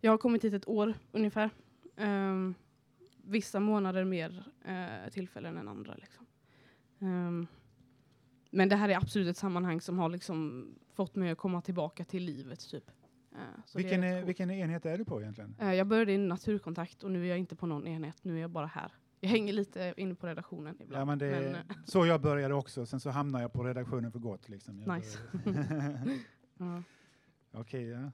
Jag 0.00 0.10
har 0.10 0.18
kommit 0.18 0.44
hit 0.44 0.54
ett 0.54 0.68
år 0.68 0.94
ungefär. 1.12 1.50
Ehm, 1.96 2.54
vissa 3.22 3.60
månader 3.60 4.04
mer 4.04 4.44
eh, 4.64 5.10
tillfällen 5.10 5.56
än 5.56 5.68
andra. 5.68 5.94
Liksom. 5.94 6.26
Ehm, 7.00 7.46
men 8.54 8.68
det 8.68 8.76
här 8.76 8.88
är 8.88 8.96
absolut 8.96 9.28
ett 9.28 9.36
sammanhang 9.36 9.80
som 9.80 9.98
har 9.98 10.08
liksom 10.08 10.68
fått 10.92 11.16
mig 11.16 11.30
att 11.30 11.38
komma 11.38 11.60
tillbaka 11.62 12.04
till 12.04 12.22
livet. 12.24 12.70
Typ. 12.70 12.90
Eh, 13.32 13.38
så 13.66 13.78
Vilken, 13.78 14.04
är, 14.04 14.16
coolt. 14.16 14.28
vilken 14.28 14.50
enhet 14.50 14.86
är 14.86 14.98
du 14.98 15.04
på 15.04 15.20
egentligen? 15.20 15.56
Eh, 15.60 15.74
jag 15.74 15.86
började 15.86 16.12
i 16.12 16.18
naturkontakt 16.18 17.04
och 17.04 17.10
nu 17.10 17.24
är 17.24 17.28
jag 17.28 17.38
inte 17.38 17.56
på 17.56 17.66
någon 17.66 17.86
enhet. 17.86 18.24
Nu 18.24 18.36
är 18.36 18.40
jag 18.40 18.50
bara 18.50 18.66
här. 18.66 18.92
Jag 19.20 19.28
hänger 19.28 19.52
lite 19.52 19.94
inne 19.96 20.14
på 20.14 20.26
redaktionen 20.26 20.76
ibland. 20.80 21.00
Ja, 21.00 21.04
men 21.04 21.18
det 21.18 21.26
är 21.26 21.40
men, 21.40 21.54
eh, 21.54 21.76
så 21.84 22.06
jag 22.06 22.20
började 22.20 22.54
också, 22.54 22.86
sen 22.86 23.00
så 23.00 23.10
hamnade 23.10 23.44
jag 23.44 23.52
på 23.52 23.64
redaktionen 23.64 24.12
för 24.12 24.18
gott. 24.18 24.48
Liksom. 24.48 24.80
Nice. 24.80 25.18
Ja. 26.58 26.82
Okej, 27.52 27.88
ja. 27.88 28.10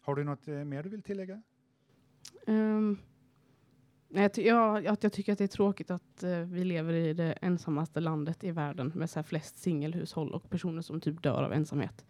Har 0.00 0.14
du 0.14 0.24
något 0.24 0.46
mer 0.46 0.82
du 0.82 0.88
vill 0.88 1.02
tillägga? 1.02 1.42
Ehm, 2.46 2.98
jag, 4.22 4.32
ty- 4.32 4.42
ja, 4.42 4.90
att 4.92 5.02
jag 5.02 5.12
tycker 5.12 5.32
att 5.32 5.38
det 5.38 5.44
är 5.44 5.48
tråkigt 5.48 5.90
att 5.90 6.22
eh, 6.22 6.30
vi 6.38 6.64
lever 6.64 6.92
i 6.94 7.12
det 7.14 7.32
ensammaste 7.32 8.00
landet 8.00 8.44
i 8.44 8.50
världen 8.50 8.92
med 8.94 9.10
så 9.10 9.18
här 9.18 9.24
flest 9.24 9.58
singelhushåll 9.58 10.32
och 10.32 10.50
personer 10.50 10.82
som 10.82 11.00
typ 11.00 11.22
dör 11.22 11.42
av 11.42 11.52
ensamhet. 11.52 12.04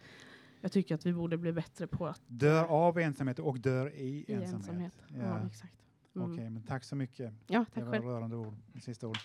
Jag 0.61 0.71
tycker 0.71 0.95
att 0.95 1.05
vi 1.05 1.13
borde 1.13 1.37
bli 1.37 1.51
bättre 1.53 1.87
på 1.87 2.07
att... 2.07 2.21
Dör 2.27 2.65
av 2.65 2.99
ensamhet 2.99 3.39
och 3.39 3.59
dör 3.59 3.93
i, 3.95 4.25
I 4.27 4.33
ensamhet. 4.33 4.53
ensamhet. 4.53 4.93
Ja, 5.17 5.47
exakt. 5.47 5.73
Mm. 6.15 6.31
Okej, 6.33 6.49
men 6.49 6.63
tack 6.63 6.83
så 6.83 6.95
mycket. 6.95 7.33
Ja, 7.47 7.59
tack 7.65 7.75
det 7.75 7.83
var 7.83 7.91
själv. 7.91 8.05
rörande 8.05 8.35
ord, 8.35 8.53
sista 8.81 9.07
ord. 9.07 9.17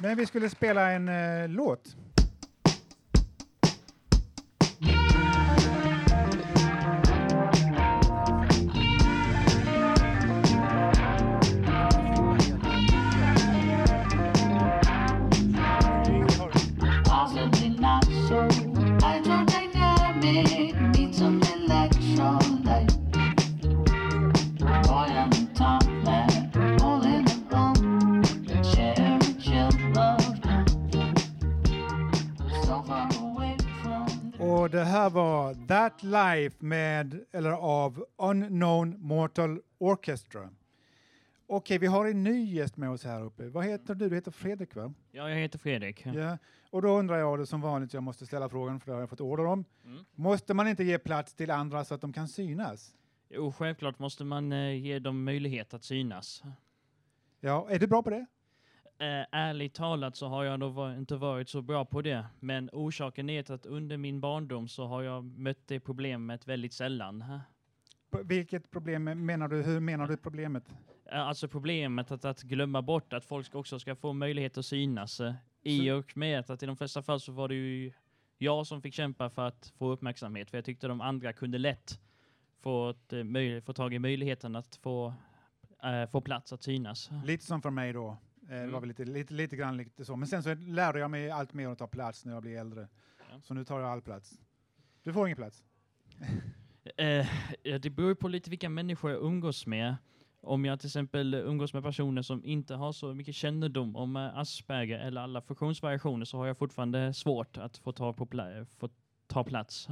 Men 0.00 0.16
vi 0.16 0.26
skulle 0.26 0.50
spela 0.50 0.90
en 0.90 1.08
eh, 1.08 1.48
låt. 1.48 1.96
Life 36.06 36.56
med, 36.64 37.24
eller 37.32 37.50
av 37.50 38.04
Unknown 38.16 38.94
Mortal 38.98 39.60
Orchestra. 39.78 40.50
Okej, 41.46 41.78
vi 41.78 41.86
har 41.86 42.06
en 42.06 42.22
ny 42.22 42.54
gäst 42.54 42.76
med 42.76 42.90
oss 42.90 43.04
här 43.04 43.22
uppe. 43.22 43.48
Vad 43.48 43.64
heter 43.64 43.94
du? 43.94 44.08
Du 44.08 44.14
heter 44.14 44.30
Fredrik 44.30 44.74
va? 44.74 44.92
Ja, 45.10 45.30
jag 45.30 45.36
heter 45.36 45.58
Fredrik. 45.58 46.06
Ja. 46.06 46.38
Och 46.70 46.82
då 46.82 46.88
undrar 46.88 47.18
jag 47.18 47.38
det 47.38 47.46
som 47.46 47.60
vanligt, 47.60 47.94
jag 47.94 48.02
måste 48.02 48.26
ställa 48.26 48.48
frågan 48.48 48.80
för 48.80 48.86
det 48.86 48.92
har 48.92 49.00
jag 49.00 49.10
fått 49.10 49.20
order 49.20 49.46
om. 49.46 49.64
Mm. 49.84 50.04
Måste 50.14 50.54
man 50.54 50.68
inte 50.68 50.84
ge 50.84 50.98
plats 50.98 51.34
till 51.34 51.50
andra 51.50 51.84
så 51.84 51.94
att 51.94 52.00
de 52.00 52.12
kan 52.12 52.28
synas? 52.28 52.94
Jo, 53.28 53.52
självklart 53.52 53.98
måste 53.98 54.24
man 54.24 54.52
eh, 54.52 54.74
ge 54.74 54.98
dem 54.98 55.24
möjlighet 55.24 55.74
att 55.74 55.84
synas. 55.84 56.42
Ja, 57.40 57.66
är 57.70 57.78
du 57.78 57.86
bra 57.86 58.02
på 58.02 58.10
det? 58.10 58.26
Eh, 58.98 59.24
ärligt 59.32 59.74
talat 59.74 60.16
så 60.16 60.26
har 60.28 60.44
jag 60.44 60.60
nog 60.60 60.92
inte 60.98 61.16
varit 61.16 61.48
så 61.48 61.62
bra 61.62 61.84
på 61.84 62.02
det. 62.02 62.26
Men 62.40 62.70
orsaken 62.72 63.30
är 63.30 63.52
att 63.52 63.66
under 63.66 63.96
min 63.96 64.20
barndom 64.20 64.68
så 64.68 64.86
har 64.86 65.02
jag 65.02 65.24
mött 65.24 65.66
det 65.66 65.80
problemet 65.80 66.48
väldigt 66.48 66.72
sällan. 66.72 67.24
P- 68.12 68.18
Vilket 68.24 68.70
problem 68.70 69.04
menar 69.26 69.48
du? 69.48 69.62
Hur 69.62 69.80
menar 69.80 70.06
du 70.06 70.16
problemet? 70.16 70.64
Eh, 71.12 71.20
Alltså 71.20 71.48
problemet 71.48 72.10
att, 72.10 72.24
att 72.24 72.42
glömma 72.42 72.82
bort 72.82 73.12
att 73.12 73.24
folk 73.24 73.54
också 73.54 73.78
ska 73.78 73.96
få 73.96 74.12
möjlighet 74.12 74.58
att 74.58 74.66
synas. 74.66 75.20
eh, 75.20 75.34
I 75.62 75.90
och 75.90 76.16
med 76.16 76.50
att 76.50 76.62
i 76.62 76.66
de 76.66 76.76
flesta 76.76 77.02
fall 77.02 77.20
så 77.20 77.32
var 77.32 77.48
det 77.48 77.54
ju 77.54 77.92
jag 78.38 78.66
som 78.66 78.82
fick 78.82 78.94
kämpa 78.94 79.30
för 79.30 79.46
att 79.46 79.72
få 79.78 79.90
uppmärksamhet. 79.90 80.50
För 80.50 80.58
jag 80.58 80.64
tyckte 80.64 80.88
de 80.88 81.00
andra 81.00 81.32
kunde 81.32 81.58
lätt 81.58 82.00
få, 82.62 82.90
ett, 82.90 83.64
få 83.64 83.72
tag 83.72 83.94
i 83.94 83.98
möjligheten 83.98 84.56
att 84.56 84.76
få, 84.76 85.14
eh, 85.82 86.10
få 86.10 86.20
plats 86.20 86.52
att 86.52 86.62
synas. 86.62 87.10
Lite 87.24 87.44
som 87.44 87.62
för 87.62 87.70
mig 87.70 87.92
då. 87.92 88.16
Eh, 88.48 88.56
Det 88.60 88.66
var 88.66 88.80
väl 88.80 88.88
lite, 88.88 89.04
lite, 89.04 89.34
lite 89.34 89.56
grann 89.56 89.76
lite 89.76 90.04
så. 90.04 90.16
Men 90.16 90.28
sen 90.28 90.42
så 90.42 90.54
lärde 90.54 90.98
jag 90.98 91.10
mig 91.10 91.30
allt 91.30 91.52
mer 91.52 91.68
att 91.68 91.78
ta 91.78 91.86
plats 91.86 92.24
när 92.24 92.32
jag 92.32 92.42
blev 92.42 92.56
äldre. 92.58 92.88
Så 93.42 93.54
nu 93.54 93.64
tar 93.64 93.80
jag 93.80 93.88
all 93.90 94.02
plats. 94.02 94.38
Du 95.02 95.12
får 95.12 95.26
ingen 95.26 95.36
plats. 95.36 95.64
Eh, 96.96 97.26
ja, 97.62 97.78
det 97.78 97.90
beror 97.90 98.08
ju 98.08 98.14
på 98.14 98.28
lite 98.28 98.50
vilka 98.50 98.68
människor 98.68 99.10
jag 99.10 99.22
umgås 99.22 99.66
med. 99.66 99.96
Om 100.40 100.64
jag 100.64 100.80
till 100.80 100.86
exempel 100.88 101.34
umgås 101.34 101.74
med 101.74 101.82
personer 101.82 102.22
som 102.22 102.44
inte 102.44 102.74
har 102.74 102.92
så 102.92 103.14
mycket 103.14 103.34
kännedom 103.34 103.96
om 103.96 104.16
eh, 104.16 104.38
Asperger 104.38 104.98
eller 104.98 105.20
alla 105.20 105.40
funktionsvariationer 105.42 106.24
så 106.24 106.38
har 106.38 106.46
jag 106.46 106.58
fortfarande 106.58 107.14
svårt 107.14 107.56
att 107.58 107.76
få 107.78 107.92
ta, 107.92 108.12
på 108.12 108.26
pla- 108.26 108.64
få 108.64 108.88
ta 109.26 109.44
plats. 109.44 109.88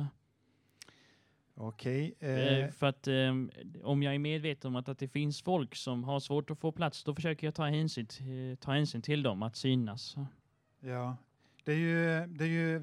Okej. 1.54 2.14
Eh, 2.20 2.28
Eh, 2.58 2.70
för 2.70 2.86
att 2.86 3.08
ehm, 3.08 3.50
om 3.82 4.02
jag 4.02 4.14
är 4.14 4.18
medveten 4.18 4.68
om 4.68 4.76
att, 4.76 4.88
att 4.88 4.98
det 4.98 5.08
finns 5.08 5.42
folk 5.42 5.74
som 5.76 6.04
har 6.04 6.20
svårt 6.20 6.50
att 6.50 6.58
få 6.58 6.72
plats, 6.72 7.04
då 7.04 7.14
försöker 7.14 7.46
jag 7.46 7.54
ta 7.54 7.64
hänsyn, 7.64 8.06
t- 8.06 8.56
ta 8.60 8.72
hänsyn 8.72 9.02
till 9.02 9.22
dem, 9.22 9.42
att 9.42 9.56
synas. 9.56 10.16
ja. 10.80 11.16
Det 11.64 11.72
är 11.72 11.76
ju, 11.76 12.26
det 12.26 12.44
är 12.44 12.48
ju 12.48 12.80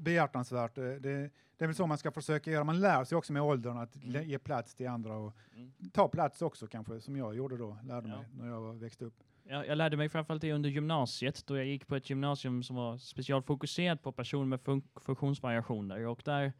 behjärtansvärt. 0.00 0.78
Eh, 0.78 0.84
Det, 0.84 1.30
det 1.56 1.64
är 1.64 1.66
väl 1.66 1.74
så 1.74 1.86
man 1.86 1.98
ska 1.98 2.10
försöka 2.10 2.50
göra. 2.50 2.64
Man 2.64 2.80
lär 2.80 3.04
sig 3.04 3.18
också 3.18 3.32
med 3.32 3.42
åldern 3.42 3.76
att 3.78 3.96
Mm. 3.96 4.28
ge 4.28 4.38
plats 4.38 4.74
till 4.74 4.88
andra 4.88 5.16
och 5.16 5.32
ta 5.92 6.08
plats 6.08 6.42
också 6.42 6.66
kanske, 6.66 7.00
som 7.00 7.16
jag 7.16 7.34
gjorde 7.36 7.56
då, 7.56 7.78
lärde 7.84 8.08
mig 8.08 8.18
när 8.38 8.46
jag 8.48 8.74
växte 8.74 9.04
upp. 9.04 9.14
Jag, 9.44 9.66
jag 9.66 9.78
lärde 9.78 9.96
mig 9.96 10.08
framförallt 10.08 10.40
det 10.42 10.52
under 10.52 10.70
gymnasiet, 10.70 11.46
då 11.46 11.56
jag 11.56 11.66
gick 11.66 11.86
på 11.86 11.96
ett 11.96 12.10
gymnasium 12.10 12.62
som 12.62 12.76
var 12.76 12.98
specialfokuserat 12.98 14.02
på 14.02 14.12
personer 14.12 14.44
med 14.46 14.60
fun 14.60 14.82
funktionsvariationer. 15.00 16.06
Och 16.06 16.22
där 16.24 16.52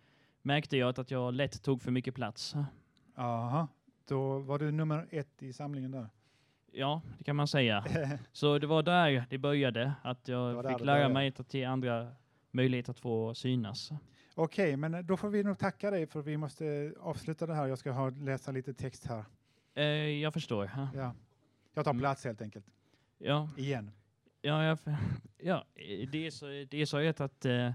märkte 0.43 0.77
jag 0.77 1.01
att 1.01 1.11
jag 1.11 1.35
lätt 1.35 1.63
tog 1.63 1.83
för 1.83 1.91
mycket 1.91 2.15
plats. 2.15 2.55
Aha. 3.17 3.69
Då 4.09 4.39
var 4.39 4.59
du 4.59 4.71
nummer 4.71 5.09
ett 5.11 5.43
i 5.43 5.53
samlingen 5.53 5.91
där. 5.91 6.09
Ja, 6.73 7.03
det 7.19 7.25
kan 7.25 7.37
man 7.37 7.49
säga. 7.49 7.85
Så 8.33 8.59
det 8.59 8.67
var 8.67 8.83
där 8.83 9.27
det 9.31 9.39
började, 9.39 9.93
att 10.03 10.29
jag 10.29 10.69
fick 10.69 10.81
lära 10.81 11.09
mig 11.09 11.33
att 11.39 11.55
ge 11.55 11.65
andra 11.65 12.13
möjlighet 12.51 12.89
att 12.89 13.01
få 13.01 13.35
synas. 13.35 13.93
Okej, 14.35 14.77
men 14.77 15.07
då 15.07 15.17
får 15.17 15.29
vi 15.29 15.43
nog 15.43 15.59
tacka 15.59 15.91
dig 15.91 16.07
för 16.07 16.23
vi 16.23 16.37
måste 16.37 16.95
avsluta 17.01 17.47
det 17.47 17.55
här. 17.55 17.67
Jag 17.67 17.79
ska 17.79 17.91
ha, 17.91 18.11
läsa 18.11 18.53
lite 18.53 18.75
text 18.75 19.07
här. 19.07 19.25
Eh, 19.75 19.85
jag 20.23 20.33
förstår. 20.33 20.71
Ja. 20.95 21.15
Jag 21.75 21.85
tar 21.85 21.95
plats 21.95 22.25
helt 22.25 22.43
enkelt. 22.43 22.67
Ja. 23.19 23.49
Igen. 23.57 23.91
Ja, 24.41 24.65
jag, 24.65 24.79
ja 25.39 25.65
det 26.13 26.27
är 26.27 26.31
så, 26.31 26.47
det 26.47 26.75
är 26.75 26.87
så 26.87 27.25
att 27.25 27.45
eh, 27.45 27.71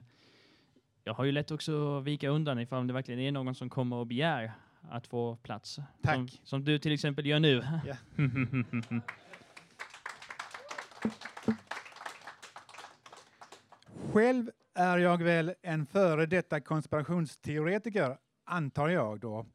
jag 1.07 1.13
har 1.13 1.23
ju 1.25 1.31
lätt 1.31 1.51
också 1.51 1.97
att 1.97 2.03
vika 2.03 2.29
undan 2.29 2.59
ifall 2.59 2.87
det 2.87 2.93
verkligen 2.93 3.19
är 3.19 3.31
någon 3.31 3.55
som 3.55 3.69
kommer 3.69 3.95
och 3.95 4.07
begär 4.07 4.51
att 4.89 5.07
få 5.07 5.35
plats. 5.35 5.79
Tack. 6.01 6.15
Som, 6.15 6.27
som 6.43 6.63
du 6.63 6.79
till 6.79 6.91
exempel 6.91 7.25
gör 7.25 7.39
nu. 7.39 7.63
Ja. 7.85 7.95
Själv 14.13 14.51
är 14.73 14.97
jag 14.97 15.23
väl 15.23 15.53
en 15.61 15.85
före 15.85 16.25
detta 16.25 16.59
konspirationsteoretiker, 16.59 18.17
antar 18.45 18.89
jag 18.89 19.19
då. 19.19 19.45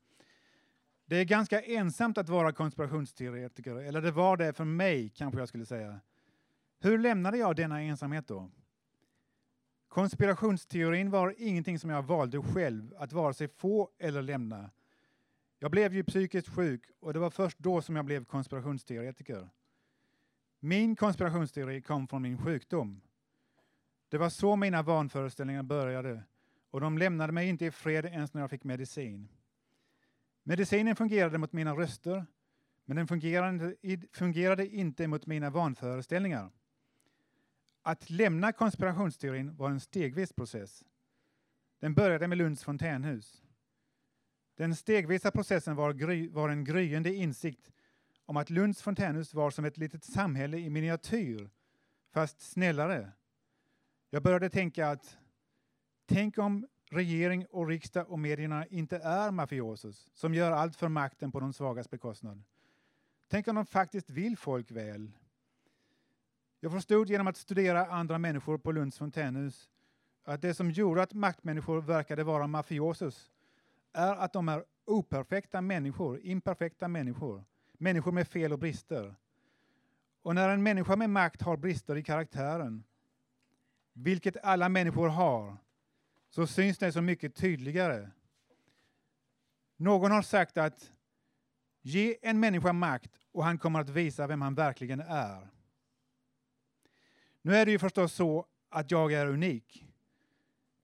Det 1.07 1.16
är 1.16 1.24
ganska 1.24 1.61
ensamt 1.61 2.18
att 2.18 2.28
vara 2.28 2.53
konspirationsteoretiker, 2.53 3.76
eller 3.76 4.00
det 4.00 4.11
var 4.11 4.36
det 4.36 4.53
för 4.53 4.64
mig, 4.64 5.09
kanske 5.09 5.40
jag 5.40 5.48
skulle 5.48 5.66
säga. 5.66 6.00
Hur 6.80 6.98
lämnade 6.98 7.38
jag 7.38 7.57
denna 7.57 7.82
ensamhet 7.82 8.28
då? 8.28 8.50
Konspirationsteorin 9.93 11.11
var 11.11 11.34
ingenting 11.38 11.78
som 11.78 11.90
jag 11.90 12.03
valde 12.03 12.43
själv 12.43 12.95
att 12.99 13.12
vare 13.12 13.34
sig 13.34 13.49
få 13.49 13.90
eller 13.99 14.22
lämna. 14.22 14.70
Jag 15.59 15.70
blev 15.70 15.95
ju 15.95 16.05
psykiskt 16.05 16.49
sjuk 16.49 16.82
och 17.01 17.12
det 17.12 17.18
var 17.18 17.30
först 17.30 17.59
då 17.59 17.82
som 17.82 17.97
jag 17.97 18.05
blev 18.05 18.24
konspirationsteoretiker. 18.24 19.49
Min 20.61 20.97
konspirationsteori 20.97 21.82
kom 21.82 22.09
från 22.09 22.22
min 22.22 22.38
sjukdom. 22.38 23.01
Det 24.09 24.18
var 24.18 24.28
så 24.28 24.57
mina 24.57 24.82
vanföreställningar 24.82 25.62
började 25.62 26.22
och 26.70 26.80
de 26.80 26.99
lämnade 26.99 27.32
mig 27.32 27.49
inte 27.49 27.66
i 27.66 27.70
fred 27.70 28.05
ens 28.05 28.34
när 28.34 28.40
jag 28.40 28.51
fick 28.51 28.64
medicin. 28.64 29.28
Medicinen 30.43 30.97
fungerade 30.97 31.38
mot 31.38 31.53
mina 31.53 31.74
röster, 31.74 32.26
men 32.84 32.97
den 32.97 33.07
fungerade, 33.07 33.74
fungerade 34.12 34.66
inte 34.66 35.07
mot 35.07 35.26
mina 35.26 35.51
vanföreställningar. 35.51 36.51
Att 37.83 38.11
lämna 38.11 38.53
konspirationsteorin 38.53 39.57
var 39.57 39.70
en 39.70 39.80
stegvis 39.80 40.33
process. 40.33 40.85
Den 41.80 41.95
började 41.95 42.28
med 42.28 42.39
Lunds 42.39 42.64
fontänhus. 42.64 43.43
Den 44.57 44.76
stegvisa 44.76 45.30
processen 45.30 45.76
var, 45.76 45.93
gry, 45.93 46.28
var 46.28 46.49
en 46.49 46.64
gryende 46.64 47.14
insikt 47.14 47.72
om 48.26 48.37
att 48.37 48.51
Lunds 48.51 48.83
fontänhus 48.83 49.35
var 49.35 49.51
som 49.51 49.64
ett 49.64 49.78
litet 49.78 50.05
samhälle 50.05 50.59
i 50.59 50.70
miniatyr, 50.70 51.51
fast 52.12 52.41
snällare. 52.41 53.12
Jag 54.11 54.22
började 54.22 54.51
tänka 54.51 54.89
att 54.89 55.16
tänk 56.07 56.39
om 56.39 56.66
regering 56.91 57.47
och 57.47 57.68
riksdag 57.68 58.11
och 58.11 58.18
medierna 58.18 58.66
inte 58.66 58.97
är 58.97 59.30
mafiosos 59.30 60.09
som 60.14 60.35
gör 60.35 60.53
allt 60.53 60.76
för 60.76 60.89
makten 60.89 61.33
på 61.33 61.41
de 61.41 61.53
svagas 61.53 61.91
bekostnad. 61.91 62.43
Tänk 63.28 63.49
om 63.49 63.55
de 63.55 63.66
faktiskt 63.66 64.11
vill 64.11 64.37
folk 64.37 64.70
väl. 64.70 65.12
Jag 66.64 66.72
förstod 66.72 67.10
genom 67.10 67.26
att 67.26 67.36
studera 67.36 67.86
andra 67.86 68.18
människor 68.18 68.58
på 68.58 68.72
Lunds 68.72 68.98
fontänhus 68.98 69.68
att 70.24 70.42
det 70.42 70.54
som 70.54 70.70
gjorde 70.70 71.02
att 71.02 71.12
maktmänniskor 71.12 71.80
verkade 71.80 72.24
vara 72.24 72.46
mafiosos 72.46 73.30
är 73.92 74.16
att 74.16 74.32
de 74.32 74.48
är 74.48 74.64
operfekta 74.84 75.60
människor, 75.60 76.20
imperfekta 76.20 76.88
människor, 76.88 77.44
människor 77.72 78.12
med 78.12 78.28
fel 78.28 78.52
och 78.52 78.58
brister. 78.58 79.14
Och 80.22 80.34
när 80.34 80.48
en 80.48 80.62
människa 80.62 80.96
med 80.96 81.10
makt 81.10 81.42
har 81.42 81.56
brister 81.56 81.96
i 81.96 82.02
karaktären, 82.02 82.84
vilket 83.92 84.44
alla 84.44 84.68
människor 84.68 85.08
har, 85.08 85.56
så 86.30 86.46
syns 86.46 86.78
det 86.78 86.92
så 86.92 87.02
mycket 87.02 87.34
tydligare. 87.34 88.10
Någon 89.76 90.10
har 90.10 90.22
sagt 90.22 90.56
att 90.56 90.92
ge 91.80 92.16
en 92.22 92.40
människa 92.40 92.72
makt 92.72 93.18
och 93.32 93.44
han 93.44 93.58
kommer 93.58 93.80
att 93.80 93.88
visa 93.88 94.26
vem 94.26 94.42
han 94.42 94.54
verkligen 94.54 95.00
är. 95.00 95.48
Nu 97.43 97.57
är 97.57 97.66
det 97.66 97.72
ju 97.72 97.78
förstås 97.78 98.12
så 98.12 98.47
att 98.70 98.90
jag 98.90 99.12
är 99.12 99.26
unik. 99.26 99.84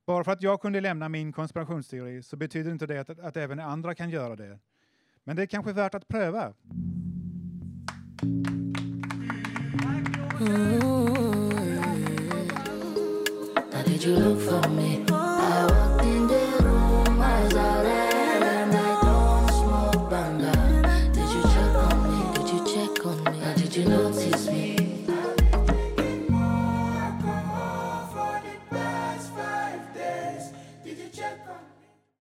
Bara 0.06 0.24
för 0.24 0.32
att 0.32 0.42
jag 0.42 0.60
kunde 0.60 0.80
lämna 0.80 1.08
min 1.08 1.32
konspirationsteori 1.32 2.22
så 2.22 2.36
betyder 2.36 2.70
inte 2.70 2.86
det 2.86 2.98
att, 2.98 3.18
att 3.18 3.36
även 3.36 3.60
andra 3.60 3.94
kan 3.94 4.10
göra 4.10 4.36
det. 4.36 4.58
Men 5.24 5.36
det 5.36 5.42
är 5.42 5.46
kanske 5.46 5.72
värt 5.72 5.94
att 5.94 6.08
pröva. 6.08 6.54
Mm. 10.40 10.78